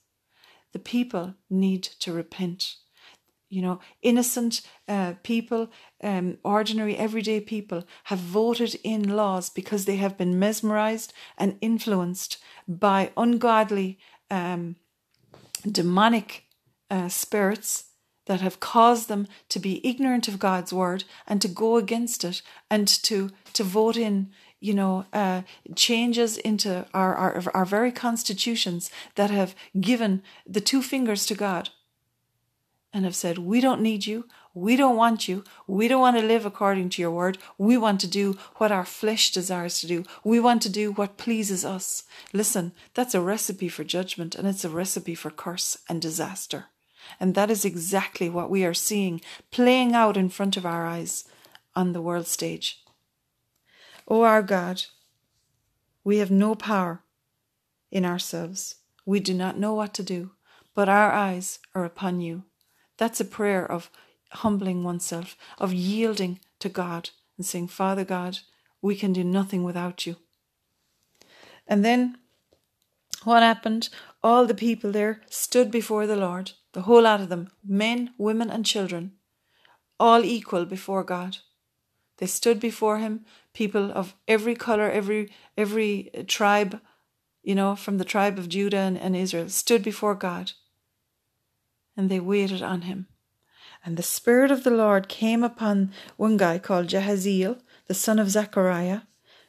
The 0.72 0.80
people 0.80 1.34
need 1.48 1.84
to 2.00 2.12
repent. 2.12 2.74
You 3.48 3.62
know, 3.62 3.78
innocent 4.02 4.62
uh, 4.88 5.14
people, 5.22 5.70
um, 6.02 6.38
ordinary, 6.42 6.96
everyday 6.96 7.40
people 7.40 7.84
have 8.04 8.18
voted 8.18 8.74
in 8.82 9.14
laws 9.14 9.48
because 9.48 9.84
they 9.84 9.96
have 9.96 10.18
been 10.18 10.40
mesmerized 10.40 11.12
and 11.38 11.56
influenced 11.60 12.38
by 12.66 13.12
ungodly, 13.16 14.00
um, 14.28 14.74
demonic 15.70 16.43
uh, 16.94 17.09
spirits 17.09 17.87
that 18.26 18.40
have 18.40 18.61
caused 18.61 19.09
them 19.09 19.26
to 19.48 19.59
be 19.59 19.87
ignorant 19.87 20.28
of 20.28 20.38
God's 20.38 20.72
word 20.72 21.02
and 21.26 21.42
to 21.42 21.48
go 21.48 21.76
against 21.76 22.22
it 22.24 22.40
and 22.70 22.87
to 22.87 23.30
to 23.52 23.64
vote 23.64 23.96
in 23.96 24.30
you 24.61 24.74
know 24.74 25.04
uh, 25.12 25.42
changes 25.74 26.37
into 26.38 26.87
our, 26.94 27.14
our 27.16 27.42
our 27.52 27.64
very 27.64 27.90
constitutions 27.90 28.90
that 29.16 29.30
have 29.30 29.57
given 29.80 30.22
the 30.46 30.61
two 30.61 30.83
fingers 30.83 31.26
to 31.26 31.35
God 31.35 31.70
and 32.92 33.04
have 33.04 33.16
said 33.16 33.38
we 33.38 33.61
don't 33.61 33.83
need 33.83 34.07
you. 34.07 34.28
We 34.57 34.76
don't 34.76 34.96
want 34.96 35.26
you. 35.26 35.42
We 35.66 35.88
don't 35.88 36.00
want 36.00 36.16
to 36.16 36.24
live 36.24 36.46
according 36.46 36.90
to 36.90 37.02
your 37.02 37.11
word. 37.11 37.38
We 37.58 37.77
want 37.77 38.00
to 38.02 38.06
do 38.06 38.38
what 38.58 38.71
our 38.71 38.85
flesh 38.85 39.33
desires 39.33 39.81
to 39.81 39.88
do. 39.88 40.04
We 40.23 40.38
want 40.38 40.62
to 40.62 40.68
do 40.68 40.92
what 40.92 41.16
pleases 41.16 41.64
us. 41.64 42.04
Listen 42.33 42.73
that's 42.94 43.16
a 43.16 43.21
recipe 43.21 43.68
for 43.68 43.83
judgment 43.83 44.37
and 44.37 44.46
it's 44.46 44.64
a 44.64 44.71
recipe 44.71 45.16
for 45.16 45.31
curse 45.33 45.77
and 45.88 46.00
disaster 46.00 46.66
and 47.21 47.35
that 47.35 47.50
is 47.50 47.65
exactly 47.65 48.29
what 48.29 48.50
we 48.50 48.65
are 48.65 48.75
seeing 48.75 49.21
playing 49.50 49.94
out 49.94 50.17
in 50.17 50.29
front 50.29 50.57
of 50.57 50.67
our 50.67 50.87
eyes 50.87 51.25
on 51.75 51.92
the 51.92 52.02
world 52.02 52.27
stage. 52.27 52.83
O 54.07 54.21
oh, 54.21 54.23
our 54.23 54.42
God, 54.42 54.85
we 56.02 56.19
have 56.19 56.31
no 56.31 56.55
power 56.55 57.02
in 57.90 58.05
ourselves. 58.05 58.77
We 59.07 59.21
do 59.21 59.33
not 59.35 59.59
know 59.59 59.75
what 59.75 59.94
to 59.94 60.02
do, 60.02 60.33
but 60.75 60.88
our 60.88 61.13
eyes 61.13 61.59
are 61.75 61.85
upon 61.85 62.21
you. 62.21 62.44
That's 62.98 63.21
a 63.21 63.25
prayer 63.25 63.71
of 63.71 63.90
humbling 64.33 64.85
oneself, 64.85 65.37
of 65.59 65.73
yielding 65.73 66.40
to 66.59 66.69
God 66.69 67.11
and 67.37 67.46
saying, 67.46 67.69
Father 67.69 68.05
God, 68.05 68.38
we 68.83 68.94
can 68.94 69.13
do 69.13 69.25
nothing 69.25 69.65
without 69.65 70.07
you. 70.07 70.17
And 71.67 71.85
then 71.85 72.19
what 73.25 73.42
happened? 73.42 73.88
All 74.23 74.46
the 74.46 74.55
people 74.55 74.92
there 74.92 75.23
stood 75.31 75.71
before 75.71 76.07
the 76.07 76.17
Lord, 76.17 76.52
the 76.75 76.83
whole 76.83 77.02
lot 77.02 77.20
of 77.20 77.29
them, 77.31 77.48
men, 77.64 78.12
women, 78.18 78.50
and 78.50 78.66
children, 78.66 79.12
all 79.98 80.25
equal 80.25 80.66
before 80.66 81.04
God. 81.04 81.38
They 82.18 82.27
stood 82.27 82.60
before 82.60 82.98
him, 82.98 83.25
people 83.54 83.90
of 83.92 84.14
every 84.29 84.54
color, 84.54 84.90
every 84.90 85.33
every 85.56 86.10
uh, 86.16 86.25
tribe, 86.27 86.81
you 87.42 87.54
know, 87.54 87.75
from 87.75 87.98
the 87.98 88.04
tribe 88.04 88.38
of 88.38 88.48
Judah 88.48 88.79
and, 88.79 88.98
and 88.98 89.16
Israel, 89.16 89.48
stood 89.48 89.83
before 89.83 90.14
God. 90.14 90.52
And 91.96 92.10
they 92.10 92.20
waited 92.20 92.62
on 92.62 92.83
him. 92.83 93.06
And 93.85 93.96
the 93.96 94.02
Spirit 94.02 94.50
of 94.50 94.64
the 94.64 94.70
Lord 94.70 95.08
came 95.08 95.44
upon 95.44 95.92
one 96.16 96.37
guy 96.37 96.58
called 96.58 96.88
Jahaziel, 96.88 97.60
the 97.87 97.94
son 97.94 98.18
of 98.18 98.31
Zechariah, 98.31 99.02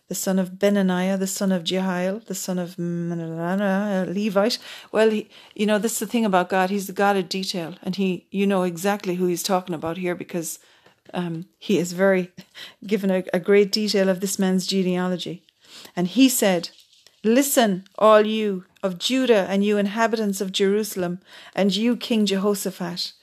the 0.07 0.15
son 0.15 0.37
of 0.37 0.51
Benaniah, 0.51 1.17
the 1.17 1.27
son 1.27 1.51
of 1.51 1.63
Jehiel, 1.63 2.19
the 2.19 2.35
son 2.35 2.59
of 2.59 2.77
Levite. 2.77 4.59
Well, 4.91 5.09
he, 5.09 5.29
you 5.55 5.65
know, 5.65 5.79
this 5.79 5.93
is 5.93 5.99
the 5.99 6.07
thing 6.07 6.25
about 6.25 6.49
God. 6.49 6.69
He's 6.69 6.87
the 6.87 6.93
God 6.93 7.17
of 7.17 7.29
detail, 7.29 7.75
and 7.81 7.95
he, 7.95 8.27
you 8.31 8.45
know 8.45 8.63
exactly 8.63 9.15
who 9.15 9.25
he's 9.25 9.43
talking 9.43 9.75
about 9.75 9.97
here 9.97 10.15
because 10.15 10.59
um, 11.13 11.45
he 11.57 11.77
is 11.79 11.93
very 11.93 12.31
given 12.85 13.09
a, 13.09 13.23
a 13.33 13.39
great 13.39 13.71
detail 13.71 14.09
of 14.09 14.19
this 14.19 14.37
man's 14.37 14.67
genealogy. 14.67 15.43
And 15.95 16.07
he 16.07 16.29
said, 16.29 16.69
Listen, 17.23 17.85
all 17.97 18.25
you 18.25 18.65
of 18.83 18.99
Judah 18.99 19.47
and 19.49 19.63
you 19.63 19.77
inhabitants 19.77 20.41
of 20.41 20.51
Jerusalem, 20.51 21.19
and 21.55 21.75
you, 21.75 21.97
King 21.97 22.27
Jehoshaphat. 22.27 23.13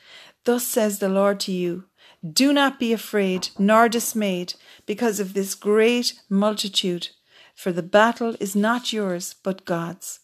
Thus 0.45 0.67
says 0.67 0.99
the 0.99 1.09
Lord 1.09 1.39
to 1.41 1.53
you 1.53 1.85
Do 2.29 2.53
not 2.53 2.81
be 2.81 2.93
afraid 2.93 3.51
nor 3.59 3.89
dismayed 3.89 4.55
because 4.87 5.21
of 5.21 5.35
this 5.35 5.55
great 5.55 6.21
multitude, 6.29 7.09
for 7.55 7.73
the 7.73 7.83
battle 7.83 8.35
is 8.41 8.57
not 8.57 8.93
yours 8.93 9.35
but 9.43 9.65
God's. 9.65 10.21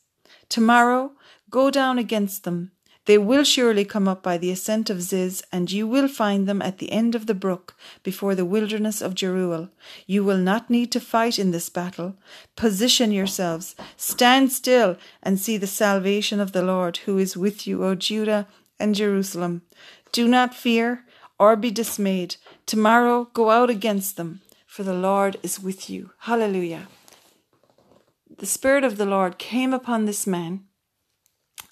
Tomorrow 0.49 1.13
go 1.51 1.71
down 1.71 1.99
against 1.99 2.45
them. 2.45 2.73
They 3.05 3.17
will 3.17 3.43
surely 3.43 3.87
come 3.87 4.07
up 4.07 4.23
by 4.23 4.37
the 4.37 4.51
ascent 4.51 4.91
of 4.91 5.01
Ziz, 5.01 5.43
and 5.51 5.73
you 5.73 5.87
will 5.87 6.09
find 6.09 6.47
them 6.47 6.61
at 6.61 6.77
the 6.77 6.93
end 6.93 7.15
of 7.15 7.25
the 7.25 7.35
brook, 7.35 7.75
before 8.03 8.35
the 8.35 8.45
wilderness 8.45 9.01
of 9.01 9.15
Jeruel. 9.15 9.71
You 10.07 10.23
will 10.25 10.37
not 10.37 10.69
need 10.69 10.93
to 10.93 11.01
fight 11.01 11.39
in 11.39 11.51
this 11.51 11.71
battle. 11.71 12.17
Position 12.55 13.11
yourselves, 13.11 13.75
stand 13.97 14.53
still, 14.53 14.99
and 15.23 15.41
see 15.41 15.57
the 15.57 15.67
salvation 15.67 16.39
of 16.39 16.53
the 16.53 16.61
Lord, 16.61 16.99
who 16.99 17.17
is 17.17 17.35
with 17.35 17.67
you, 17.67 17.83
O 17.83 17.95
Judah 17.95 18.47
and 18.79 18.95
Jerusalem. 18.95 19.63
Do 20.13 20.29
not 20.29 20.55
fear 20.55 21.05
or 21.39 21.57
be 21.57 21.71
dismayed. 21.71 22.37
Tomorrow 22.67 23.31
go 23.33 23.49
out 23.49 23.71
against 23.71 24.19
them, 24.19 24.43
for 24.79 24.85
the 24.85 24.95
Lord 24.95 25.39
is 25.43 25.59
with 25.59 25.91
you. 25.91 26.12
Hallelujah. 26.18 26.87
The 28.39 28.47
Spirit 28.47 28.85
of 28.85 28.97
the 28.97 29.07
Lord 29.07 29.37
came 29.37 29.74
upon 29.74 30.05
this 30.05 30.24
man 30.24 30.66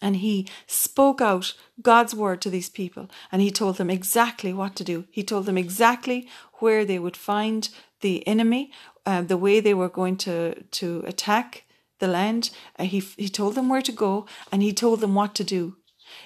and 0.02 0.16
he 0.16 0.48
spoke 0.66 1.20
out 1.20 1.54
God's 1.80 2.16
word 2.16 2.42
to 2.42 2.50
these 2.50 2.68
people 2.68 3.08
and 3.30 3.40
he 3.40 3.52
told 3.52 3.76
them 3.76 3.90
exactly 3.90 4.52
what 4.52 4.74
to 4.74 4.82
do. 4.82 5.04
He 5.12 5.22
told 5.22 5.46
them 5.46 5.56
exactly 5.56 6.28
where 6.54 6.84
they 6.84 6.98
would 6.98 7.16
find 7.16 7.68
the 8.00 8.26
enemy, 8.26 8.72
uh, 9.06 9.22
the 9.22 9.36
way 9.36 9.60
they 9.60 9.72
were 9.72 9.88
going 9.88 10.16
to, 10.16 10.64
to 10.64 11.04
attack 11.06 11.62
the 12.00 12.08
land. 12.08 12.50
Uh, 12.76 12.86
he, 12.86 12.98
he 12.98 13.28
told 13.28 13.54
them 13.54 13.68
where 13.68 13.82
to 13.82 13.92
go 13.92 14.26
and 14.50 14.64
he 14.64 14.72
told 14.72 14.98
them 14.98 15.14
what 15.14 15.32
to 15.36 15.44
do. 15.44 15.76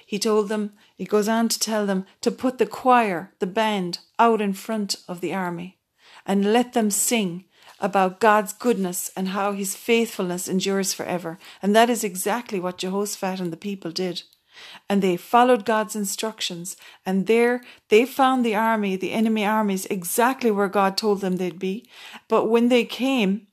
He 0.07 0.19
told 0.19 0.49
them, 0.49 0.73
he 0.97 1.05
goes 1.05 1.29
on 1.29 1.51
to 1.51 1.59
tell 1.59 1.85
them 1.85 2.07
to 2.23 2.31
put 2.31 2.57
the 2.57 2.65
choir, 2.65 3.35
the 3.39 3.47
band, 3.47 3.99
out 4.19 4.41
in 4.41 4.55
front 4.55 4.97
of 5.07 5.21
the 5.21 5.35
army 5.35 5.77
and 6.31 6.53
let 6.53 6.75
them 6.75 6.93
sing 6.93 7.45
about 7.81 8.21
God's 8.21 8.53
goodness 8.53 9.11
and 9.17 9.31
how 9.31 9.51
his 9.51 9.75
faithfulness 9.75 10.47
endures 10.47 10.93
forever. 10.93 11.41
And 11.61 11.75
that 11.75 11.91
is 11.91 12.05
exactly 12.05 12.61
what 12.61 12.79
Jehoshaphat 12.79 13.41
and 13.41 13.53
the 13.53 13.57
people 13.57 13.91
did. 13.91 14.23
And 14.89 15.03
they 15.03 15.17
followed 15.17 15.65
God's 15.65 15.97
instructions. 15.97 16.77
And 17.05 17.27
there 17.27 17.63
they 17.89 18.07
found 18.07 18.45
the 18.45 18.55
army, 18.55 18.95
the 18.95 19.11
enemy 19.11 19.45
armies, 19.45 19.87
exactly 19.87 20.53
where 20.53 20.69
God 20.69 20.97
told 20.97 21.21
them 21.21 21.37
they'd 21.37 21.59
be. 21.59 21.91
But 22.29 22.45
when 22.45 22.69
they 22.69 22.85
came 22.85 23.49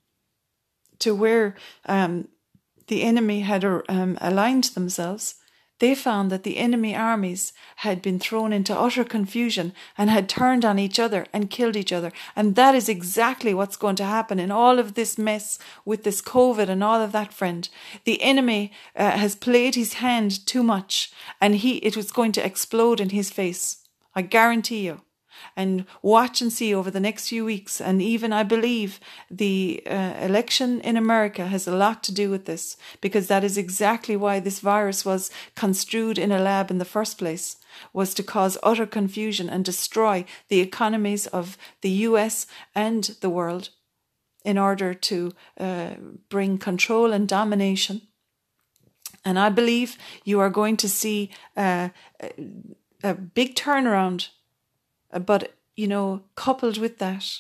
to 1.00 1.16
where 1.16 1.56
um, 1.88 2.28
the 2.86 3.02
enemy 3.02 3.40
had 3.40 3.66
um, 3.66 4.20
aligned 4.22 4.66
themselves, 4.66 5.34
they 5.80 5.94
found 5.94 6.32
that 6.32 6.44
the 6.44 6.58
enemy 6.58 6.96
armies 6.96 7.54
had 7.78 8.02
been 8.02 8.20
thrown 8.20 8.52
into 8.52 8.78
utter 8.78 9.04
confusion 9.04 9.74
and 9.98 10.10
had 10.10 10.28
turned 10.28 10.66
on 10.66 10.80
each 10.80 11.00
other 11.00 11.26
and 11.32 11.50
killed 11.50 11.76
each 11.76 11.94
other. 11.94 12.12
And 12.36 12.56
that 12.56 12.76
is 12.76 12.90
exactly 12.90 13.54
what's 13.54 13.78
going 13.78 13.96
to 13.98 14.04
happen 14.04 14.40
in 14.40 14.52
all 14.52 14.80
of 14.80 14.96
this 14.96 15.18
mess 15.18 15.60
with 15.86 16.04
this 16.04 16.22
COVID 16.22 16.70
and 16.70 16.84
all 16.84 17.02
of 17.02 17.12
that, 17.12 17.34
friend. 17.34 17.70
The 18.06 18.22
enemy 18.22 18.72
uh, 18.96 19.12
has 19.12 19.36
played 19.36 19.76
his 19.76 19.94
hand 19.94 20.46
too 20.46 20.64
much 20.64 21.12
and 21.40 21.56
he, 21.56 21.78
it 21.78 21.96
was 21.96 22.12
going 22.12 22.32
to 22.34 22.46
explode 22.46 23.00
in 23.00 23.10
his 23.10 23.30
face. 23.30 23.84
I 24.16 24.24
guarantee 24.24 24.86
you 24.86 25.02
and 25.56 25.86
watch 26.02 26.42
and 26.42 26.52
see 26.52 26.74
over 26.74 26.92
the 26.92 27.00
next 27.00 27.30
few 27.30 27.46
weeks. 27.46 27.82
And 27.82 28.02
even 28.02 28.34
I 28.34 28.44
believe 28.44 29.00
the 29.30 29.84
uh, 29.86 30.14
election 30.20 30.82
in 30.82 30.98
America 30.98 31.48
has 31.48 31.68
a 31.68 31.76
lot 31.76 32.04
to 32.04 32.14
do 32.14 32.30
with 32.30 32.46
this 32.46 32.78
because 33.02 33.28
that 33.28 33.44
is 33.44 33.58
exactly 33.58 34.16
why 34.16 34.40
this 34.40 34.60
virus 34.60 35.06
was 35.06 35.32
construed 35.56 36.18
in 36.18 36.32
a 36.32 36.40
lab 36.40 36.72
in 36.72 36.78
the 36.78 36.86
first 36.86 37.18
place 37.18 37.58
was 37.94 38.14
to 38.14 38.24
cause 38.24 38.58
utter 38.64 38.86
confusion 38.86 39.50
and 39.50 39.64
destroy 39.64 40.26
the 40.50 40.60
economies 40.60 41.28
of 41.28 41.58
the 41.82 41.90
US 41.90 42.48
and 42.74 43.04
the 43.22 43.30
world 43.30 43.70
in 44.44 44.58
order 44.58 44.94
to 44.94 45.34
uh, 45.60 45.96
bring 46.30 46.58
control 46.58 47.12
and 47.12 47.28
domination. 47.28 48.02
And 49.26 49.38
I 49.38 49.50
believe 49.50 49.98
you 50.24 50.40
are 50.40 50.50
going 50.50 50.78
to 50.78 50.88
see 50.88 51.32
uh, 51.58 51.90
a 53.04 53.14
big 53.14 53.56
turnaround 53.56 54.30
but, 55.26 55.54
you 55.76 55.88
know, 55.88 56.24
coupled 56.36 56.78
with 56.78 56.98
that, 57.00 57.40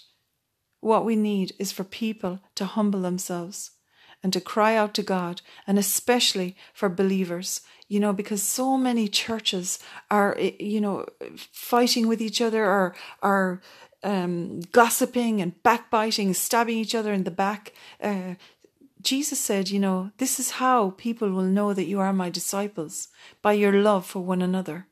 what 0.80 1.06
we 1.06 1.16
need 1.16 1.54
is 1.60 1.72
for 1.72 1.84
people 1.84 2.40
to 2.56 2.66
humble 2.66 3.02
themselves 3.02 3.72
and 4.24 4.34
to 4.34 4.42
cry 4.42 4.76
out 4.76 4.94
to 4.96 5.04
God, 5.04 5.42
and 5.68 5.78
especially 5.78 6.56
for 6.74 6.90
believers, 6.90 7.62
you 7.88 8.00
know, 8.00 8.14
because 8.14 8.42
so 8.42 8.78
many 8.78 9.08
churches 9.08 9.80
are, 10.10 10.36
eh, 10.40 10.52
you 10.60 10.82
know, 10.82 11.06
fighting 11.38 12.08
with 12.08 12.22
each 12.22 12.42
other 12.42 12.66
or 12.66 12.96
are 13.22 13.62
um, 14.04 14.62
gossiping 14.72 15.42
and 15.42 15.62
backbiting, 15.64 16.34
stabbing 16.34 16.78
each 16.78 16.96
other 16.96 17.14
in 17.14 17.24
the 17.24 17.32
back. 17.32 17.74
Uh, 18.02 18.36
Jesus 19.02 19.40
said, 19.40 19.70
you 19.70 19.80
know, 19.80 20.12
this 20.18 20.40
is 20.40 20.52
how 20.52 20.92
people 20.92 21.30
will 21.32 21.44
know 21.44 21.74
that 21.74 21.86
you 21.86 22.00
are 22.00 22.14
my 22.14 22.30
disciples 22.30 23.10
by 23.42 23.54
your 23.54 23.74
love 23.74 24.06
for 24.06 24.20
one 24.20 24.42
another. 24.42 24.88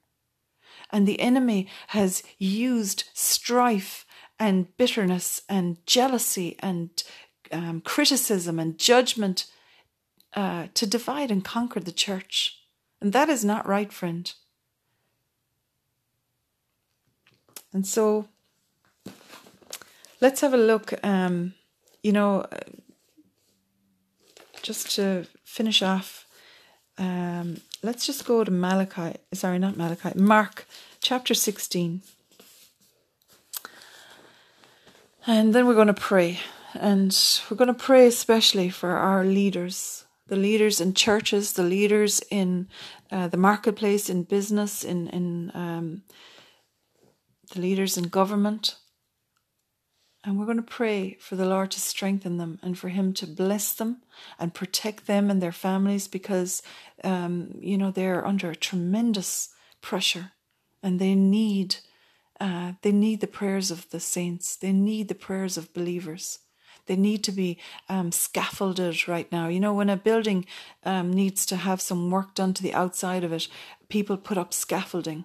And 0.92 1.08
the 1.08 1.20
enemy 1.20 1.68
has 1.88 2.24
used 2.38 3.06
strife 3.14 4.06
and 4.40 4.76
bitterness 4.78 5.42
and 5.50 5.78
jealousy 5.86 6.56
and 6.60 7.04
um, 7.52 7.82
criticism 7.82 8.60
and 8.60 8.78
judgment 8.78 9.46
uh, 10.34 10.68
to 10.74 10.86
divide 10.86 11.32
and 11.32 11.44
conquer 11.44 11.80
the 11.80 11.92
church. 11.92 12.60
And 13.02 13.14
that 13.14 13.30
is 13.30 13.46
not 13.46 13.68
right, 13.68 13.92
friend. 13.92 14.32
And 17.74 17.86
so 17.86 18.28
let's 20.22 20.42
have 20.42 20.54
a 20.54 20.58
look. 20.58 20.94
Um, 21.04 21.54
you 22.04 22.12
know, 22.12 22.46
just 24.62 24.96
to 24.96 25.28
finish 25.44 25.82
off, 25.82 26.26
um, 26.98 27.58
let's 27.84 28.06
just 28.06 28.26
go 28.26 28.44
to 28.44 28.52
Malachi. 28.52 29.18
Sorry, 29.34 29.60
not 29.60 29.78
Malachi. 29.78 30.12
Mark 30.16 30.68
chapter 31.02 31.34
16. 31.34 32.02
And 35.28 35.54
then 35.54 35.66
we're 35.66 35.76
going 35.76 35.88
to 35.88 35.94
pray. 35.94 36.40
And 36.74 37.16
we're 37.50 37.58
going 37.58 37.74
to 37.74 37.74
pray 37.74 38.08
especially 38.08 38.70
for 38.70 38.92
our 38.92 39.24
leaders, 39.24 40.06
the 40.28 40.36
leaders 40.36 40.82
in 40.82 40.94
churches, 40.94 41.54
the 41.54 41.64
leaders 41.64 42.22
in 42.30 42.68
uh, 43.12 43.28
the 43.28 43.38
marketplace, 43.38 44.10
in 44.10 44.24
business, 44.24 44.84
in, 44.84 45.08
in 45.08 45.52
um, 45.54 46.04
the 47.54 47.62
leaders 47.62 47.98
in 47.98 48.06
government. 48.06 48.76
And 50.26 50.40
we're 50.40 50.46
going 50.46 50.58
to 50.58 50.64
pray 50.64 51.18
for 51.20 51.36
the 51.36 51.46
Lord 51.46 51.70
to 51.72 51.80
strengthen 51.80 52.38
them 52.38 52.58
and 52.64 52.78
for 52.78 52.90
Him 52.90 53.14
to 53.14 53.28
bless 53.28 53.74
them 53.74 54.02
and 54.40 54.56
protect 54.56 55.06
them 55.06 55.30
and 55.30 55.40
their 55.40 55.52
families 55.52 56.08
because, 56.08 56.64
um, 57.04 57.54
you 57.60 57.78
know, 57.78 57.92
they're 57.92 58.26
under 58.26 58.56
tremendous 58.56 59.50
pressure 59.82 60.32
and 60.82 61.00
they 61.00 61.14
need. 61.14 61.78
Uh, 62.38 62.74
they 62.82 62.92
need 62.92 63.22
the 63.22 63.28
prayers 63.28 63.72
of 63.72 63.90
the 63.92 64.00
saints. 64.00 64.58
They 64.58 64.74
need 64.74 65.08
the 65.08 65.16
prayers 65.16 65.56
of 65.56 65.74
believers. 65.74 66.40
They 66.86 66.98
need 66.98 67.24
to 67.24 67.32
be 67.32 67.58
um, 67.88 68.12
scaffolded 68.12 69.08
right 69.08 69.32
now. 69.32 69.48
You 69.48 69.62
know, 69.62 69.74
when 69.74 69.90
a 69.90 69.96
building 69.96 70.46
um, 70.84 71.14
needs 71.14 71.46
to 71.46 71.56
have 71.56 71.80
some 71.80 72.12
work 72.12 72.36
done 72.36 72.54
to 72.56 72.62
the 72.62 72.74
outside 72.74 73.24
of 73.24 73.32
it, 73.32 73.48
people 73.88 74.18
put 74.18 74.38
up 74.38 74.54
scaffolding 74.54 75.24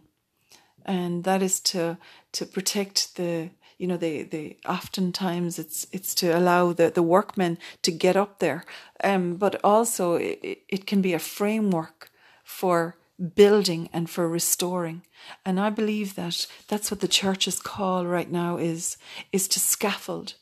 and 0.84 1.24
that 1.24 1.42
is 1.42 1.60
to 1.60 1.98
to 2.32 2.46
protect 2.46 3.16
the 3.16 3.50
you 3.80 3.86
know 3.86 3.96
they 3.96 4.22
they 4.22 4.58
oftentimes 4.68 5.58
it's 5.58 5.86
it's 5.90 6.14
to 6.14 6.26
allow 6.38 6.72
the 6.72 6.90
the 6.90 7.02
workmen 7.02 7.58
to 7.82 7.90
get 7.90 8.16
up 8.16 8.38
there. 8.38 8.64
Um 9.02 9.36
but 9.36 9.58
also 9.64 10.14
it, 10.16 10.58
it 10.68 10.86
can 10.86 11.00
be 11.00 11.14
a 11.14 11.18
framework 11.18 12.10
for 12.44 12.96
building 13.34 13.88
and 13.92 14.08
for 14.10 14.28
restoring. 14.28 15.02
And 15.44 15.58
i 15.58 15.70
believe 15.70 16.14
that 16.14 16.46
that's 16.68 16.90
what 16.90 17.00
the 17.00 17.14
church's 17.20 17.60
call 17.60 18.06
right 18.06 18.30
now 18.30 18.58
is 18.58 18.98
is 19.32 19.48
to 19.48 19.60
scaffold 19.60 20.34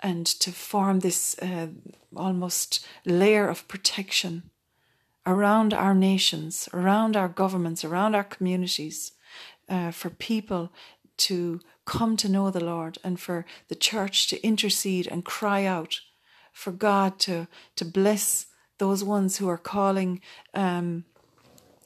and 0.00 0.26
to 0.26 0.52
form 0.52 1.00
this 1.00 1.38
uh, 1.38 1.68
almost 2.14 2.86
layer 3.06 3.48
of 3.48 3.66
protection 3.68 4.42
around 5.26 5.72
our 5.72 5.94
nations 5.94 6.68
around 6.74 7.16
our 7.16 7.28
governments 7.28 7.84
around 7.84 8.14
our 8.14 8.24
communities 8.24 9.12
uh, 9.68 9.90
for 9.90 10.10
people 10.10 10.70
to 11.16 11.60
come 11.84 12.16
to 12.16 12.28
know 12.28 12.50
the 12.50 12.64
Lord 12.64 12.98
and 13.04 13.20
for 13.20 13.44
the 13.68 13.74
church 13.74 14.28
to 14.28 14.42
intercede 14.44 15.06
and 15.06 15.24
cry 15.24 15.64
out 15.64 16.00
for 16.52 16.72
God 16.72 17.18
to, 17.20 17.48
to 17.76 17.84
bless 17.84 18.46
those 18.78 19.04
ones 19.04 19.36
who 19.36 19.48
are 19.48 19.58
calling, 19.58 20.20
um, 20.54 21.04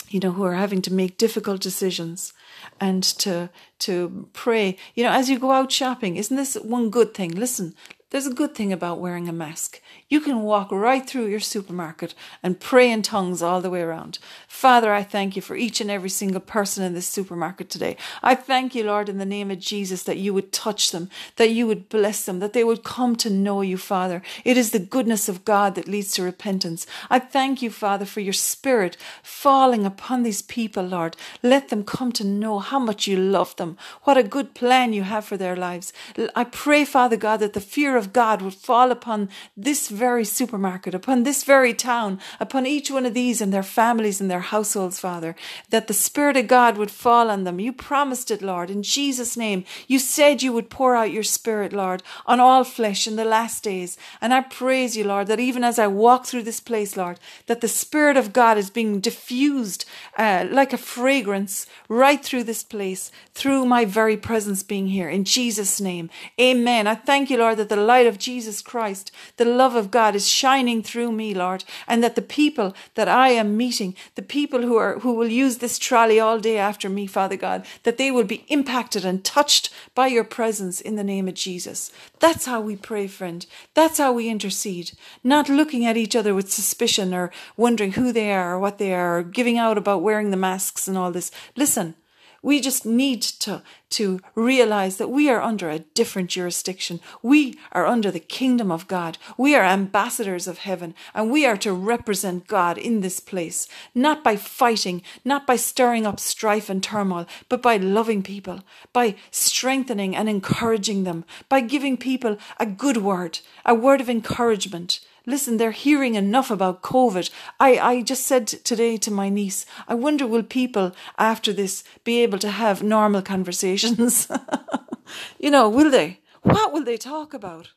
you 0.09 0.21
know, 0.21 0.33
who 0.33 0.45
are 0.45 0.55
having 0.55 0.83
to 0.83 0.93
make 0.93 1.19
difficult 1.19 1.61
decisions 1.61 2.33
and 2.81 3.03
to, 3.03 3.51
to 3.81 4.29
pray. 4.33 4.77
You 4.95 5.05
know, 5.05 5.11
as 5.11 5.29
you 5.29 5.39
go 5.39 5.53
out 5.53 5.73
shopping, 5.73 6.17
isn't 6.17 6.37
this 6.37 6.55
one 6.55 6.91
good 6.91 7.15
thing? 7.15 7.31
Listen, 7.31 7.75
there's 8.11 8.27
a 8.27 8.33
good 8.33 8.55
thing 8.55 8.73
about 8.73 9.01
wearing 9.01 9.29
a 9.29 9.33
mask. 9.33 9.83
You 10.09 10.21
can 10.21 10.41
walk 10.41 10.73
right 10.73 11.07
through 11.07 11.27
your 11.27 11.41
supermarket 11.41 12.15
and 12.43 12.59
pray 12.59 12.91
in 12.91 13.03
tongues 13.03 13.43
all 13.43 13.61
the 13.61 13.69
way 13.69 13.83
around. 13.83 14.19
Father, 14.47 14.95
I 14.95 15.03
thank 15.03 15.37
you 15.37 15.43
for 15.43 15.57
each 15.57 15.83
and 15.83 15.91
every 15.91 16.09
single 16.09 16.41
person 16.41 16.83
in 16.83 16.95
this 16.95 17.07
supermarket 17.07 17.69
today. 17.69 17.99
I 18.23 18.35
thank 18.35 18.75
you, 18.75 18.85
Lord, 18.85 19.11
in 19.11 19.19
the 19.19 19.27
name 19.27 19.51
of 19.51 19.59
Jesus, 19.59 20.05
that 20.05 20.17
you 20.17 20.33
would 20.33 20.53
touch 20.53 20.91
them, 20.91 21.11
that 21.37 21.51
you 21.51 21.67
would 21.67 21.91
bless 21.91 22.25
them, 22.25 22.39
that 22.39 22.55
they 22.55 22.65
would 22.65 22.83
come 22.83 23.15
to 23.17 23.29
know 23.29 23.61
you, 23.61 23.77
Father. 23.77 24.23
It 24.43 24.57
is 24.57 24.71
the 24.71 24.79
goodness 24.79 25.29
of 25.29 25.45
God 25.45 25.75
that 25.75 25.87
leads 25.87 26.13
to 26.15 26.23
repentance. 26.23 26.87
I 27.11 27.19
thank 27.19 27.61
you, 27.61 27.69
Father, 27.69 28.07
for 28.07 28.21
your 28.21 28.33
spirit 28.33 28.97
falling 29.23 29.85
upon 29.85 30.23
these 30.23 30.41
people, 30.41 30.85
Lord. 30.85 31.15
Let 31.43 31.69
them 31.69 31.85
come 31.85 32.13
to 32.13 32.25
know 32.25 32.59
how 32.59 32.79
much 32.79 33.07
you 33.07 33.19
love 33.19 33.55
them, 33.57 33.77
what 34.05 34.17
a 34.17 34.23
good 34.23 34.55
plan 34.55 34.95
you 34.95 35.03
have 35.03 35.27
for 35.27 35.37
their 35.37 35.57
lives. 35.57 35.93
I 36.35 36.45
pray, 36.45 36.87
Father 36.87 37.19
God, 37.19 37.41
that 37.41 37.53
the 37.53 37.61
fear 37.61 37.98
of 37.99 38.13
God 38.15 38.41
would 38.41 38.55
fall 38.55 38.91
upon 38.91 39.29
this 39.57 39.89
very 39.89 40.25
supermarket, 40.25 40.95
upon 40.95 41.25
this 41.25 41.45
very 41.45 41.75
town, 41.75 42.19
upon 42.41 42.65
each 42.65 42.91
one 42.91 43.05
of 43.05 43.13
these 43.13 43.41
and 43.41 43.53
their 43.53 43.63
families 43.63 44.21
and 44.21 44.31
their 44.31 44.41
households, 44.41 44.99
Father, 44.99 45.37
that 45.69 45.87
the 45.89 45.95
Spirit 45.95 46.37
of 46.37 46.49
God 46.49 46.79
would 46.79 46.91
fall 46.91 47.29
on 47.31 47.45
them. 47.45 47.61
You 47.61 47.73
promised 47.73 48.31
it, 48.31 48.41
Lord, 48.41 48.71
in 48.71 48.83
Jesus' 48.83 49.37
name. 49.37 49.65
You 49.87 49.99
said 49.99 50.43
you 50.43 50.53
would 50.53 50.71
pour 50.71 50.97
out 50.97 51.11
your 51.11 51.23
Spirit, 51.23 51.73
Lord, 51.73 52.03
on 52.27 52.41
all 52.41 52.65
flesh 52.65 53.07
in 53.07 53.17
the 53.17 53.25
last 53.25 53.65
days. 53.65 53.99
And 54.21 54.33
I 54.33 54.41
praise 54.41 54.97
you, 54.97 55.05
Lord, 55.05 55.27
that 55.27 55.41
even 55.41 55.65
as 55.65 55.79
I 55.79 55.87
walk 55.89 56.25
through 56.25 56.45
this 56.45 56.61
place, 56.61 56.97
Lord, 56.97 57.19
that 57.47 57.61
the 57.61 57.69
Spirit 57.69 58.17
of 58.17 58.33
God 58.33 58.57
is 58.57 58.71
being 58.71 59.01
diffused 59.01 59.85
uh, 60.17 60.47
like 60.51 60.73
a 60.73 60.79
fragrance 60.79 61.67
right 61.89 62.25
through 62.25 62.45
this 62.45 62.63
place, 62.63 63.11
through 63.35 63.67
my 63.67 63.85
very 63.85 64.17
presence 64.17 64.63
being 64.63 64.89
here. 64.89 65.09
In 65.09 65.25
Jesus' 65.25 65.81
name, 65.81 66.11
amen. 66.41 66.87
I 66.87 66.95
thank 66.95 67.31
you, 67.31 67.39
Lord, 67.39 67.59
that 67.59 67.69
the 67.69 67.77
light 67.93 68.07
of 68.07 68.19
Jesus 68.29 68.59
Christ, 68.71 69.11
the 69.39 69.51
love 69.63 69.75
of 69.75 69.91
God 69.91 70.15
is 70.15 70.29
shining 70.41 70.83
through 70.83 71.13
me, 71.13 71.35
Lord, 71.35 71.65
and 71.87 72.03
that 72.03 72.17
the 72.17 72.31
people 72.41 72.75
that 72.95 73.09
I 73.09 73.29
am 73.31 73.57
meeting, 73.57 73.95
the 74.15 74.29
people 74.37 74.63
who 74.63 74.77
are 74.77 74.95
who 75.01 75.13
will 75.15 75.33
use 75.45 75.57
this 75.59 75.79
trolley 75.79 76.21
all 76.21 76.39
day 76.39 76.59
after 76.59 76.89
me, 76.89 77.07
Father 77.07 77.37
God, 77.37 77.65
that 77.83 77.99
they 77.99 78.11
will 78.11 78.29
be 78.35 78.45
impacted 78.49 79.05
and 79.05 79.25
touched 79.25 79.71
by 79.95 80.07
your 80.07 80.25
presence 80.25 80.81
in 80.81 80.97
the 80.97 81.11
name 81.13 81.29
of 81.29 81.35
Jesus. 81.47 81.91
That's 82.21 82.47
how 82.47 82.61
we 82.61 82.77
pray, 82.77 83.07
friend. 83.09 83.47
That's 83.75 83.99
how 83.99 84.13
we 84.13 84.29
intercede. 84.29 84.93
Not 85.25 85.49
looking 85.49 85.87
at 85.87 85.97
each 85.97 86.17
other 86.17 86.35
with 86.35 86.53
suspicion 86.53 87.15
or 87.15 87.33
wondering 87.57 87.93
who 87.93 88.13
they 88.13 88.33
are 88.33 88.55
or 88.55 88.59
what 88.59 88.79
they 88.79 88.93
are, 88.95 89.19
or 89.19 89.23
giving 89.23 89.59
out 89.59 89.79
about 89.79 90.03
wearing 90.03 90.31
the 90.31 90.45
masks 90.49 90.89
and 90.89 90.99
all 90.99 91.13
this. 91.13 91.31
Listen, 91.57 91.95
we 92.43 92.61
just 92.61 92.87
need 92.87 93.23
to, 93.23 93.63
to 93.91 94.21
realize 94.35 94.97
that 94.97 95.11
we 95.11 95.31
are 95.31 95.41
under 95.41 95.71
a 95.71 95.79
different 95.79 96.31
jurisdiction. 96.31 97.01
We 97.23 97.59
are 97.73 97.87
under 97.87 98.11
the 98.11 98.21
kingdom 98.21 98.71
of 98.71 98.89
God. 98.89 99.19
We 99.37 99.55
are 99.55 99.65
ambassadors 99.65 100.47
of 100.47 100.59
heaven 100.59 100.95
and 101.15 101.31
we 101.31 101.47
are 101.47 101.57
to 101.59 101.73
represent 101.73 102.47
God 102.47 102.77
in 102.77 103.01
this 103.01 103.21
place, 103.21 103.67
not 103.95 104.23
by 104.23 104.37
fighting, 104.37 105.03
not 105.25 105.47
by 105.47 105.57
stirring 105.57 106.07
up 106.07 106.21
strife 106.21 106.69
and 106.69 106.83
turmoil, 106.83 107.27
but 107.49 107.63
by 107.63 107.77
loving 107.77 108.23
people, 108.23 108.61
by 108.93 109.15
strengthening 109.31 110.15
and 110.15 110.29
encouraging 110.29 111.05
them, 111.05 111.25
by 111.49 111.61
giving 111.61 111.97
people 111.97 112.37
a 112.59 112.67
good 112.67 112.99
word, 112.99 113.41
a 113.65 113.75
word 113.75 114.01
of 114.01 114.11
encouragement, 114.11 115.01
Listen, 115.29 115.59
they're 115.59 115.73
hearing 115.73 116.15
enough 116.15 116.51
about 116.51 116.81
COVID. 116.81 117.29
I, 117.61 117.79
I 117.79 118.01
just 118.01 118.27
said 118.27 118.47
today 118.47 118.97
to 118.97 119.11
my 119.11 119.29
niece, 119.29 119.67
I 119.87 119.93
wonder 119.93 120.27
will 120.27 120.43
people 120.43 120.93
after 121.19 121.53
this 121.53 121.85
be 122.03 122.23
able 122.23 122.39
to 122.39 122.49
have 122.51 122.83
normal 122.83 123.21
conversations? 123.21 123.78
you 125.39 125.51
know, 125.51 125.69
will 125.69 125.91
they? 125.91 126.21
What 126.43 126.73
will 126.73 126.85
they 126.85 126.97
talk 126.97 127.35
about 127.35 127.73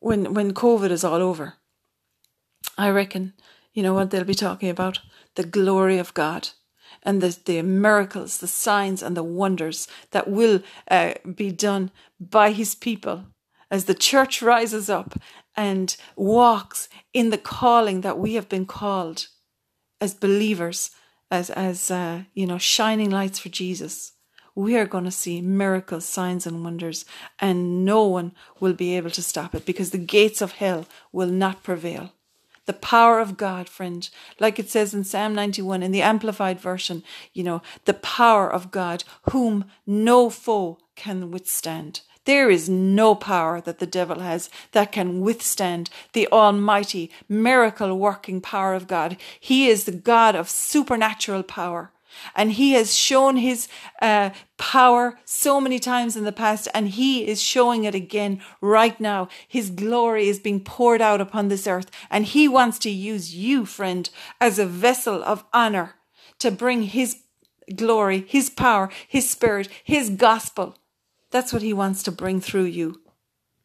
when 0.00 0.34
when 0.34 0.54
COVID 0.54 0.90
is 0.90 1.04
all 1.04 1.22
over? 1.22 1.54
I 2.76 2.90
reckon, 2.90 3.34
you 3.72 3.82
know 3.82 3.94
what 3.94 4.10
they'll 4.10 4.24
be 4.24 4.34
talking 4.34 4.68
about? 4.68 5.00
The 5.36 5.44
glory 5.44 5.98
of 5.98 6.14
God 6.14 6.48
and 7.02 7.20
the, 7.20 7.38
the 7.44 7.62
miracles, 7.62 8.38
the 8.38 8.46
signs, 8.46 9.02
and 9.02 9.16
the 9.16 9.22
wonders 9.22 9.86
that 10.10 10.28
will 10.28 10.62
uh, 10.90 11.14
be 11.34 11.52
done 11.52 11.90
by 12.18 12.52
his 12.52 12.74
people 12.74 13.26
as 13.70 13.84
the 13.84 13.94
church 13.94 14.42
rises 14.42 14.88
up 14.88 15.20
and 15.56 15.96
walks 16.16 16.88
in 17.12 17.30
the 17.30 17.38
calling 17.38 18.00
that 18.00 18.18
we 18.18 18.34
have 18.34 18.48
been 18.48 18.66
called 18.66 19.28
as 20.00 20.14
believers, 20.14 20.90
as 21.30 21.50
as 21.50 21.90
uh, 21.90 22.22
you 22.34 22.46
know, 22.46 22.58
shining 22.58 23.10
lights 23.10 23.38
for 23.38 23.48
Jesus. 23.48 24.12
We 24.54 24.76
are 24.76 24.86
going 24.86 25.04
to 25.04 25.10
see 25.10 25.40
miracles, 25.40 26.04
signs, 26.04 26.46
and 26.46 26.62
wonders, 26.62 27.04
and 27.40 27.84
no 27.84 28.04
one 28.04 28.32
will 28.60 28.72
be 28.72 28.96
able 28.96 29.10
to 29.10 29.22
stop 29.22 29.54
it 29.54 29.66
because 29.66 29.90
the 29.90 29.98
gates 29.98 30.40
of 30.40 30.52
hell 30.52 30.86
will 31.12 31.28
not 31.28 31.64
prevail. 31.64 32.12
The 32.66 32.72
power 32.72 33.18
of 33.18 33.36
God, 33.36 33.68
friend, 33.68 34.08
like 34.38 34.58
it 34.58 34.70
says 34.70 34.94
in 34.94 35.04
Psalm 35.04 35.34
91 35.34 35.82
in 35.82 35.90
the 35.90 36.02
Amplified 36.02 36.60
Version, 36.60 37.02
you 37.32 37.42
know, 37.42 37.62
the 37.84 37.94
power 37.94 38.50
of 38.50 38.70
God, 38.70 39.04
whom 39.30 39.66
no 39.86 40.30
foe 40.30 40.78
can 40.94 41.30
withstand. 41.30 42.00
There 42.24 42.48
is 42.48 42.70
no 42.70 43.14
power 43.14 43.60
that 43.60 43.80
the 43.80 43.86
devil 43.86 44.20
has 44.20 44.48
that 44.72 44.92
can 44.92 45.20
withstand 45.20 45.90
the 46.14 46.26
almighty 46.28 47.10
miracle 47.28 47.98
working 47.98 48.40
power 48.40 48.72
of 48.72 48.86
God. 48.86 49.18
He 49.38 49.68
is 49.68 49.84
the 49.84 49.92
God 49.92 50.34
of 50.34 50.48
supernatural 50.48 51.42
power. 51.42 51.90
And 52.34 52.52
he 52.52 52.72
has 52.72 52.94
shown 52.94 53.36
his 53.36 53.68
uh, 54.00 54.30
power 54.56 55.18
so 55.24 55.60
many 55.60 55.78
times 55.78 56.16
in 56.16 56.24
the 56.24 56.32
past, 56.32 56.68
and 56.74 56.88
he 56.88 57.26
is 57.26 57.42
showing 57.42 57.84
it 57.84 57.94
again 57.94 58.42
right 58.60 58.98
now. 59.00 59.28
His 59.46 59.70
glory 59.70 60.28
is 60.28 60.38
being 60.38 60.60
poured 60.60 61.00
out 61.00 61.20
upon 61.20 61.48
this 61.48 61.66
earth, 61.66 61.90
and 62.10 62.24
he 62.24 62.48
wants 62.48 62.78
to 62.80 62.90
use 62.90 63.34
you, 63.34 63.66
friend, 63.66 64.08
as 64.40 64.58
a 64.58 64.66
vessel 64.66 65.22
of 65.24 65.44
honor 65.52 65.94
to 66.38 66.50
bring 66.50 66.82
his 66.82 67.18
glory, 67.74 68.24
his 68.28 68.50
power, 68.50 68.90
his 69.08 69.28
spirit, 69.28 69.68
his 69.82 70.10
gospel 70.10 70.76
that's 71.34 71.52
what 71.52 71.62
He 71.62 71.72
wants 71.72 72.04
to 72.04 72.12
bring 72.12 72.40
through 72.40 72.66
you. 72.66 73.00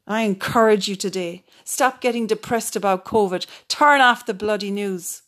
I 0.08 0.24
encourage 0.24 0.88
you 0.88 0.96
today 0.96 1.46
stop 1.64 2.02
getting 2.02 2.26
depressed 2.26 2.76
about 2.76 3.06
COVID. 3.06 3.46
Turn 3.68 4.02
off 4.02 4.26
the 4.26 4.34
bloody 4.34 4.72
news 4.72 5.22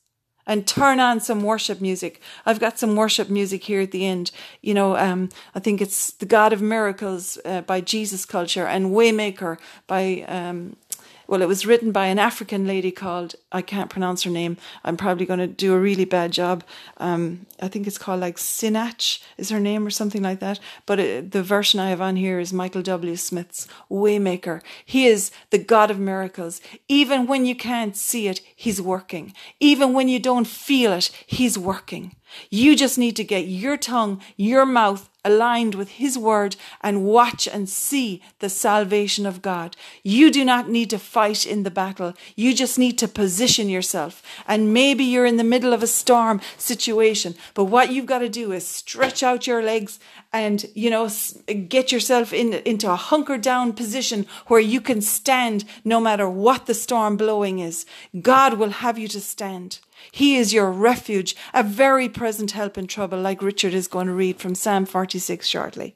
and 0.46 0.68
turn 0.68 1.00
on 1.00 1.20
some 1.20 1.42
worship 1.42 1.82
music. 1.82 2.22
I've 2.46 2.60
got 2.60 2.80
some 2.80 2.96
worship 2.96 3.30
music 3.30 3.64
here 3.64 3.82
at 3.82 3.92
the 3.92 4.06
end. 4.06 4.32
You 4.62 4.74
know, 4.74 4.98
um, 4.98 5.30
I 5.56 5.60
think 5.60 5.82
it's 5.82 6.12
The 6.12 6.26
God 6.26 6.54
of 6.54 6.62
Miracles 6.62 7.38
uh, 7.46 7.62
by 7.62 7.82
Jesus 7.82 8.26
Culture 8.26 8.66
and 8.66 8.92
Waymaker 8.92 9.58
by 9.88 10.26
um, 10.28 10.76
well, 11.32 11.42
it 11.42 11.48
was 11.48 11.66
written 11.66 11.94
by 11.94 12.08
an 12.08 12.20
African 12.20 12.68
lady 12.68 12.92
called, 12.92 13.36
I 13.54 13.62
can't 13.62 13.90
pronounce 13.90 14.24
her 14.24 14.30
name. 14.30 14.58
I'm 14.84 14.98
probably 14.98 15.26
going 15.26 15.40
to 15.40 15.48
do 15.48 15.74
a 15.74 15.80
really 15.80 16.04
bad 16.04 16.34
job. 16.34 16.62
Um, 16.98 17.46
I 17.62 17.70
think 17.70 17.88
it's 17.88 17.98
called 17.98 18.20
like 18.20 18.36
Sinach 18.36 19.24
is 19.38 19.50
her 19.50 19.60
name 19.62 19.88
or 19.88 19.92
something 19.92 20.22
like 20.22 20.42
that. 20.42 20.60
But 20.86 21.00
it, 21.00 21.32
the 21.32 21.42
version 21.42 21.80
I 21.80 21.90
have 21.90 22.02
on 22.02 22.18
here 22.18 22.42
is 22.42 22.52
Michael 22.52 22.82
W. 22.82 23.16
Smith's 23.16 23.66
Waymaker. 23.90 24.62
He 24.86 25.08
is 25.08 25.32
the 25.52 25.58
God 25.58 25.90
of 25.90 25.98
miracles. 25.98 26.60
Even 26.90 27.28
when 27.28 27.46
you 27.46 27.56
can't 27.56 27.96
see 27.96 28.28
it, 28.28 28.42
He's 28.54 28.82
working. 28.82 29.34
Even 29.62 29.94
when 29.94 30.10
you 30.10 30.20
don't 30.20 30.46
feel 30.46 30.92
it, 30.92 31.12
He's 31.26 31.58
working. 31.58 32.14
You 32.50 32.76
just 32.76 32.98
need 32.98 33.16
to 33.18 33.24
get 33.24 33.48
your 33.48 33.78
tongue, 33.78 34.22
your 34.38 34.66
mouth 34.66 35.10
aligned 35.24 35.76
with 35.76 35.90
His 35.90 36.18
word 36.18 36.56
and 36.82 37.04
watch 37.04 37.48
and 37.48 37.70
see 37.70 38.22
the 38.40 38.50
salvation 38.50 39.26
of 39.26 39.42
God. 39.42 39.76
You 40.04 40.32
do 40.32 40.44
not 40.44 40.70
need 40.70 40.90
to 40.90 41.00
fight 41.00 41.46
in 41.46 41.64
the 41.64 41.72
battle. 41.72 42.14
You 42.36 42.54
just 42.56 42.80
need 42.80 42.98
to 43.00 43.08
position 43.08 43.70
yourself. 43.70 44.24
And 44.48 44.74
maybe 44.74 45.04
you're 45.04 45.26
in 45.26 45.38
the 45.38 45.44
middle 45.44 45.74
of 45.74 45.84
a 45.84 45.88
storm 45.88 46.42
situation, 46.58 47.36
but 47.54 47.66
what 47.66 47.92
you've 47.92 48.06
got 48.06 48.20
to 48.20 48.30
do 48.30 48.52
is 48.52 48.66
stretch 48.66 49.22
out 49.22 49.48
your 49.48 49.62
legs 49.62 50.00
and, 50.34 50.66
you 50.74 50.90
know, 50.90 51.10
get 51.68 51.92
yourself 51.92 52.34
in, 52.34 52.54
into 52.54 52.90
a 52.92 52.96
hunkered 52.96 53.42
down 53.42 53.74
position 53.74 54.26
where 54.48 54.60
you 54.60 54.82
can 54.82 55.02
stand 55.02 55.66
no 55.84 56.00
matter 56.00 56.30
what 56.30 56.66
the 56.66 56.74
storm 56.74 57.18
blowing 57.18 57.60
is. 57.60 57.86
God 58.22 58.56
will 58.56 58.70
have 58.70 58.98
you 58.98 59.08
to 59.10 59.22
stand. 59.22 59.80
He 60.12 60.38
is 60.38 60.54
your 60.54 60.72
refuge, 60.72 61.36
a 61.54 61.64
very 61.64 62.10
present 62.10 62.52
help 62.52 62.78
in 62.78 62.88
trouble, 62.88 63.20
like 63.20 63.42
Richard 63.42 63.74
is 63.74 63.88
going 63.88 64.08
to 64.08 64.14
read 64.14 64.40
from 64.40 64.56
Psalm 64.56 64.86
46 64.86 65.48
shortly. 65.48 65.96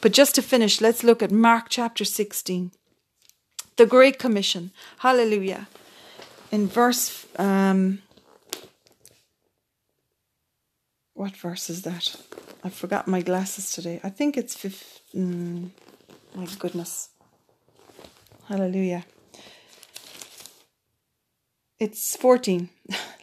But 0.00 0.12
just 0.12 0.34
to 0.34 0.42
finish, 0.42 0.80
let's 0.80 1.04
look 1.04 1.22
at 1.22 1.30
Mark 1.30 1.66
chapter 1.68 2.04
16. 2.04 2.72
The 3.76 3.86
Great 3.86 4.18
Commission. 4.18 4.72
Hallelujah. 4.98 5.68
In 6.50 6.66
verse, 6.66 7.26
um, 7.38 8.00
what 11.14 11.36
verse 11.36 11.68
is 11.70 11.82
that? 11.82 12.16
I 12.62 12.68
forgot 12.68 13.08
my 13.08 13.20
glasses 13.22 13.72
today. 13.72 14.00
I 14.02 14.10
think 14.10 14.36
it's 14.36 14.54
fifth. 14.54 15.00
Mm, 15.14 15.70
my 16.34 16.46
goodness. 16.58 17.10
Hallelujah. 18.48 19.04
It's 21.78 22.16
14. 22.16 22.70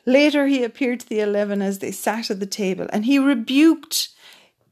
Later, 0.05 0.47
he 0.47 0.63
appeared 0.63 0.99
to 1.01 1.09
the 1.09 1.21
eleven 1.21 1.61
as 1.61 1.79
they 1.79 1.91
sat 1.91 2.29
at 2.29 2.39
the 2.39 2.45
table, 2.45 2.87
and 2.91 3.05
he 3.05 3.17
rebuked. 3.17 4.09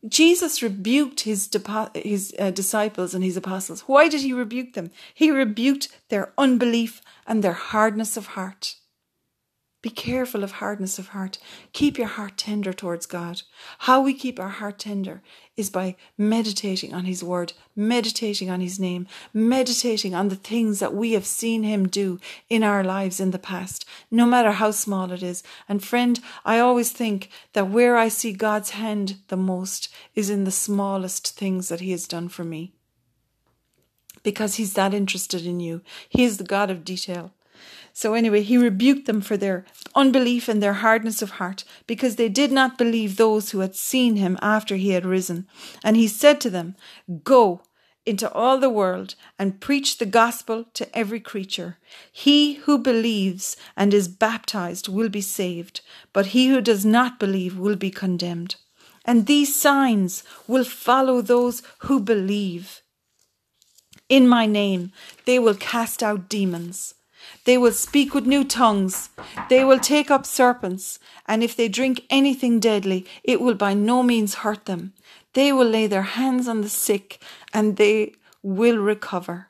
Jesus 0.08 0.62
rebuked 0.62 1.22
his, 1.22 1.50
his 1.96 2.34
uh, 2.40 2.52
disciples 2.52 3.14
and 3.14 3.24
his 3.24 3.38
apostles. 3.38 3.82
Why 3.82 4.08
did 4.08 4.22
he 4.22 4.34
rebuke 4.34 4.74
them? 4.74 4.92
He 5.14 5.32
rebuked 5.32 5.90
their 6.10 6.34
unbelief 6.38 7.02
and 7.28 7.44
their 7.44 7.54
hardness 7.54 8.18
of 8.18 8.28
heart. 8.28 8.76
Be 9.82 9.90
careful 9.90 10.44
of 10.44 10.54
hardness 10.54 11.00
of 11.00 11.08
heart. 11.08 11.40
Keep 11.74 11.98
your 11.98 12.08
heart 12.08 12.38
tender 12.38 12.72
towards 12.72 13.08
God. 13.08 13.42
How 13.80 14.00
we 14.00 14.14
keep 14.14 14.40
our 14.40 14.50
heart 14.50 14.78
tender 14.78 15.24
is 15.58 15.72
by 15.72 15.96
meditating 16.20 16.94
on 16.94 17.06
His 17.06 17.24
Word, 17.24 17.54
meditating 17.76 18.52
on 18.52 18.62
His 18.62 18.80
name, 18.80 19.08
meditating 19.34 20.14
on 20.14 20.30
the 20.30 20.36
things 20.36 20.80
that 20.80 20.94
we 20.94 21.14
have 21.14 21.26
seen 21.26 21.64
Him 21.64 21.88
do 21.88 22.20
in 22.48 22.62
our 22.62 22.84
lives 22.84 23.20
in 23.20 23.32
the 23.32 23.40
past, 23.40 23.84
no 24.12 24.28
matter 24.28 24.52
how 24.52 24.70
small 24.70 25.12
it 25.12 25.24
is. 25.24 25.42
And 25.68 25.84
friend, 25.84 26.20
I 26.46 26.60
always 26.60 26.92
think 26.92 27.30
that 27.54 27.70
where 27.70 27.98
I 27.98 28.08
see 28.08 28.34
God's 28.34 28.72
hand 28.72 29.18
the 29.30 29.38
most 29.38 29.92
is 30.14 30.30
in 30.30 30.44
the 30.44 30.52
smallest 30.52 31.36
things 31.36 31.70
that 31.70 31.80
He 31.80 31.90
has 31.90 32.08
done 32.08 32.30
for 32.30 32.44
me. 32.44 32.72
Because 34.22 34.56
He's 34.56 34.74
that 34.74 34.94
interested 34.94 35.44
in 35.44 35.60
you. 35.60 35.82
He 36.08 36.24
is 36.24 36.38
the 36.38 36.44
God 36.44 36.70
of 36.70 36.86
detail. 36.86 37.34
So, 37.94 38.14
anyway, 38.14 38.42
he 38.42 38.58
rebuked 38.58 39.06
them 39.06 39.22
for 39.22 39.38
their 39.38 39.66
unbelief 39.96 40.48
and 40.48 40.62
their 40.62 40.74
hardness 40.74 41.22
of 41.22 41.32
heart, 41.32 41.64
because 41.88 42.16
they 42.16 42.30
did 42.30 42.52
not 42.52 42.78
believe 42.78 43.18
those 43.18 43.52
who 43.52 43.60
had 43.60 43.76
seen 43.76 44.16
him 44.16 44.38
after 44.42 44.76
he 44.76 44.92
had 44.92 45.06
risen. 45.06 45.48
And 45.84 45.98
he 45.98 46.08
said 46.08 46.40
to 46.42 46.50
them, 46.50 46.76
Go 47.24 47.62
into 48.06 48.32
all 48.32 48.58
the 48.58 48.70
world 48.70 49.16
and 49.38 49.62
preach 49.62 49.98
the 49.98 50.06
gospel 50.06 50.66
to 50.74 50.98
every 50.98 51.20
creature. 51.20 51.78
He 52.12 52.56
who 52.56 52.78
believes 52.78 53.56
and 53.78 53.94
is 53.94 54.08
baptized 54.08 54.88
will 54.88 55.10
be 55.10 55.22
saved, 55.22 55.82
but 56.14 56.28
he 56.28 56.48
who 56.48 56.62
does 56.62 56.86
not 56.86 57.20
believe 57.20 57.58
will 57.58 57.76
be 57.76 57.92
condemned. 57.92 58.56
And 59.06 59.26
these 59.26 59.56
signs 59.56 60.24
will 60.48 60.64
follow 60.64 61.22
those 61.22 61.62
who 61.80 62.00
believe. 62.00 62.82
In 64.10 64.28
my 64.28 64.46
name 64.46 64.92
they 65.26 65.40
will 65.40 65.56
cast 65.56 66.04
out 66.04 66.30
demons. 66.30 66.96
They 67.46 67.58
will 67.58 67.72
speak 67.72 68.14
with 68.14 68.26
new 68.26 68.44
tongues. 68.44 69.10
They 69.50 69.64
will 69.64 69.80
take 69.80 70.12
up 70.12 70.26
serpents. 70.26 71.00
And 71.28 71.44
if 71.44 71.56
they 71.56 71.68
drink 71.68 72.02
anything 72.10 72.60
deadly, 72.60 73.06
it 73.24 73.42
will 73.42 73.56
by 73.56 73.74
no 73.74 74.04
means 74.04 74.36
hurt 74.36 74.66
them. 74.66 74.94
They 75.34 75.52
will 75.52 75.68
lay 75.68 75.88
their 75.88 76.02
hands 76.02 76.48
on 76.48 76.62
the 76.62 76.70
sick 76.70 77.22
and 77.54 77.78
they 77.78 78.14
will 78.44 78.78
recover. 78.78 79.48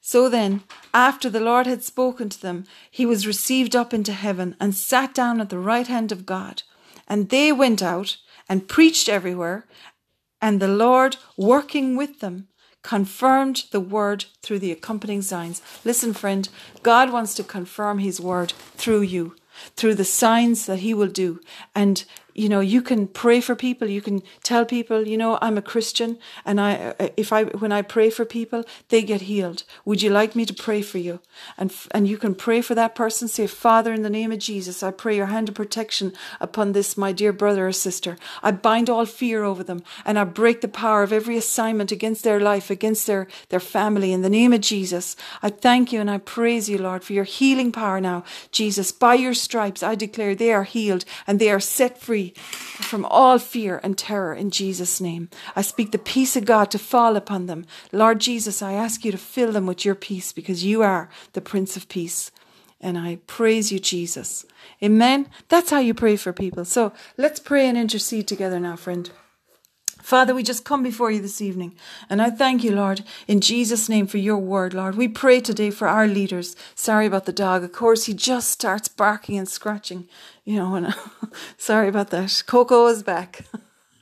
So 0.00 0.28
then, 0.28 0.62
after 0.94 1.28
the 1.28 1.40
Lord 1.40 1.66
had 1.66 1.82
spoken 1.82 2.28
to 2.28 2.40
them, 2.40 2.64
he 2.90 3.04
was 3.04 3.26
received 3.26 3.74
up 3.74 3.92
into 3.92 4.12
heaven 4.12 4.54
and 4.60 4.72
sat 4.74 5.12
down 5.14 5.40
at 5.40 5.48
the 5.48 5.58
right 5.58 5.88
hand 5.88 6.12
of 6.12 6.26
God. 6.26 6.62
And 7.08 7.28
they 7.28 7.50
went 7.50 7.82
out 7.82 8.18
and 8.48 8.68
preached 8.68 9.08
everywhere, 9.08 9.66
and 10.40 10.60
the 10.60 10.68
Lord 10.68 11.16
working 11.36 11.96
with 11.96 12.20
them 12.20 12.46
confirmed 12.86 13.64
the 13.72 13.80
word 13.80 14.26
through 14.42 14.60
the 14.60 14.70
accompanying 14.70 15.20
signs. 15.20 15.60
Listen, 15.84 16.14
friend, 16.14 16.48
God 16.84 17.10
wants 17.10 17.34
to 17.34 17.42
confirm 17.42 17.98
his 17.98 18.20
word 18.20 18.52
through 18.76 19.00
you, 19.00 19.34
through 19.74 19.96
the 19.96 20.04
signs 20.04 20.66
that 20.66 20.78
he 20.78 20.94
will 20.94 21.08
do. 21.08 21.40
And 21.74 22.04
you 22.36 22.48
know 22.48 22.60
you 22.60 22.82
can 22.82 23.06
pray 23.06 23.40
for 23.40 23.56
people 23.56 23.88
you 23.88 24.02
can 24.02 24.22
tell 24.42 24.64
people 24.64 25.06
you 25.06 25.16
know 25.16 25.38
i'm 25.40 25.58
a 25.58 25.62
christian 25.62 26.18
and 26.44 26.60
i 26.60 26.94
if 27.16 27.32
i 27.32 27.44
when 27.44 27.72
i 27.72 27.82
pray 27.82 28.10
for 28.10 28.24
people 28.24 28.64
they 28.88 29.02
get 29.02 29.22
healed. 29.22 29.64
Would 29.84 30.02
you 30.02 30.10
like 30.10 30.36
me 30.36 30.44
to 30.46 30.54
pray 30.54 30.82
for 30.82 30.98
you? 30.98 31.20
And 31.56 31.72
and 31.90 32.06
you 32.08 32.18
can 32.18 32.34
pray 32.34 32.60
for 32.60 32.74
that 32.74 32.94
person. 32.94 33.28
Say 33.28 33.46
father 33.46 33.92
in 33.92 34.02
the 34.02 34.10
name 34.10 34.32
of 34.32 34.38
jesus 34.38 34.82
i 34.82 34.90
pray 34.90 35.16
your 35.16 35.26
hand 35.26 35.48
of 35.48 35.54
protection 35.54 36.12
upon 36.40 36.72
this 36.72 36.96
my 36.96 37.12
dear 37.12 37.32
brother 37.32 37.66
or 37.66 37.72
sister. 37.72 38.16
I 38.42 38.50
bind 38.50 38.90
all 38.90 39.06
fear 39.06 39.44
over 39.44 39.62
them 39.62 39.82
and 40.04 40.18
i 40.18 40.24
break 40.24 40.60
the 40.60 40.68
power 40.68 41.02
of 41.02 41.12
every 41.12 41.36
assignment 41.36 41.92
against 41.92 42.24
their 42.24 42.40
life 42.40 42.70
against 42.70 43.06
their 43.06 43.26
their 43.48 43.60
family 43.60 44.12
in 44.12 44.22
the 44.22 44.30
name 44.30 44.52
of 44.52 44.60
jesus. 44.60 45.16
I 45.42 45.50
thank 45.50 45.92
you 45.92 46.00
and 46.00 46.10
i 46.10 46.18
praise 46.18 46.68
you 46.68 46.78
lord 46.78 47.04
for 47.04 47.12
your 47.12 47.24
healing 47.24 47.72
power 47.72 48.00
now. 48.00 48.24
Jesus 48.50 48.92
by 48.92 49.14
your 49.14 49.34
stripes 49.34 49.82
i 49.82 49.94
declare 49.94 50.34
they 50.34 50.52
are 50.52 50.64
healed 50.64 51.04
and 51.26 51.38
they 51.38 51.50
are 51.50 51.60
set 51.60 51.98
free 51.98 52.25
from 52.34 53.04
all 53.04 53.38
fear 53.38 53.80
and 53.82 53.96
terror 53.96 54.34
in 54.34 54.50
Jesus' 54.50 55.00
name. 55.00 55.28
I 55.54 55.62
speak 55.62 55.92
the 55.92 55.98
peace 55.98 56.36
of 56.36 56.44
God 56.44 56.70
to 56.70 56.78
fall 56.78 57.16
upon 57.16 57.46
them. 57.46 57.66
Lord 57.92 58.20
Jesus, 58.20 58.62
I 58.62 58.72
ask 58.72 59.04
you 59.04 59.12
to 59.12 59.18
fill 59.18 59.52
them 59.52 59.66
with 59.66 59.84
your 59.84 59.94
peace 59.94 60.32
because 60.32 60.64
you 60.64 60.82
are 60.82 61.08
the 61.32 61.40
Prince 61.40 61.76
of 61.76 61.88
Peace. 61.88 62.30
And 62.80 62.98
I 62.98 63.18
praise 63.26 63.72
you, 63.72 63.78
Jesus. 63.78 64.44
Amen. 64.82 65.28
That's 65.48 65.70
how 65.70 65.78
you 65.78 65.94
pray 65.94 66.16
for 66.16 66.32
people. 66.32 66.64
So 66.64 66.92
let's 67.16 67.40
pray 67.40 67.68
and 67.68 67.78
intercede 67.78 68.28
together 68.28 68.60
now, 68.60 68.76
friend. 68.76 69.10
Father, 70.06 70.36
we 70.36 70.44
just 70.44 70.64
come 70.64 70.84
before 70.84 71.10
you 71.10 71.20
this 71.20 71.42
evening. 71.42 71.74
And 72.08 72.22
I 72.22 72.30
thank 72.30 72.62
you, 72.62 72.70
Lord, 72.70 73.02
in 73.26 73.40
Jesus' 73.40 73.88
name 73.88 74.06
for 74.06 74.18
your 74.18 74.38
word, 74.38 74.72
Lord. 74.72 74.94
We 74.94 75.08
pray 75.08 75.40
today 75.40 75.72
for 75.72 75.88
our 75.88 76.06
leaders. 76.06 76.54
Sorry 76.76 77.06
about 77.06 77.24
the 77.24 77.32
dog. 77.32 77.64
Of 77.64 77.72
course, 77.72 78.04
he 78.04 78.14
just 78.14 78.48
starts 78.48 78.86
barking 78.86 79.36
and 79.36 79.48
scratching. 79.48 80.06
You 80.44 80.58
know, 80.58 80.76
and 80.76 80.94
sorry 81.58 81.88
about 81.88 82.10
that. 82.10 82.44
Coco 82.46 82.86
is 82.86 83.02
back. 83.02 83.46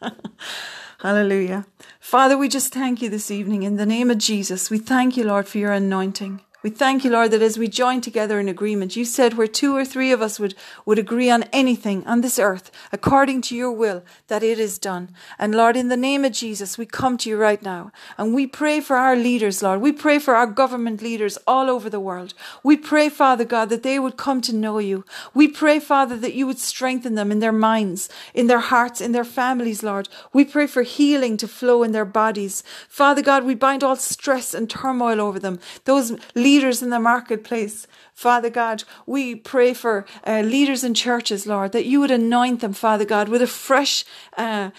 Hallelujah. 0.98 1.64
Father, 2.00 2.36
we 2.36 2.50
just 2.50 2.74
thank 2.74 3.00
you 3.00 3.08
this 3.08 3.30
evening 3.30 3.62
in 3.62 3.76
the 3.76 3.86
name 3.86 4.10
of 4.10 4.18
Jesus. 4.18 4.68
We 4.68 4.76
thank 4.76 5.16
you, 5.16 5.24
Lord, 5.24 5.48
for 5.48 5.56
your 5.56 5.72
anointing. 5.72 6.42
We 6.64 6.70
thank 6.70 7.04
you, 7.04 7.10
Lord, 7.10 7.30
that 7.32 7.42
as 7.42 7.58
we 7.58 7.68
join 7.68 8.00
together 8.00 8.40
in 8.40 8.48
agreement, 8.48 8.96
you 8.96 9.04
said 9.04 9.34
where 9.34 9.46
two 9.46 9.76
or 9.76 9.84
three 9.84 10.10
of 10.12 10.22
us 10.22 10.40
would, 10.40 10.54
would 10.86 10.98
agree 10.98 11.28
on 11.28 11.42
anything 11.52 12.06
on 12.06 12.22
this 12.22 12.38
earth, 12.38 12.70
according 12.90 13.42
to 13.42 13.54
your 13.54 13.70
will, 13.70 14.02
that 14.28 14.42
it 14.42 14.58
is 14.58 14.78
done. 14.78 15.10
And 15.38 15.54
Lord, 15.54 15.76
in 15.76 15.88
the 15.88 15.96
name 15.98 16.24
of 16.24 16.32
Jesus, 16.32 16.78
we 16.78 16.86
come 16.86 17.18
to 17.18 17.28
you 17.28 17.36
right 17.36 17.62
now 17.62 17.92
and 18.16 18.32
we 18.32 18.46
pray 18.46 18.80
for 18.80 18.96
our 18.96 19.14
leaders, 19.14 19.62
Lord. 19.62 19.82
We 19.82 19.92
pray 19.92 20.18
for 20.18 20.34
our 20.34 20.46
government 20.46 21.02
leaders 21.02 21.36
all 21.46 21.68
over 21.68 21.90
the 21.90 22.00
world. 22.00 22.32
We 22.62 22.78
pray, 22.78 23.10
Father 23.10 23.44
God, 23.44 23.68
that 23.68 23.82
they 23.82 23.98
would 23.98 24.16
come 24.16 24.40
to 24.40 24.56
know 24.56 24.78
you. 24.78 25.04
We 25.34 25.48
pray, 25.48 25.78
Father, 25.80 26.16
that 26.16 26.32
you 26.32 26.46
would 26.46 26.58
strengthen 26.58 27.14
them 27.14 27.30
in 27.30 27.40
their 27.40 27.52
minds, 27.52 28.08
in 28.32 28.46
their 28.46 28.60
hearts, 28.60 29.02
in 29.02 29.12
their 29.12 29.22
families, 29.22 29.82
Lord. 29.82 30.08
We 30.32 30.46
pray 30.46 30.66
for 30.66 30.82
healing 30.82 31.36
to 31.36 31.46
flow 31.46 31.82
in 31.82 31.92
their 31.92 32.06
bodies. 32.06 32.64
Father 32.88 33.20
God, 33.20 33.44
we 33.44 33.54
bind 33.54 33.84
all 33.84 33.96
stress 33.96 34.54
and 34.54 34.70
turmoil 34.70 35.20
over 35.20 35.38
them. 35.38 35.60
Those 35.84 36.16
leaders 36.34 36.53
leaders 36.54 36.82
in 36.82 36.90
the 36.90 37.00
marketplace. 37.00 37.88
Father 38.14 38.48
God, 38.48 38.84
we 39.06 39.34
pray 39.34 39.74
for 39.74 40.06
uh, 40.24 40.40
leaders 40.40 40.84
in 40.84 40.94
churches, 40.94 41.48
Lord, 41.48 41.72
that 41.72 41.84
you 41.84 41.98
would 41.98 42.12
anoint 42.12 42.60
them, 42.60 42.72
Father 42.72 43.04
God, 43.04 43.28
with 43.28 43.42
a 43.42 43.48
fresh 43.48 44.04
uh, 44.36 44.70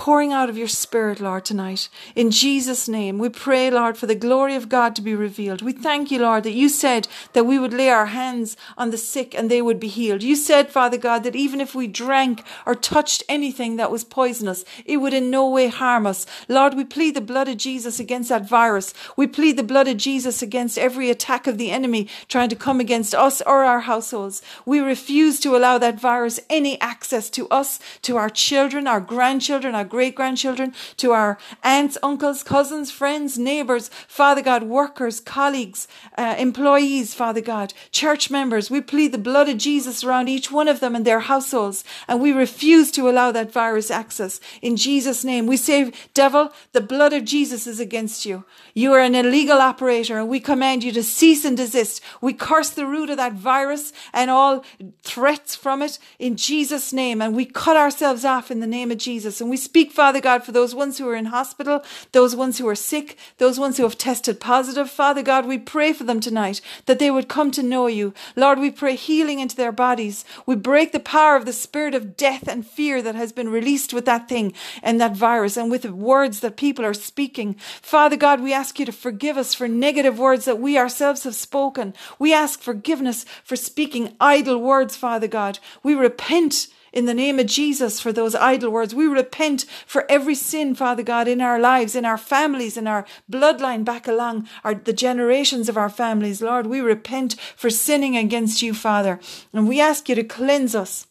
pouring 0.00 0.32
out 0.32 0.48
of 0.48 0.56
your 0.56 0.66
Spirit, 0.66 1.20
Lord, 1.20 1.44
tonight. 1.44 1.90
In 2.16 2.30
Jesus' 2.30 2.88
name, 2.88 3.18
we 3.18 3.28
pray, 3.28 3.70
Lord, 3.70 3.98
for 3.98 4.06
the 4.06 4.14
glory 4.14 4.54
of 4.54 4.70
God 4.70 4.96
to 4.96 5.02
be 5.02 5.14
revealed. 5.14 5.60
We 5.60 5.72
thank 5.74 6.10
you, 6.10 6.20
Lord, 6.20 6.44
that 6.44 6.54
you 6.54 6.70
said 6.70 7.06
that 7.34 7.44
we 7.44 7.58
would 7.58 7.74
lay 7.74 7.90
our 7.90 8.06
hands 8.06 8.56
on 8.78 8.92
the 8.92 8.96
sick 8.96 9.34
and 9.34 9.50
they 9.50 9.60
would 9.60 9.78
be 9.78 9.88
healed. 9.88 10.22
You 10.22 10.36
said, 10.36 10.70
Father 10.70 10.96
God, 10.96 11.22
that 11.24 11.36
even 11.36 11.60
if 11.60 11.74
we 11.74 11.86
drank 11.86 12.42
or 12.64 12.74
touched 12.74 13.24
anything 13.28 13.76
that 13.76 13.90
was 13.90 14.02
poisonous, 14.02 14.64
it 14.86 14.96
would 14.96 15.12
in 15.12 15.28
no 15.28 15.46
way 15.46 15.68
harm 15.68 16.06
us. 16.06 16.24
Lord, 16.48 16.72
we 16.72 16.84
plead 16.84 17.14
the 17.14 17.20
blood 17.20 17.48
of 17.48 17.58
Jesus 17.58 18.00
against 18.00 18.30
that 18.30 18.48
virus. 18.48 18.94
We 19.18 19.26
plead 19.26 19.58
the 19.58 19.62
blood 19.62 19.86
of 19.86 19.98
Jesus 19.98 20.40
against 20.40 20.78
every 20.78 21.10
attack 21.10 21.46
of 21.46 21.58
the 21.58 21.70
enemy 21.70 22.08
trying 22.26 22.48
to 22.48 22.56
come 22.56 22.80
against 22.80 23.14
us 23.14 23.42
or 23.42 23.64
our 23.64 23.80
households. 23.80 24.40
We 24.64 24.80
refuse 24.80 25.38
to 25.40 25.54
allow 25.54 25.76
that 25.76 26.00
virus 26.00 26.40
any 26.48 26.80
access 26.80 27.28
to 27.30 27.46
us, 27.48 27.80
to 28.00 28.16
our 28.16 28.30
children, 28.30 28.86
our 28.86 29.00
grandchildren, 29.00 29.74
our 29.74 29.89
great 29.90 30.14
grandchildren, 30.14 30.72
to 30.96 31.12
our 31.12 31.36
aunts, 31.62 31.98
uncles, 32.02 32.42
cousins, 32.42 32.90
friends, 32.90 33.38
neighbors, 33.38 33.90
Father 34.08 34.40
God, 34.40 34.62
workers, 34.62 35.20
colleagues, 35.20 35.86
uh, 36.16 36.36
employees, 36.38 37.12
Father 37.12 37.40
God, 37.40 37.74
church 37.90 38.30
members. 38.30 38.70
We 38.70 38.80
plead 38.80 39.12
the 39.12 39.18
blood 39.18 39.48
of 39.48 39.58
Jesus 39.58 40.02
around 40.02 40.28
each 40.28 40.50
one 40.50 40.68
of 40.68 40.80
them 40.80 40.96
and 40.96 41.04
their 41.04 41.20
households, 41.20 41.84
and 42.08 42.20
we 42.20 42.32
refuse 42.32 42.90
to 42.92 43.08
allow 43.08 43.32
that 43.32 43.52
virus 43.52 43.90
access. 43.90 44.40
In 44.62 44.76
Jesus' 44.76 45.24
name, 45.24 45.46
we 45.46 45.56
say, 45.56 45.92
devil, 46.14 46.52
the 46.72 46.80
blood 46.80 47.12
of 47.12 47.24
Jesus 47.24 47.66
is 47.66 47.80
against 47.80 48.24
you. 48.24 48.44
You 48.74 48.92
are 48.92 49.00
an 49.00 49.14
illegal 49.14 49.58
operator, 49.58 50.18
and 50.18 50.28
we 50.28 50.40
command 50.40 50.84
you 50.84 50.92
to 50.92 51.02
cease 51.02 51.44
and 51.44 51.56
desist. 51.56 52.00
We 52.20 52.32
curse 52.32 52.70
the 52.70 52.86
root 52.86 53.10
of 53.10 53.16
that 53.16 53.32
virus 53.32 53.92
and 54.12 54.30
all 54.30 54.64
threats 55.02 55.54
from 55.56 55.82
it 55.82 55.98
in 56.18 56.36
Jesus' 56.36 56.92
name, 56.92 57.20
and 57.20 57.34
we 57.34 57.44
cut 57.44 57.76
ourselves 57.76 58.24
off 58.24 58.50
in 58.50 58.60
the 58.60 58.66
name 58.66 58.90
of 58.90 58.98
Jesus. 58.98 59.40
And 59.40 59.50
we 59.50 59.56
speak, 59.70 59.92
Father 59.92 60.20
God, 60.20 60.42
for 60.42 60.50
those 60.50 60.74
ones 60.74 60.98
who 60.98 61.08
are 61.08 61.14
in 61.14 61.26
hospital, 61.26 61.84
those 62.10 62.34
ones 62.34 62.58
who 62.58 62.66
are 62.66 62.74
sick, 62.74 63.16
those 63.38 63.56
ones 63.56 63.76
who 63.76 63.84
have 63.84 63.96
tested 63.96 64.40
positive. 64.40 64.90
Father 64.90 65.22
God, 65.22 65.46
we 65.46 65.58
pray 65.58 65.92
for 65.92 66.02
them 66.02 66.18
tonight 66.18 66.60
that 66.86 66.98
they 66.98 67.08
would 67.08 67.28
come 67.28 67.52
to 67.52 67.62
know 67.62 67.86
you. 67.86 68.12
Lord, 68.34 68.58
we 68.58 68.72
pray 68.72 68.96
healing 68.96 69.38
into 69.38 69.54
their 69.54 69.70
bodies. 69.70 70.24
We 70.44 70.56
break 70.56 70.90
the 70.90 70.98
power 70.98 71.36
of 71.36 71.44
the 71.44 71.52
spirit 71.52 71.94
of 71.94 72.16
death 72.16 72.48
and 72.48 72.66
fear 72.66 73.00
that 73.00 73.14
has 73.14 73.30
been 73.30 73.48
released 73.48 73.94
with 73.94 74.06
that 74.06 74.28
thing 74.28 74.54
and 74.82 75.00
that 75.00 75.16
virus 75.16 75.56
and 75.56 75.70
with 75.70 75.82
the 75.82 75.94
words 75.94 76.40
that 76.40 76.56
people 76.56 76.84
are 76.84 76.92
speaking. 76.92 77.54
Father 77.80 78.16
God, 78.16 78.40
we 78.40 78.52
ask 78.52 78.80
you 78.80 78.86
to 78.86 78.92
forgive 78.92 79.36
us 79.36 79.54
for 79.54 79.68
negative 79.68 80.18
words 80.18 80.46
that 80.46 80.58
we 80.58 80.76
ourselves 80.76 81.22
have 81.22 81.36
spoken. 81.36 81.94
We 82.18 82.34
ask 82.34 82.60
forgiveness 82.60 83.24
for 83.44 83.54
speaking 83.54 84.16
idle 84.18 84.58
words, 84.58 84.96
Father 84.96 85.28
God. 85.28 85.60
We 85.84 85.94
repent 85.94 86.66
in 86.92 87.06
the 87.06 87.14
name 87.14 87.38
of 87.38 87.46
Jesus 87.46 88.00
for 88.00 88.12
those 88.12 88.34
idle 88.34 88.70
words. 88.70 88.94
We 88.94 89.06
repent 89.06 89.64
for 89.86 90.04
every 90.10 90.34
sin, 90.34 90.74
Father 90.74 91.02
God, 91.02 91.28
in 91.28 91.40
our 91.40 91.58
lives, 91.58 91.94
in 91.94 92.04
our 92.04 92.18
families, 92.18 92.76
in 92.76 92.86
our 92.86 93.06
bloodline 93.30 93.84
back 93.84 94.08
along 94.08 94.48
our, 94.64 94.74
the 94.74 94.92
generations 94.92 95.68
of 95.68 95.76
our 95.76 95.90
families. 95.90 96.42
Lord, 96.42 96.66
we 96.66 96.80
repent 96.80 97.36
for 97.56 97.70
sinning 97.70 98.16
against 98.16 98.62
you, 98.62 98.74
Father. 98.74 99.20
And 99.52 99.68
we 99.68 99.80
ask 99.80 100.08
you 100.08 100.14
to 100.14 100.24
cleanse 100.24 100.74
us 100.74 101.06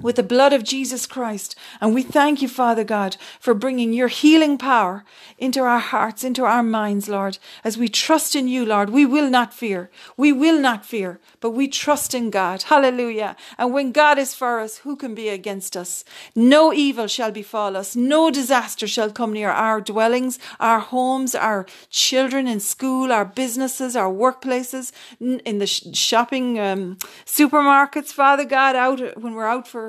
with 0.00 0.16
the 0.16 0.22
blood 0.22 0.52
of 0.52 0.64
Jesus 0.64 1.06
Christ. 1.06 1.54
And 1.80 1.94
we 1.94 2.02
thank 2.02 2.40
you, 2.40 2.48
Father 2.48 2.84
God, 2.84 3.16
for 3.38 3.52
bringing 3.52 3.92
your 3.92 4.08
healing 4.08 4.56
power 4.56 5.04
into 5.36 5.60
our 5.60 5.80
hearts, 5.80 6.24
into 6.24 6.44
our 6.44 6.62
minds, 6.62 7.08
Lord. 7.08 7.38
As 7.62 7.76
we 7.76 7.88
trust 7.88 8.34
in 8.34 8.48
you, 8.48 8.64
Lord, 8.64 8.90
we 8.90 9.04
will 9.04 9.28
not 9.28 9.52
fear. 9.52 9.90
We 10.16 10.32
will 10.32 10.58
not 10.58 10.86
fear, 10.86 11.20
but 11.40 11.50
we 11.50 11.68
trust 11.68 12.14
in 12.14 12.30
God. 12.30 12.62
Hallelujah. 12.62 13.36
And 13.58 13.74
when 13.74 13.92
God 13.92 14.18
is 14.18 14.34
for 14.34 14.60
us, 14.60 14.78
who 14.78 14.96
can 14.96 15.14
be 15.14 15.28
against 15.28 15.76
us? 15.76 16.04
No 16.34 16.72
evil 16.72 17.06
shall 17.06 17.30
befall 17.30 17.76
us. 17.76 17.94
No 17.94 18.30
disaster 18.30 18.86
shall 18.86 19.10
come 19.10 19.32
near 19.32 19.50
our 19.50 19.80
dwellings, 19.80 20.38
our 20.58 20.80
homes, 20.80 21.34
our 21.34 21.66
children 21.90 22.46
in 22.46 22.60
school, 22.60 23.12
our 23.12 23.26
businesses, 23.26 23.94
our 23.94 24.10
workplaces, 24.10 24.92
in 25.20 25.58
the 25.58 25.66
shopping 25.66 26.58
um, 26.58 26.96
supermarkets, 27.26 28.12
Father 28.12 28.44
God, 28.44 28.74
out 28.74 29.20
when 29.20 29.34
we're 29.34 29.46
out 29.46 29.68
for 29.68 29.81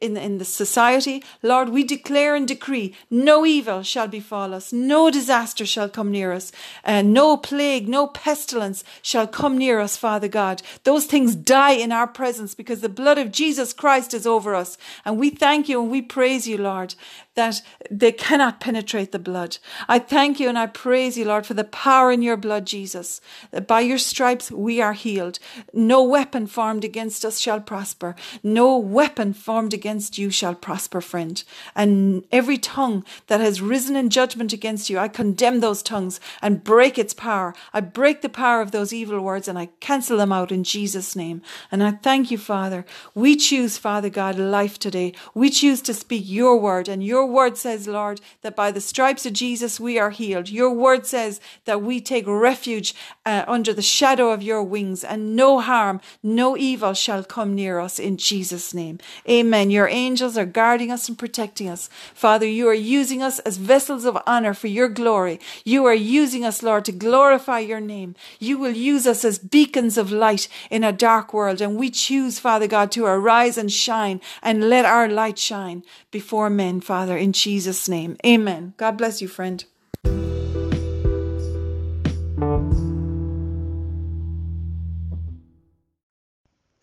in, 0.00 0.16
in 0.16 0.38
the 0.38 0.44
society. 0.44 1.22
Lord, 1.42 1.70
we 1.70 1.82
declare 1.84 2.34
and 2.34 2.46
decree 2.46 2.94
no 3.10 3.46
evil 3.46 3.82
shall 3.82 4.08
befall 4.08 4.52
us, 4.52 4.72
no 4.72 5.10
disaster 5.10 5.64
shall 5.64 5.88
come 5.88 6.10
near 6.10 6.32
us, 6.32 6.52
and 6.84 7.12
no 7.12 7.36
plague, 7.36 7.88
no 7.88 8.06
pestilence 8.06 8.84
shall 9.02 9.26
come 9.26 9.56
near 9.56 9.80
us, 9.80 9.96
Father 9.96 10.28
God. 10.28 10.62
Those 10.84 11.06
things 11.06 11.34
die 11.34 11.72
in 11.72 11.92
our 11.92 12.06
presence 12.06 12.54
because 12.54 12.80
the 12.80 12.88
blood 12.88 13.18
of 13.18 13.32
Jesus 13.32 13.72
Christ 13.72 14.12
is 14.12 14.26
over 14.26 14.54
us. 14.54 14.76
And 15.04 15.18
we 15.18 15.30
thank 15.30 15.68
you 15.68 15.80
and 15.80 15.90
we 15.90 16.02
praise 16.02 16.46
you, 16.46 16.58
Lord, 16.58 16.94
that 17.36 17.62
they 17.90 18.12
cannot 18.12 18.60
penetrate 18.60 19.12
the 19.12 19.18
blood. 19.18 19.58
I 19.88 19.98
thank 19.98 20.40
you 20.40 20.48
and 20.48 20.58
I 20.58 20.66
praise 20.66 21.16
you, 21.16 21.26
Lord, 21.26 21.46
for 21.46 21.54
the 21.54 21.64
power 21.64 22.10
in 22.10 22.22
your 22.22 22.36
blood, 22.36 22.66
Jesus. 22.66 23.20
That 23.52 23.66
by 23.66 23.80
your 23.80 23.98
stripes 23.98 24.50
we 24.50 24.80
are 24.80 24.94
healed. 24.94 25.38
No 25.72 26.02
weapon 26.02 26.46
formed 26.46 26.84
against 26.84 27.24
us 27.24 27.38
shall 27.38 27.60
prosper. 27.60 28.16
No 28.42 28.76
weapon 28.76 29.34
formed 29.34 29.74
against 29.74 30.18
you 30.18 30.30
shall 30.30 30.54
prosper, 30.54 31.00
friend. 31.00 31.42
And 31.74 32.24
every 32.32 32.58
tongue 32.58 33.04
that 33.26 33.40
has 33.40 33.60
risen 33.60 33.96
in 33.96 34.08
judgment 34.10 34.52
against 34.52 34.88
you, 34.88 34.98
I 34.98 35.08
condemn 35.08 35.60
those 35.60 35.82
tongues 35.82 36.18
and 36.40 36.64
break 36.64 36.98
its 36.98 37.12
power. 37.12 37.54
I 37.72 37.80
break 37.80 38.22
the 38.22 38.28
power 38.30 38.62
of 38.62 38.70
those 38.70 38.94
evil 38.94 39.20
words 39.20 39.46
and 39.46 39.58
I 39.58 39.68
cancel 39.80 40.16
them 40.16 40.32
out 40.32 40.50
in 40.50 40.64
Jesus' 40.64 41.14
name. 41.14 41.42
And 41.70 41.82
I 41.82 41.92
thank 41.92 42.30
you, 42.30 42.38
Father. 42.38 42.86
We 43.14 43.36
choose, 43.36 43.76
Father 43.76 44.08
God, 44.08 44.38
life 44.38 44.78
today. 44.78 45.12
We 45.34 45.50
choose 45.50 45.82
to 45.82 45.92
speak 45.92 46.24
your 46.26 46.58
word 46.58 46.88
and 46.88 47.04
your 47.04 47.25
word 47.26 47.56
says, 47.56 47.86
Lord, 47.86 48.20
that 48.42 48.56
by 48.56 48.70
the 48.70 48.80
stripes 48.80 49.26
of 49.26 49.32
Jesus 49.32 49.80
we 49.80 49.98
are 49.98 50.10
healed. 50.10 50.48
Your 50.48 50.70
word 50.70 51.06
says 51.06 51.40
that 51.64 51.82
we 51.82 52.00
take 52.00 52.26
refuge 52.26 52.94
uh, 53.24 53.44
under 53.46 53.72
the 53.72 53.82
shadow 53.82 54.30
of 54.30 54.42
your 54.42 54.62
wings 54.62 55.04
and 55.04 55.36
no 55.36 55.60
harm, 55.60 56.00
no 56.22 56.56
evil 56.56 56.94
shall 56.94 57.24
come 57.24 57.54
near 57.54 57.80
us 57.80 57.98
in 57.98 58.16
Jesus' 58.16 58.72
name. 58.72 58.98
Amen. 59.28 59.70
Your 59.70 59.88
angels 59.88 60.38
are 60.38 60.46
guarding 60.46 60.90
us 60.90 61.08
and 61.08 61.18
protecting 61.18 61.68
us. 61.68 61.88
Father, 62.14 62.46
you 62.46 62.68
are 62.68 62.74
using 62.74 63.22
us 63.22 63.38
as 63.40 63.56
vessels 63.56 64.04
of 64.04 64.18
honor 64.26 64.54
for 64.54 64.68
your 64.68 64.88
glory. 64.88 65.40
You 65.64 65.84
are 65.86 65.94
using 65.94 66.44
us, 66.44 66.62
Lord, 66.62 66.84
to 66.86 66.92
glorify 66.92 67.60
your 67.60 67.80
name. 67.80 68.14
You 68.38 68.58
will 68.58 68.72
use 68.72 69.06
us 69.06 69.24
as 69.24 69.38
beacons 69.38 69.98
of 69.98 70.12
light 70.12 70.48
in 70.70 70.84
a 70.84 70.92
dark 70.92 71.32
world. 71.32 71.60
And 71.60 71.76
we 71.76 71.90
choose, 71.90 72.38
Father 72.38 72.66
God, 72.66 72.90
to 72.92 73.04
arise 73.04 73.58
and 73.58 73.70
shine 73.70 74.20
and 74.42 74.68
let 74.68 74.84
our 74.84 75.08
light 75.08 75.38
shine 75.38 75.82
before 76.10 76.48
men, 76.48 76.80
Father 77.16 77.24
in 77.24 77.32
Jesus' 77.32 77.88
name. 77.88 78.18
Amen. 78.26 78.74
God 78.76 78.98
bless 78.98 79.22
you, 79.22 79.28
friend. 79.28 79.64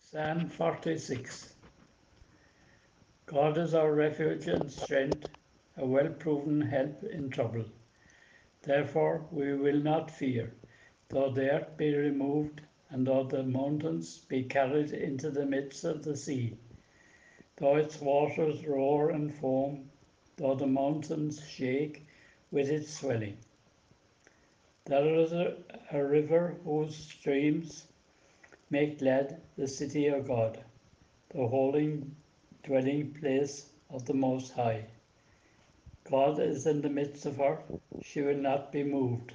Psalm 0.00 0.48
46 0.48 1.54
God 3.26 3.58
is 3.58 3.74
our 3.74 3.94
refuge 3.94 4.48
and 4.48 4.68
strength, 4.72 5.28
a 5.76 5.86
well 5.86 6.08
proven 6.08 6.60
help 6.60 7.04
in 7.04 7.30
trouble. 7.30 7.64
Therefore 8.62 9.24
we 9.30 9.54
will 9.54 9.80
not 9.80 10.10
fear, 10.10 10.52
though 11.10 11.30
the 11.30 11.48
earth 11.48 11.76
be 11.76 11.94
removed, 11.94 12.60
and 12.90 13.06
though 13.06 13.22
the 13.22 13.44
mountains 13.44 14.18
be 14.28 14.42
carried 14.42 14.90
into 14.90 15.30
the 15.30 15.46
midst 15.46 15.84
of 15.84 16.02
the 16.02 16.16
sea, 16.16 16.56
though 17.58 17.76
its 17.76 18.00
waters 18.00 18.66
roar 18.66 19.10
and 19.10 19.32
foam 19.32 19.90
though 20.36 20.54
the 20.54 20.66
mountains 20.66 21.40
shake 21.48 22.06
with 22.50 22.68
its 22.68 22.92
swelling. 22.98 23.36
There 24.86 25.14
is 25.14 25.32
a, 25.32 25.56
a 25.92 26.04
river 26.04 26.56
whose 26.64 26.96
streams 26.96 27.86
make 28.70 28.98
glad 28.98 29.40
the 29.56 29.68
city 29.68 30.08
of 30.08 30.26
God, 30.26 30.62
the 31.30 31.46
holy 31.46 32.02
dwelling 32.64 33.12
place 33.12 33.70
of 33.90 34.04
the 34.04 34.14
Most 34.14 34.52
High. 34.52 34.84
God 36.10 36.38
is 36.38 36.66
in 36.66 36.82
the 36.82 36.90
midst 36.90 37.24
of 37.24 37.36
her, 37.36 37.58
she 38.02 38.20
will 38.20 38.36
not 38.36 38.72
be 38.72 38.82
moved. 38.82 39.32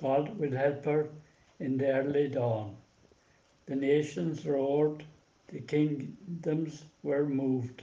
God 0.00 0.38
will 0.38 0.52
help 0.52 0.84
her 0.84 1.08
in 1.58 1.78
the 1.78 1.92
early 1.92 2.28
dawn. 2.28 2.76
The 3.66 3.76
nations 3.76 4.46
roared, 4.46 5.04
the 5.48 5.60
kingdoms 5.60 6.84
were 7.02 7.26
moved. 7.26 7.82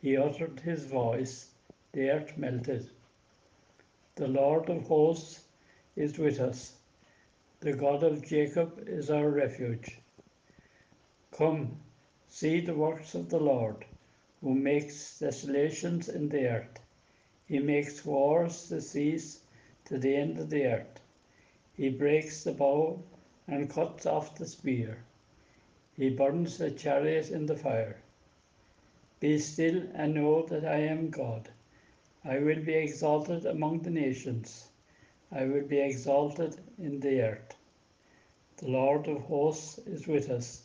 He 0.00 0.16
uttered 0.16 0.60
his 0.60 0.84
voice, 0.84 1.50
the 1.96 2.10
earth 2.10 2.36
melted. 2.36 2.90
The 4.16 4.28
Lord 4.28 4.68
of 4.68 4.86
hosts 4.86 5.40
is 5.96 6.18
with 6.18 6.40
us. 6.40 6.74
The 7.60 7.72
God 7.72 8.02
of 8.02 8.22
Jacob 8.22 8.84
is 8.86 9.10
our 9.10 9.30
refuge. 9.30 9.98
Come, 11.32 11.78
see 12.28 12.60
the 12.60 12.74
works 12.74 13.14
of 13.14 13.30
the 13.30 13.40
Lord, 13.40 13.86
who 14.42 14.54
makes 14.54 15.18
desolations 15.18 16.10
in 16.10 16.28
the 16.28 16.46
earth. 16.46 16.78
He 17.46 17.60
makes 17.60 18.04
wars 18.04 18.68
to 18.68 18.82
cease 18.82 19.40
to 19.86 19.96
the 19.96 20.14
end 20.14 20.38
of 20.38 20.50
the 20.50 20.66
earth. 20.66 21.00
He 21.72 21.88
breaks 21.88 22.44
the 22.44 22.52
bow 22.52 23.02
and 23.48 23.70
cuts 23.70 24.04
off 24.04 24.34
the 24.34 24.44
spear. 24.44 24.98
He 25.94 26.10
burns 26.10 26.58
the 26.58 26.70
chariot 26.72 27.30
in 27.30 27.46
the 27.46 27.56
fire. 27.56 27.96
Be 29.18 29.38
still 29.38 29.82
and 29.94 30.12
know 30.12 30.42
that 30.42 30.66
I 30.66 30.80
am 30.80 31.08
God. 31.08 31.48
I 32.28 32.38
will 32.40 32.60
be 32.60 32.74
exalted 32.74 33.46
among 33.46 33.82
the 33.82 33.90
nations. 33.90 34.68
I 35.30 35.44
will 35.44 35.62
be 35.62 35.78
exalted 35.78 36.56
in 36.76 36.98
the 36.98 37.20
earth. 37.20 37.54
The 38.56 38.68
Lord 38.68 39.06
of 39.06 39.22
hosts 39.22 39.78
is 39.86 40.08
with 40.08 40.28
us. 40.30 40.64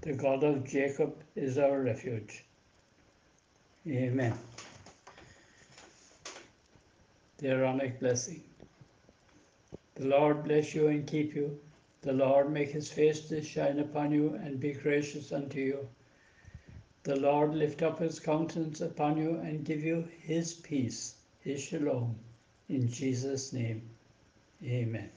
The 0.00 0.14
God 0.14 0.42
of 0.42 0.64
Jacob 0.64 1.22
is 1.34 1.58
our 1.58 1.82
refuge. 1.82 2.44
Amen. 3.86 4.38
The 7.38 7.48
Aaronic 7.48 8.00
blessing. 8.00 8.42
The 9.96 10.06
Lord 10.06 10.44
bless 10.44 10.74
you 10.74 10.86
and 10.86 11.06
keep 11.06 11.34
you. 11.34 11.58
The 12.00 12.14
Lord 12.14 12.50
make 12.50 12.70
his 12.70 12.90
face 12.90 13.28
to 13.28 13.42
shine 13.42 13.80
upon 13.80 14.12
you 14.12 14.34
and 14.42 14.58
be 14.58 14.72
gracious 14.72 15.30
unto 15.30 15.60
you. 15.60 15.88
The 17.06 17.14
Lord 17.14 17.54
lift 17.54 17.82
up 17.82 18.00
his 18.00 18.18
countenance 18.18 18.80
upon 18.80 19.16
you 19.16 19.36
and 19.36 19.64
give 19.64 19.84
you 19.84 20.08
his 20.22 20.54
peace, 20.54 21.14
his 21.38 21.62
shalom. 21.62 22.16
In 22.68 22.90
Jesus' 22.90 23.52
name, 23.52 23.88
amen. 24.64 25.08